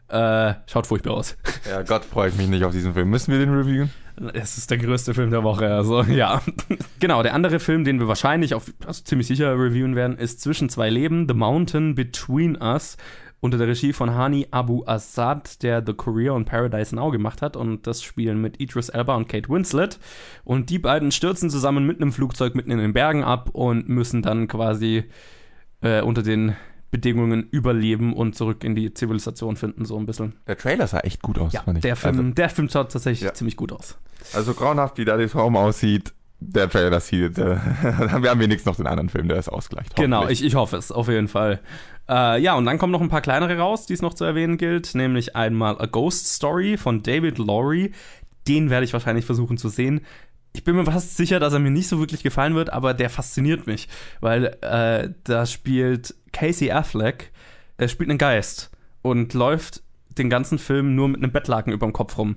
Äh, 0.09 0.55
schaut 0.67 0.87
furchtbar 0.87 1.15
aus. 1.15 1.37
ja, 1.69 1.83
Gott 1.83 2.05
freue 2.05 2.31
ich 2.31 2.37
mich 2.37 2.49
nicht 2.49 2.65
auf 2.65 2.73
diesen 2.73 2.95
Film. 2.95 3.11
Müssen 3.11 3.33
wir 3.33 3.39
den 3.39 3.55
reviewen? 3.55 3.91
Es 4.33 4.59
ist 4.59 4.71
der 4.71 4.79
größte 4.79 5.15
Film 5.15 5.31
der 5.31 5.45
Woche, 5.45 5.73
also 5.73 6.03
ja. 6.03 6.43
genau, 6.99 7.23
der 7.23 7.35
andere 7.35 7.61
Film, 7.61 7.85
den 7.85 8.01
wir 8.01 8.09
wahrscheinlich 8.09 8.55
auf, 8.55 8.73
also 8.85 9.05
ziemlich 9.05 9.29
sicher 9.29 9.53
reviewen 9.53 9.95
werden, 9.95 10.19
ist 10.19 10.41
Zwischen 10.41 10.69
zwei 10.69 10.91
Leben, 10.91 11.29
The 11.29 11.35
Mountain 11.35 11.95
Between 11.95 12.61
Us, 12.61 12.97
unter 13.41 13.59
der 13.59 13.69
Regie 13.69 13.93
von 13.93 14.15
Hani 14.15 14.49
Abu 14.51 14.83
Assad, 14.87 15.63
der 15.63 15.85
The 15.87 15.93
Career 15.93 16.35
und 16.35 16.47
Paradise 16.47 16.95
Now 16.95 17.11
gemacht 17.11 17.43
hat. 17.43 17.57
Und 17.57 17.87
das 17.87 18.03
spielen 18.03 18.41
mit 18.41 18.61
Idris 18.61 18.89
Elba 18.89 19.15
und 19.15 19.29
Kate 19.29 19.49
Winslet. 19.49 20.01
Und 20.43 20.71
die 20.71 20.79
beiden 20.79 21.13
stürzen 21.13 21.49
zusammen 21.49 21.87
mit 21.87 22.01
einem 22.01 22.13
Flugzeug 22.13 22.55
mitten 22.55 22.73
in 22.73 22.79
den 22.79 22.93
Bergen 22.93 23.23
ab 23.23 23.51
und 23.53 23.89
müssen 23.89 24.23
dann 24.23 24.49
quasi 24.49 25.05
äh, 25.83 26.01
unter 26.03 26.23
den 26.23 26.57
Bedingungen 26.91 27.47
überleben 27.51 28.15
und 28.15 28.35
zurück 28.35 28.65
in 28.65 28.75
die 28.75 28.95
Zivilisation 28.95 29.57
finden, 29.57 29.85
so 29.85 29.99
ein 29.99 30.07
bisschen. 30.07 30.35
Der 30.47 30.57
Trailer 30.57 30.87
sah 30.87 31.01
echt 31.01 31.21
gut 31.23 31.39
aus, 31.39 31.53
Ja, 31.53 31.63
fand 31.63 31.79
ich. 31.79 31.83
der 31.83 31.97
Film, 31.97 32.19
Also, 32.19 32.31
der 32.31 32.49
Film 32.49 32.69
schaut 32.71 32.91
tatsächlich 32.93 33.27
Ja. 33.27 33.35
ziemlich 33.35 33.57
gut 33.57 33.73
aus. 33.73 33.99
also 34.33 34.55
grauenhaft, 34.55 34.97
wie 34.99 35.05
Daddy's 35.05 35.35
Home 35.35 35.59
aussieht, 35.59 36.15
der 36.41 36.71
Trailer 36.71 37.01
sieht, 37.01 37.37
äh, 37.39 37.57
haben 37.83 38.23
wir 38.23 38.31
am 38.33 38.39
wenigstens 38.41 38.67
noch 38.67 38.77
den 38.77 38.87
anderen 38.87 39.09
Film, 39.11 39.29
der 39.29 39.37
es 39.39 39.49
ausgleicht. 39.49 39.97
Genau, 39.97 40.29
ich, 40.29 40.43
ich 40.43 40.55
hoffe 40.55 40.77
es, 40.77 40.91
auf 40.91 41.09
jeden 41.09 41.29
Fall. 41.29 41.61
Äh, 42.09 42.41
ja, 42.41 42.55
und 42.55 42.65
dann 42.65 42.79
kommen 42.79 42.93
noch 42.93 43.03
ein 43.03 43.11
paar 43.11 43.21
kleinere 43.21 43.59
raus, 43.59 43.85
die 43.87 43.93
es 43.93 44.01
noch 44.01 44.15
zu 44.15 44.25
erwähnen 44.25 44.57
gilt, 44.57 44.95
nämlich 44.95 45.37
einmal 45.37 45.79
A 45.81 45.85
Ghost 45.87 46.27
Story 46.29 46.79
von 46.79 47.03
David 47.03 47.37
Lowry. 47.39 47.93
Den 48.47 48.71
werde 48.71 48.85
ich 48.85 48.95
wahrscheinlich 48.95 49.27
versuchen 49.27 49.59
zu 49.59 49.69
sehen. 49.69 50.01
Ich 50.53 50.65
bin 50.65 50.77
mir 50.77 50.85
fast 50.85 51.17
sicher, 51.17 51.41
dass 51.41 51.53
er 51.53 51.59
mir 51.59 51.71
nicht 51.71 51.89
so 51.89 52.01
wirklich 52.01 52.23
gefallen 52.23 52.55
wird, 52.55 52.73
aber 52.73 52.95
der 52.95 53.11
fasziniert 53.11 53.67
mich, 53.67 53.89
weil 54.21 54.57
äh, 54.63 55.11
da 55.25 55.47
spielt 55.47 56.15
Casey 56.33 56.71
Affleck, 56.71 57.33
er 57.77 57.89
spielt 57.89 58.11
einen 58.11 58.19
Geist 58.19 58.71
und 59.03 59.35
läuft 59.35 59.83
den 60.11 60.31
ganzen 60.31 60.59
Film 60.59 60.95
nur 60.95 61.09
mit 61.09 61.23
einem 61.23 61.33
Bettlaken 61.33 61.73
über 61.73 61.87
dem 61.87 61.93
Kopf 61.93 62.19
rum. 62.19 62.37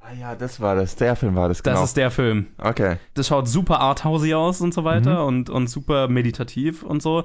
Ah 0.00 0.12
ja, 0.18 0.34
das 0.36 0.60
war 0.60 0.76
das, 0.76 0.94
der 0.94 1.16
Film 1.16 1.34
war 1.34 1.48
das, 1.48 1.62
Das 1.62 1.72
genau. 1.74 1.84
ist 1.84 1.96
der 1.96 2.10
Film. 2.12 2.46
okay. 2.58 2.96
das 3.14 3.26
schaut 3.26 3.48
super 3.48 3.80
arthousey 3.80 4.34
aus 4.34 4.60
und 4.60 4.72
so 4.72 4.84
weiter 4.84 5.26
und, 5.26 5.50
und 5.50 5.66
super 5.68 6.06
meditativ 6.08 6.84
und 6.84 7.02
so. 7.02 7.24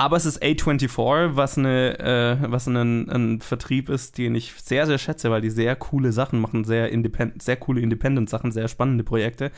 Aber 0.00 0.16
es 0.16 0.24
ist 0.24 0.42
A24, 0.42 1.36
was, 1.36 1.58
eine, 1.58 1.98
äh, 1.98 2.50
was 2.50 2.66
ein, 2.66 3.10
ein 3.10 3.42
Vertrieb 3.42 3.90
ist, 3.90 4.16
den 4.16 4.34
ich 4.34 4.54
sehr, 4.54 4.86
sehr 4.86 4.96
schätze, 4.96 5.30
weil 5.30 5.42
die 5.42 5.50
sehr 5.50 5.76
coole 5.76 6.10
Sachen 6.10 6.40
machen, 6.40 6.64
sehr, 6.64 6.90
independent, 6.90 7.42
sehr 7.42 7.56
coole 7.56 7.82
Independent-Sachen, 7.82 8.50
sehr 8.50 8.68
spannende 8.68 9.04
Projekte. 9.04 9.50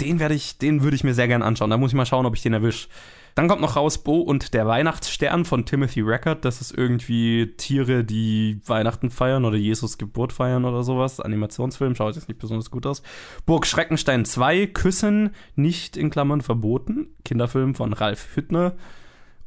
Den 0.00 0.18
werde 0.18 0.34
ich, 0.34 0.58
den 0.58 0.82
würde 0.82 0.96
ich 0.96 1.04
mir 1.04 1.14
sehr 1.14 1.28
gerne 1.28 1.44
anschauen. 1.44 1.70
Da 1.70 1.76
muss 1.76 1.92
ich 1.92 1.96
mal 1.96 2.04
schauen, 2.04 2.26
ob 2.26 2.34
ich 2.34 2.42
den 2.42 2.52
erwische. 2.52 2.88
Dann 3.36 3.46
kommt 3.46 3.60
noch 3.60 3.76
raus 3.76 3.98
Bo 3.98 4.22
und 4.22 4.54
der 4.54 4.66
Weihnachtsstern 4.66 5.44
von 5.44 5.64
Timothy 5.64 6.00
Record. 6.00 6.44
Das 6.44 6.60
ist 6.60 6.76
irgendwie 6.76 7.54
Tiere, 7.56 8.02
die 8.02 8.60
Weihnachten 8.66 9.10
feiern 9.10 9.44
oder 9.44 9.56
Jesus 9.56 9.98
Geburt 9.98 10.32
feiern 10.32 10.64
oder 10.64 10.82
sowas. 10.82 11.20
Animationsfilm, 11.20 11.94
schaut 11.94 12.16
jetzt 12.16 12.26
nicht 12.26 12.40
besonders 12.40 12.72
gut 12.72 12.86
aus. 12.86 13.04
Burg 13.44 13.64
Schreckenstein 13.64 14.24
2, 14.24 14.66
Küssen, 14.66 15.30
nicht 15.54 15.96
in 15.96 16.10
Klammern 16.10 16.40
verboten. 16.40 17.14
Kinderfilm 17.24 17.76
von 17.76 17.92
Ralf 17.92 18.34
Hüttner. 18.34 18.74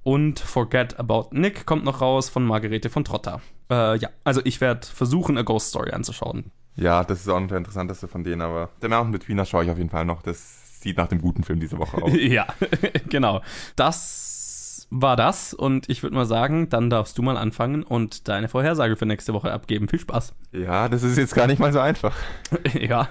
Und 0.10 0.40
Forget 0.40 1.00
About 1.00 1.28
Nick 1.34 1.68
kommt 1.68 1.86
noch 1.86 2.02
raus 2.02 2.30
von 2.30 2.44
Margarete 2.44 2.90
von 2.90 3.04
Trotter. 3.04 3.42
Äh, 3.70 3.96
ja, 4.00 4.10
also 4.24 4.42
ich 4.44 4.60
werde 4.60 4.88
versuchen, 4.88 5.38
A 5.38 5.44
Ghost 5.44 5.68
Story 5.68 5.92
anzuschauen. 5.92 6.46
Ja, 6.76 7.04
das 7.04 7.20
ist 7.20 7.30
auch 7.30 7.40
noch 7.40 7.50
der 7.50 7.60
interessanteste 7.60 8.08
von 8.08 8.24
denen, 8.24 8.42
aber 8.42 8.70
der 8.82 8.90
Mountain 8.90 9.12
Between 9.12 9.38
Us 9.38 9.50
schaue 9.50 9.66
ich 9.66 9.70
auf 9.70 9.78
jeden 9.78 9.92
Fall 9.92 10.06
noch. 10.06 10.24
Das 10.24 10.82
sieht 10.82 10.98
nach 10.98 11.10
dem 11.10 11.22
guten 11.22 11.44
Film 11.44 11.60
diese 11.60 11.78
Woche 11.78 12.02
aus. 12.02 12.12
Ja, 12.16 12.48
genau. 13.08 13.44
Das 13.76 14.88
war 14.90 15.16
das 15.16 15.54
und 15.54 15.88
ich 15.90 16.02
würde 16.02 16.16
mal 16.16 16.26
sagen, 16.26 16.70
dann 16.70 16.90
darfst 16.90 17.16
du 17.20 17.22
mal 17.22 17.38
anfangen 17.38 17.84
und 17.84 18.28
deine 18.28 18.50
Vorhersage 18.50 18.96
für 18.96 19.06
nächste 19.06 19.36
Woche 19.36 19.52
abgeben. 19.52 19.90
Viel 19.90 20.00
Spaß. 20.00 20.34
ja, 20.54 20.90
das 20.90 21.04
ist 21.04 21.20
jetzt 21.20 21.36
gar 21.36 21.46
nicht 21.46 21.60
mal 21.60 21.72
so 21.72 21.82
einfach. 21.82 22.16
ja. 22.74 23.10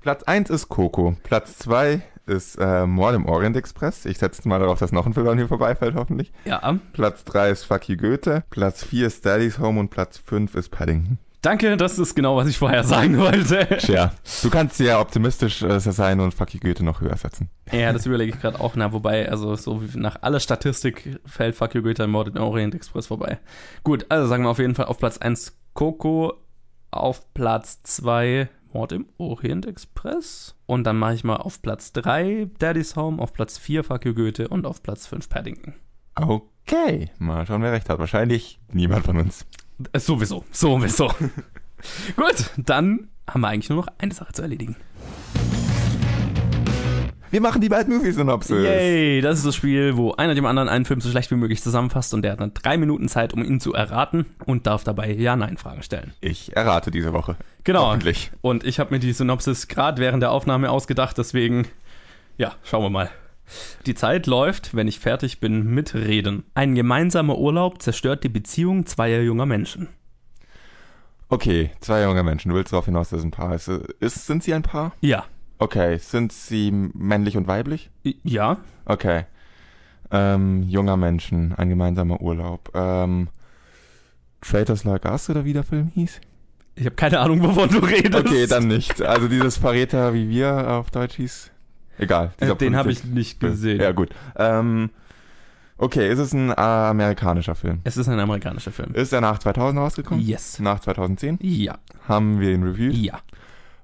Platz 0.00 0.22
1 0.22 0.48
ist 0.48 0.70
Coco. 0.70 1.14
Platz 1.24 1.58
2 1.58 2.00
ist 2.26 2.56
äh, 2.56 2.86
Mord 2.86 3.14
im 3.14 3.26
Orient 3.26 3.56
Express. 3.56 4.04
Ich 4.06 4.18
setze 4.18 4.46
mal 4.48 4.58
darauf, 4.58 4.78
dass 4.78 4.92
noch 4.92 5.06
ein 5.06 5.14
Film 5.14 5.28
an 5.28 5.36
mir 5.36 5.48
vorbeifällt, 5.48 5.94
hoffentlich. 5.94 6.32
Ja. 6.44 6.78
Platz 6.92 7.24
3 7.24 7.50
ist 7.50 7.64
Fuck 7.64 7.88
You 7.88 7.96
Goethe. 7.96 8.44
Platz 8.50 8.84
4 8.84 9.06
ist 9.06 9.26
Daddy's 9.26 9.58
Home 9.58 9.80
und 9.80 9.90
Platz 9.90 10.18
5 10.18 10.54
ist 10.54 10.70
Paddington. 10.70 11.18
Danke, 11.42 11.76
das 11.76 11.98
ist 11.98 12.14
genau, 12.14 12.36
was 12.36 12.46
ich 12.46 12.56
vorher 12.56 12.84
sagen 12.84 13.18
wollte. 13.18 13.66
Tja, 13.78 14.12
du 14.42 14.48
kannst 14.48 14.76
sehr 14.76 15.00
optimistisch 15.00 15.60
äh, 15.62 15.80
sein 15.80 16.20
und 16.20 16.32
Fuck 16.32 16.54
You 16.54 16.60
Goethe 16.60 16.84
noch 16.84 17.00
höher 17.00 17.16
setzen. 17.16 17.50
Ja, 17.72 17.92
das 17.92 18.06
überlege 18.06 18.32
ich 18.32 18.40
gerade 18.40 18.60
auch. 18.60 18.76
Na, 18.76 18.92
wobei, 18.92 19.28
also 19.28 19.56
so 19.56 19.82
wie 19.82 19.98
nach 19.98 20.22
aller 20.22 20.38
Statistik 20.38 21.18
fällt 21.26 21.56
Fuck 21.56 21.74
You 21.74 21.82
Goethe 21.82 22.06
Mord 22.06 22.28
in 22.28 22.38
Orient 22.38 22.76
Express 22.76 23.08
vorbei. 23.08 23.40
Gut, 23.82 24.06
also 24.08 24.28
sagen 24.28 24.44
wir 24.44 24.50
auf 24.50 24.60
jeden 24.60 24.76
Fall 24.76 24.86
auf 24.86 24.98
Platz 24.98 25.18
1 25.18 25.58
Coco, 25.74 26.34
auf 26.92 27.34
Platz 27.34 27.82
2 27.82 28.48
Mord 28.74 28.92
im 28.92 29.06
Orient 29.18 29.66
Express. 29.66 30.54
Und 30.66 30.84
dann 30.84 30.98
mache 30.98 31.14
ich 31.14 31.24
mal 31.24 31.36
auf 31.36 31.62
Platz 31.62 31.92
3 31.92 32.50
Daddy's 32.58 32.96
Home, 32.96 33.20
auf 33.20 33.32
Platz 33.32 33.58
4 33.58 33.84
Fuck 33.84 34.04
You 34.04 34.14
Goethe 34.14 34.48
und 34.48 34.66
auf 34.66 34.82
Platz 34.82 35.06
5 35.06 35.28
Paddington. 35.28 35.74
Okay, 36.14 37.10
mal 37.18 37.46
schauen, 37.46 37.62
wer 37.62 37.72
recht 37.72 37.88
hat. 37.88 37.98
Wahrscheinlich 37.98 38.60
niemand 38.72 39.04
von 39.04 39.18
uns. 39.18 39.46
Äh, 39.92 39.98
Sowieso, 39.98 40.44
sowieso. 40.50 41.08
Gut, 42.16 42.50
dann 42.56 43.08
haben 43.28 43.40
wir 43.40 43.48
eigentlich 43.48 43.70
nur 43.70 43.78
noch 43.84 43.88
eine 43.98 44.14
Sache 44.14 44.32
zu 44.32 44.42
erledigen. 44.42 44.76
Wir 47.32 47.40
machen 47.40 47.62
die 47.62 47.70
Bad 47.70 47.88
Movie 47.88 48.12
Synopsis. 48.12 48.62
Yay, 48.62 49.22
das 49.22 49.38
ist 49.38 49.46
das 49.46 49.56
Spiel, 49.56 49.96
wo 49.96 50.12
einer 50.12 50.34
dem 50.34 50.44
anderen 50.44 50.68
einen 50.68 50.84
Film 50.84 51.00
so 51.00 51.08
schlecht 51.08 51.30
wie 51.30 51.36
möglich 51.36 51.62
zusammenfasst 51.62 52.12
und 52.12 52.20
der 52.20 52.32
hat 52.32 52.40
dann 52.40 52.52
drei 52.52 52.76
Minuten 52.76 53.08
Zeit, 53.08 53.32
um 53.32 53.42
ihn 53.42 53.58
zu 53.58 53.72
erraten 53.72 54.26
und 54.44 54.66
darf 54.66 54.84
dabei 54.84 55.10
Ja-Nein-Fragen 55.10 55.82
stellen. 55.82 56.12
Ich 56.20 56.54
errate 56.54 56.90
diese 56.90 57.14
Woche. 57.14 57.36
Genau. 57.64 57.86
Hoffentlich. 57.86 58.32
Und 58.42 58.64
ich 58.64 58.78
habe 58.78 58.92
mir 58.92 59.00
die 59.00 59.14
Synopsis 59.14 59.68
gerade 59.68 60.02
während 60.02 60.22
der 60.22 60.30
Aufnahme 60.30 60.70
ausgedacht, 60.70 61.16
deswegen, 61.16 61.66
ja, 62.36 62.52
schauen 62.64 62.82
wir 62.82 62.90
mal. 62.90 63.10
Die 63.86 63.94
Zeit 63.94 64.26
läuft, 64.26 64.76
wenn 64.76 64.86
ich 64.86 65.00
fertig 65.00 65.40
bin 65.40 65.64
mit 65.72 65.94
Reden. 65.94 66.44
Ein 66.52 66.74
gemeinsamer 66.74 67.38
Urlaub 67.38 67.80
zerstört 67.80 68.24
die 68.24 68.28
Beziehung 68.28 68.84
zweier 68.84 69.22
junger 69.22 69.46
Menschen. 69.46 69.88
Okay, 71.30 71.70
zwei 71.80 72.02
junge 72.02 72.24
Menschen. 72.24 72.50
Du 72.50 72.56
willst 72.56 72.74
darauf 72.74 72.84
hinaus, 72.84 73.08
dass 73.08 73.20
es 73.20 73.24
ein 73.24 73.30
Paar 73.30 73.54
ist. 73.54 73.68
ist. 73.68 74.26
Sind 74.26 74.44
sie 74.44 74.52
ein 74.52 74.62
Paar? 74.62 74.92
Ja. 75.00 75.24
Okay, 75.62 75.96
sind 75.98 76.32
sie 76.32 76.72
männlich 76.72 77.36
und 77.36 77.46
weiblich? 77.46 77.88
Ja. 78.24 78.56
Okay. 78.84 79.26
Ähm, 80.10 80.64
junger 80.64 80.96
Menschen, 80.96 81.54
ein 81.54 81.68
gemeinsamer 81.68 82.20
Urlaub. 82.20 82.72
Ähm, 82.74 83.28
Traitors 84.40 84.82
Lagast 84.82 85.30
oder 85.30 85.44
wie 85.44 85.52
der 85.52 85.62
Film 85.62 85.92
hieß? 85.94 86.20
Ich 86.74 86.84
habe 86.84 86.96
keine 86.96 87.20
Ahnung, 87.20 87.40
wovon 87.44 87.68
du 87.68 87.78
redest. 87.78 88.26
Okay, 88.26 88.48
dann 88.48 88.66
nicht. 88.66 89.02
Also 89.02 89.28
dieses 89.28 89.56
Verräter, 89.56 90.12
wie 90.14 90.28
wir 90.28 90.68
auf 90.68 90.90
Deutsch 90.90 91.14
hieß. 91.14 91.52
Egal. 91.98 92.32
Äh, 92.40 92.56
den 92.56 92.74
habe 92.74 92.90
ich 92.90 93.04
nicht 93.04 93.38
gesehen. 93.38 93.80
Ja, 93.80 93.92
gut. 93.92 94.08
Ähm, 94.34 94.90
okay, 95.78 96.10
ist 96.10 96.18
es 96.18 96.32
ein 96.32 96.50
äh, 96.50 96.54
amerikanischer 96.54 97.54
Film? 97.54 97.82
Es 97.84 97.96
ist 97.96 98.08
ein 98.08 98.18
amerikanischer 98.18 98.72
Film. 98.72 98.94
Ist 98.94 99.12
er 99.12 99.20
nach 99.20 99.38
2000 99.38 99.78
rausgekommen? 99.78 100.24
Yes. 100.24 100.58
Nach 100.58 100.80
2010? 100.80 101.38
Ja. 101.40 101.78
Haben 102.08 102.40
wir 102.40 102.50
ihn 102.50 102.64
reviewed? 102.64 102.96
Ja. 102.96 103.20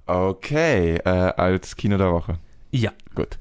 Okay, 0.09 0.97
äh, 1.05 1.09
als 1.09 1.77
Kino 1.77 1.99
der 1.99 2.11
Woche. 2.13 2.39
Ja. 2.71 2.93
Gut. 3.15 3.39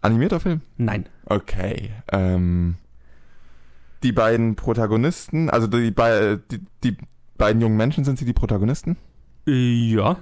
Animierter 0.00 0.38
Film? 0.38 0.60
Nein. 0.76 1.06
Okay. 1.26 1.90
Ähm, 2.12 2.76
die 4.04 4.12
beiden 4.12 4.54
Protagonisten, 4.54 5.50
also 5.50 5.66
die, 5.66 5.92
die, 5.92 6.60
die 6.84 6.96
beiden 7.36 7.60
jungen 7.60 7.76
Menschen, 7.76 8.04
sind 8.04 8.18
sie 8.18 8.24
die 8.24 8.32
Protagonisten? 8.32 8.96
Äh, 9.46 9.50
Ja. 9.92 10.16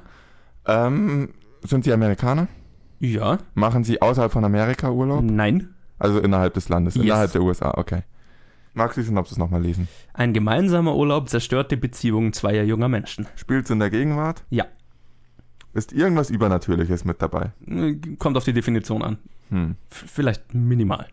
Ähm, 0.66 1.35
sind 1.62 1.85
sie 1.85 1.93
Amerikaner? 1.93 2.49
Ja. 2.99 3.39
Machen 3.55 3.85
sie 3.85 4.01
außerhalb 4.01 4.33
von 4.33 4.45
Amerika 4.45 4.91
Urlaub? 4.91 5.22
Nein. 5.22 5.74
Also 5.99 6.20
innerhalb 6.20 6.55
des 6.55 6.68
Landes, 6.70 6.95
Yes. 6.95 7.05
innerhalb 7.05 7.33
der 7.33 7.43
USA, 7.43 7.74
okay. 7.77 8.01
Magst 8.72 8.97
du 8.97 9.03
die 9.03 9.07
Synopsis 9.07 9.37
nochmal 9.39 9.62
lesen? 9.62 9.89
Ein 10.14 10.33
gemeinsamer 10.33 10.97
Urlaub 10.97 11.29
zerstört 11.29 11.70
die 11.70 11.77
Beziehung 11.77 12.33
zweier 12.33 12.62
junger 12.64 12.89
Menschen. 12.89 13.27
Spielt's 13.37 13.68
in 13.70 13.79
der 13.79 13.91
Gegenwart? 13.91 14.43
Ja. 14.51 14.64
Ist 15.77 15.93
irgendwas 15.93 16.31
Übernatürliches 16.31 17.05
mit 17.05 17.20
dabei? 17.20 17.51
Kommt 18.18 18.37
auf 18.37 18.45
die 18.45 18.53
Definition 18.53 19.03
an. 19.03 19.18
Hm. 19.51 19.74
Vielleicht 19.91 20.55
minimal. 20.55 21.07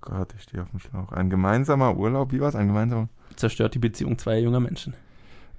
Gott, 0.00 0.34
ich 0.36 0.42
stehe 0.42 0.62
auf 0.62 0.70
dem 0.70 0.80
Schlauch. 0.80 1.12
Ein 1.12 1.30
gemeinsamer 1.30 1.96
Urlaub, 1.96 2.32
wie 2.32 2.40
war's? 2.40 2.54
Ein 2.56 2.66
gemeinsamer... 2.68 3.08
Zerstört 3.36 3.74
die 3.74 3.78
Beziehung 3.78 4.18
zweier 4.18 4.40
junger 4.40 4.60
Menschen. 4.60 4.94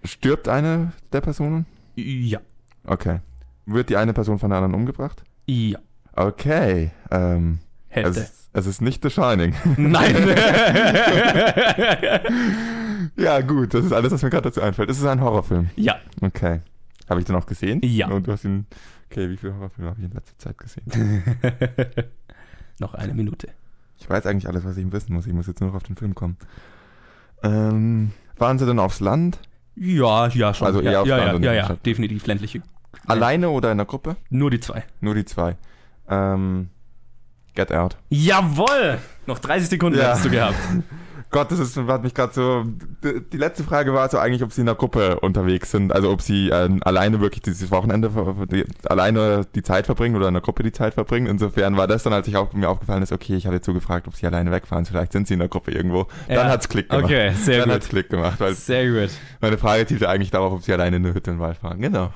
Stirbt 0.03 0.47
eine 0.49 0.91
der 1.13 1.21
Personen? 1.21 1.65
Ja. 1.95 2.39
Okay. 2.85 3.21
Wird 3.65 3.89
die 3.89 3.97
eine 3.97 4.13
Person 4.13 4.37
von 4.37 4.49
der 4.49 4.57
anderen 4.59 4.75
umgebracht? 4.75 5.23
Ja. 5.47 5.79
Okay. 6.13 6.91
Ähm, 7.11 7.59
es, 7.89 7.95
Hälfte. 7.95 8.19
ist- 8.19 8.49
es 8.53 8.65
ist 8.67 8.81
nicht 8.81 9.01
The 9.03 9.09
Shining. 9.09 9.53
Nein. 9.77 10.15
ja, 13.17 13.41
gut, 13.41 13.73
das 13.73 13.85
ist 13.85 13.91
alles, 13.91 14.11
was 14.11 14.21
mir 14.23 14.29
gerade 14.29 14.43
dazu 14.49 14.61
einfällt. 14.61 14.89
Es 14.89 14.97
ist 14.99 15.05
ein 15.05 15.21
Horrorfilm. 15.21 15.69
ja. 15.75 15.95
Okay. 16.21 16.61
Habe 17.09 17.19
ich 17.19 17.25
den 17.25 17.35
auch 17.35 17.45
gesehen? 17.45 17.81
Ja. 17.83 18.07
Und 18.07 18.27
du 18.27 18.31
hast 18.31 18.45
ihn. 18.45 18.65
Okay, 19.09 19.29
wie 19.29 19.37
viele 19.37 19.53
Horrorfilme 19.55 19.89
habe 19.89 19.99
ich 19.99 20.05
in 20.05 20.11
letzter 20.13 20.37
Zeit 20.37 20.57
gesehen? 20.57 20.83
Noch 22.79 22.93
eine 22.93 23.13
Minute. 23.13 23.49
Ich 23.97 24.09
weiß 24.09 24.25
eigentlich 24.25 24.47
alles, 24.47 24.65
was 24.65 24.75
ich 24.77 24.91
wissen 24.91 25.13
muss. 25.13 25.27
Ich 25.27 25.33
muss 25.33 25.47
jetzt 25.47 25.61
nur 25.61 25.69
noch 25.69 25.77
auf 25.77 25.83
den 25.83 25.95
Film 25.95 26.15
kommen. 26.15 26.35
Ähm, 27.43 28.11
waren 28.37 28.59
sie 28.59 28.65
denn 28.65 28.79
aufs 28.79 28.99
Land? 28.99 29.39
Ja, 29.75 30.27
ja, 30.27 30.53
schon. 30.53 30.67
Also 30.67 30.81
eher 30.81 30.91
ja, 30.91 30.99
aufs 31.01 31.09
ja, 31.09 31.17
Land 31.17 31.29
ja, 31.29 31.35
und 31.35 31.43
ja, 31.43 31.53
ja, 31.53 31.65
Stadt. 31.65 31.85
definitiv 31.85 32.25
ländliche. 32.27 32.61
Alleine 33.07 33.49
oder 33.49 33.71
in 33.71 33.77
der 33.77 33.85
Gruppe? 33.85 34.17
Nur 34.29 34.51
die 34.51 34.59
zwei. 34.59 34.83
Nur 34.99 35.15
die 35.15 35.25
zwei. 35.25 35.55
Ähm, 36.09 36.69
Get 37.53 37.71
Out. 37.71 37.97
Jawohl! 38.09 38.99
Noch 39.27 39.39
30 39.39 39.69
Sekunden 39.69 39.97
Ja. 39.97 40.09
hättest 40.09 40.25
du 40.25 40.29
gehabt. 40.29 40.55
Gott, 41.31 41.51
das 41.51 41.59
ist, 41.59 41.75
hat 41.77 42.03
mich 42.03 42.13
gerade 42.13 42.33
so. 42.33 42.65
Die, 43.03 43.37
letzte 43.37 43.63
Frage 43.63 43.93
war 43.93 44.07
so 44.09 44.17
eigentlich, 44.17 44.43
ob 44.43 44.53
sie 44.53 44.61
in 44.61 44.67
der 44.67 44.75
Gruppe 44.75 45.19
unterwegs 45.19 45.71
sind. 45.71 45.91
Also 45.91 46.09
ob 46.11 46.21
sie 46.21 46.49
ähm, 46.49 46.79
alleine 46.85 47.19
wirklich 47.19 47.41
dieses 47.41 47.71
Wochenende 47.71 48.09
die, 48.49 48.65
alleine 48.87 49.45
die 49.53 49.61
Zeit 49.61 49.85
verbringen 49.85 50.15
oder 50.15 50.27
in 50.29 50.33
der 50.33 50.41
Gruppe 50.41 50.63
die 50.63 50.71
Zeit 50.71 50.93
verbringen. 50.93 51.27
Insofern 51.27 51.75
war 51.75 51.87
das 51.87 52.03
dann, 52.03 52.13
als 52.13 52.27
ich 52.27 52.37
auch, 52.37 52.53
mir 52.53 52.69
aufgefallen 52.69 53.03
ist, 53.03 53.11
okay, 53.11 53.35
ich 53.35 53.45
habe 53.45 53.55
jetzt 53.55 53.65
so 53.65 53.73
gefragt, 53.73 54.07
ob 54.07 54.15
sie 54.15 54.25
alleine 54.25 54.51
wegfahren. 54.51 54.85
Vielleicht 54.85 55.11
sind 55.11 55.27
sie 55.27 55.33
in 55.33 55.39
der 55.39 55.49
Gruppe 55.49 55.71
irgendwo. 55.71 56.07
Dann 56.27 56.37
Ja. 56.37 56.45
hat's 56.47 56.69
Klick 56.69 56.89
gemacht. 56.89 57.05
Okay, 57.05 57.31
sehr 57.33 57.59
dann 57.59 57.65
gut. 57.69 57.75
hat's 57.75 57.89
Klick 57.89 58.09
gemacht, 58.09 58.37
Sehr 58.53 58.89
gut. 58.89 59.11
meine 59.41 59.57
Frage 59.57 59.85
zielte 59.87 60.07
eigentlich 60.07 60.31
darauf, 60.31 60.53
ob 60.53 60.61
sie 60.63 60.71
alleine 60.73 60.97
in 60.97 61.05
eine 61.05 61.13
Hütte 61.13 61.31
im 61.31 61.39
Wald 61.39 61.57
fahren. 61.57 61.81
Genau. 61.81 62.13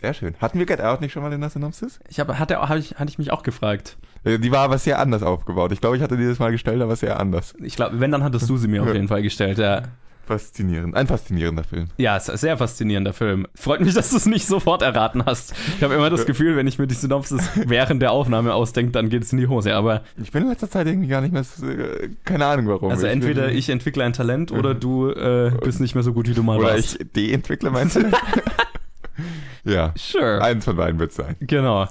Sehr 0.00 0.14
schön. 0.14 0.34
Hatten 0.40 0.58
wir 0.58 0.66
Get 0.66 0.80
Out 0.82 1.00
nicht 1.00 1.12
schon 1.12 1.22
mal 1.22 1.32
in 1.32 1.40
der 1.40 1.50
Synopsis? 1.50 1.98
Ich 2.08 2.20
habe, 2.20 2.38
hatte, 2.38 2.58
hab 2.60 2.76
ich, 2.76 2.96
hatte 2.96 3.08
ich 3.08 3.18
mich 3.18 3.30
auch 3.32 3.42
gefragt. 3.42 3.96
Äh, 4.24 4.38
Die 4.38 4.50
war 4.50 4.60
aber 4.60 4.78
sehr 4.78 4.98
anders 4.98 5.22
aufgebaut. 5.22 5.72
Ich 5.72 5.80
glaube, 5.80 5.96
ich 5.96 6.02
hatte 6.02 6.16
dieses 6.16 6.38
Mal 6.38 6.50
gestellt, 6.52 6.80
aber 6.82 6.96
sehr 6.96 7.20
anders. 7.20 7.54
Ich 7.62 7.76
glaube, 7.76 8.00
wenn, 8.00 8.10
dann 8.10 8.22
hattest 8.24 8.48
du 8.48 8.56
sie 8.56 8.68
mir 8.68 8.82
auf 8.82 8.92
jeden 8.92 9.08
Fall 9.08 9.22
gestellt. 9.22 9.58
Ja, 9.58 9.82
Faszinierend. 10.26 10.96
Ein 10.96 11.06
faszinierender 11.06 11.64
Film. 11.64 11.88
ja 11.98 12.18
sehr 12.18 12.56
faszinierender 12.56 13.12
Film. 13.12 13.46
Freut 13.54 13.82
mich, 13.82 13.92
dass 13.92 14.08
du 14.08 14.16
es 14.16 14.24
nicht 14.24 14.46
sofort 14.46 14.80
erraten 14.80 15.26
hast. 15.26 15.52
Ich 15.76 15.82
habe 15.82 15.92
immer 15.92 16.08
das 16.08 16.24
Gefühl, 16.24 16.56
wenn 16.56 16.66
ich 16.66 16.78
mir 16.78 16.86
die 16.86 16.94
Synopsis 16.94 17.50
während 17.66 18.00
der 18.00 18.10
Aufnahme 18.12 18.54
ausdenke, 18.54 18.90
dann 18.92 19.10
geht 19.10 19.22
es 19.24 19.32
in 19.34 19.38
die 19.38 19.48
Hose. 19.48 19.74
Aber 19.74 20.00
Ich 20.16 20.32
bin 20.32 20.44
in 20.44 20.48
letzter 20.48 20.70
Zeit 20.70 20.86
irgendwie 20.86 21.08
gar 21.08 21.20
nicht 21.20 21.34
mehr, 21.34 21.44
so- 21.44 21.68
äh, 21.68 22.08
keine 22.24 22.46
Ahnung 22.46 22.66
warum. 22.68 22.90
also 22.90 23.06
entweder 23.06 23.48
bin- 23.48 23.58
ich 23.58 23.68
entwickle 23.68 24.02
ein 24.02 24.14
Talent 24.14 24.50
oder 24.50 24.72
du 24.74 25.10
äh, 25.10 25.50
bist 25.62 25.80
nicht 25.82 25.94
mehr 25.94 26.02
so 26.04 26.14
gut, 26.14 26.26
wie 26.26 26.32
du 26.32 26.42
mal 26.42 26.56
oder 26.58 26.68
warst. 26.68 26.98
ich 27.02 27.12
de-entwickle 27.12 27.70
meinst 27.70 27.96
du? 27.96 28.10
ja, 29.64 29.92
Sure. 29.96 30.42
eins 30.42 30.64
von 30.64 30.76
beiden 30.76 30.98
wird 30.98 31.10
es 31.10 31.16
sein. 31.16 31.36
Genau. 31.40 31.86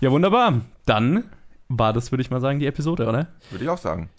Ja, 0.00 0.10
wunderbar. 0.10 0.60
Dann 0.86 1.24
war 1.70 1.92
das, 1.92 2.12
würde 2.12 2.22
ich 2.22 2.30
mal 2.30 2.40
sagen, 2.40 2.58
die 2.58 2.66
Episode, 2.66 3.06
oder? 3.06 3.28
Würde 3.50 3.64
ich 3.64 3.70
auch 3.70 3.78
sagen. 3.78 4.10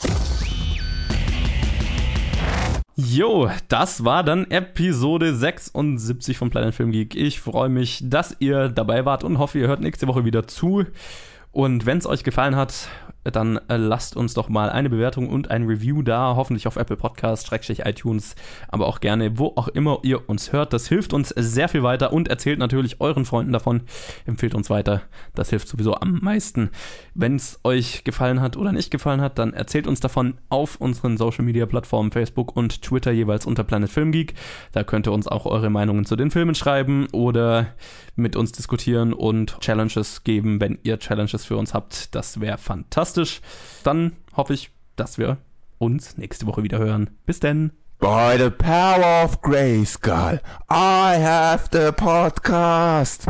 Jo, 2.96 3.50
das 3.68 4.06
war 4.06 4.24
dann 4.24 4.50
Episode 4.50 5.36
76 5.36 6.38
von 6.38 6.50
Planet 6.50 6.74
Film 6.74 6.92
Geek. 6.92 7.16
Ich 7.16 7.42
freue 7.42 7.70
mich, 7.70 8.04
dass 8.04 8.36
ihr 8.40 8.70
dabei 8.70 9.06
wart 9.06 9.24
und 9.24 9.38
hoffe, 9.38 9.60
ihr 9.60 9.68
hört 9.68 9.82
nächste 9.82 10.08
Woche 10.08 10.24
wieder 10.24 10.48
zu. 10.48 10.86
Und 11.52 11.86
wenn 11.86 11.98
es 11.98 12.06
euch 12.06 12.24
gefallen 12.24 12.56
hat, 12.56 12.88
dann 13.24 13.58
äh, 13.68 13.78
lasst 13.78 14.16
uns 14.16 14.34
doch 14.34 14.50
mal 14.50 14.70
eine 14.70 14.90
Bewertung 14.90 15.30
und 15.30 15.52
ein 15.52 15.66
Review 15.66 16.02
da, 16.02 16.36
hoffentlich 16.36 16.68
auf 16.68 16.76
Apple 16.76 16.98
Podcasts, 16.98 17.48
Schrägstrich 17.48 17.86
iTunes, 17.86 18.36
aber 18.68 18.88
auch 18.88 19.00
gerne, 19.00 19.38
wo 19.38 19.54
auch 19.56 19.68
immer 19.68 20.00
ihr 20.04 20.30
uns 20.30 20.52
hört. 20.52 20.74
Das 20.74 20.88
hilft 20.88 21.14
uns 21.14 21.30
sehr 21.30 21.70
viel 21.70 21.84
weiter 21.84 22.14
und 22.14 22.28
erzählt 22.28 22.60
natürlich 22.60 23.00
euren 23.00 23.26
Freunden 23.26 23.52
davon. 23.52 23.82
Empfehlt 24.26 24.56
uns 24.56 24.70
weiter. 24.70 25.02
Das 25.36 25.50
hilft 25.50 25.68
sowieso 25.68 25.96
am 25.96 26.20
meisten. 26.22 26.72
Wenn 27.14 27.36
es 27.36 27.60
euch 27.64 28.04
gefallen 28.04 28.42
hat 28.42 28.58
oder 28.58 28.72
nicht 28.72 28.92
gefallen 28.92 29.22
hat, 29.22 29.38
dann 29.38 29.54
erzählt 29.54 29.88
uns 29.88 30.00
davon 30.00 30.36
auf 30.50 30.78
unseren 30.78 31.18
Social 31.18 31.46
Media 31.46 31.66
Plattformen 31.66 32.12
Facebook 32.12 32.56
und 32.56 32.82
Twitter 32.82 33.12
jeweils 33.12 33.46
unter 33.46 33.64
Planet 33.64 33.90
Film 33.90 34.12
Geek. 34.12 34.34
Da 34.72 34.84
könnt 34.84 35.08
ihr 35.08 35.14
uns 35.14 35.28
auch 35.28 35.46
eure 35.46 35.70
Meinungen 35.70 36.06
zu 36.06 36.16
den 36.16 36.32
Filmen 36.32 36.56
schreiben 36.56 37.08
oder 37.12 37.68
mit 38.16 38.36
uns 38.36 38.52
diskutieren 38.52 39.14
und 39.14 39.60
Challenges 39.60 40.24
geben, 40.24 40.60
wenn 40.60 40.80
ihr 40.84 41.00
Challenges 41.00 41.46
für 41.46 41.58
uns 41.58 41.74
habt. 41.74 42.14
Das 42.16 42.40
wäre 42.40 42.58
fantastisch. 43.12 43.42
Dann 43.84 44.14
hoffe 44.36 44.54
ich, 44.54 44.72
dass 44.96 45.18
wir 45.18 45.38
uns 45.78 46.18
nächste 46.18 46.46
Woche 46.46 46.64
wieder 46.64 46.80
hören. 46.80 47.10
Bis 47.26 47.40
denn. 47.40 47.72
By 48.00 48.36
the 48.38 48.50
power 48.50 49.24
of 49.24 49.42
Grayskull, 49.42 50.42
I 50.70 51.18
have 51.20 51.70
the 51.72 51.92
podcast. 51.92 53.28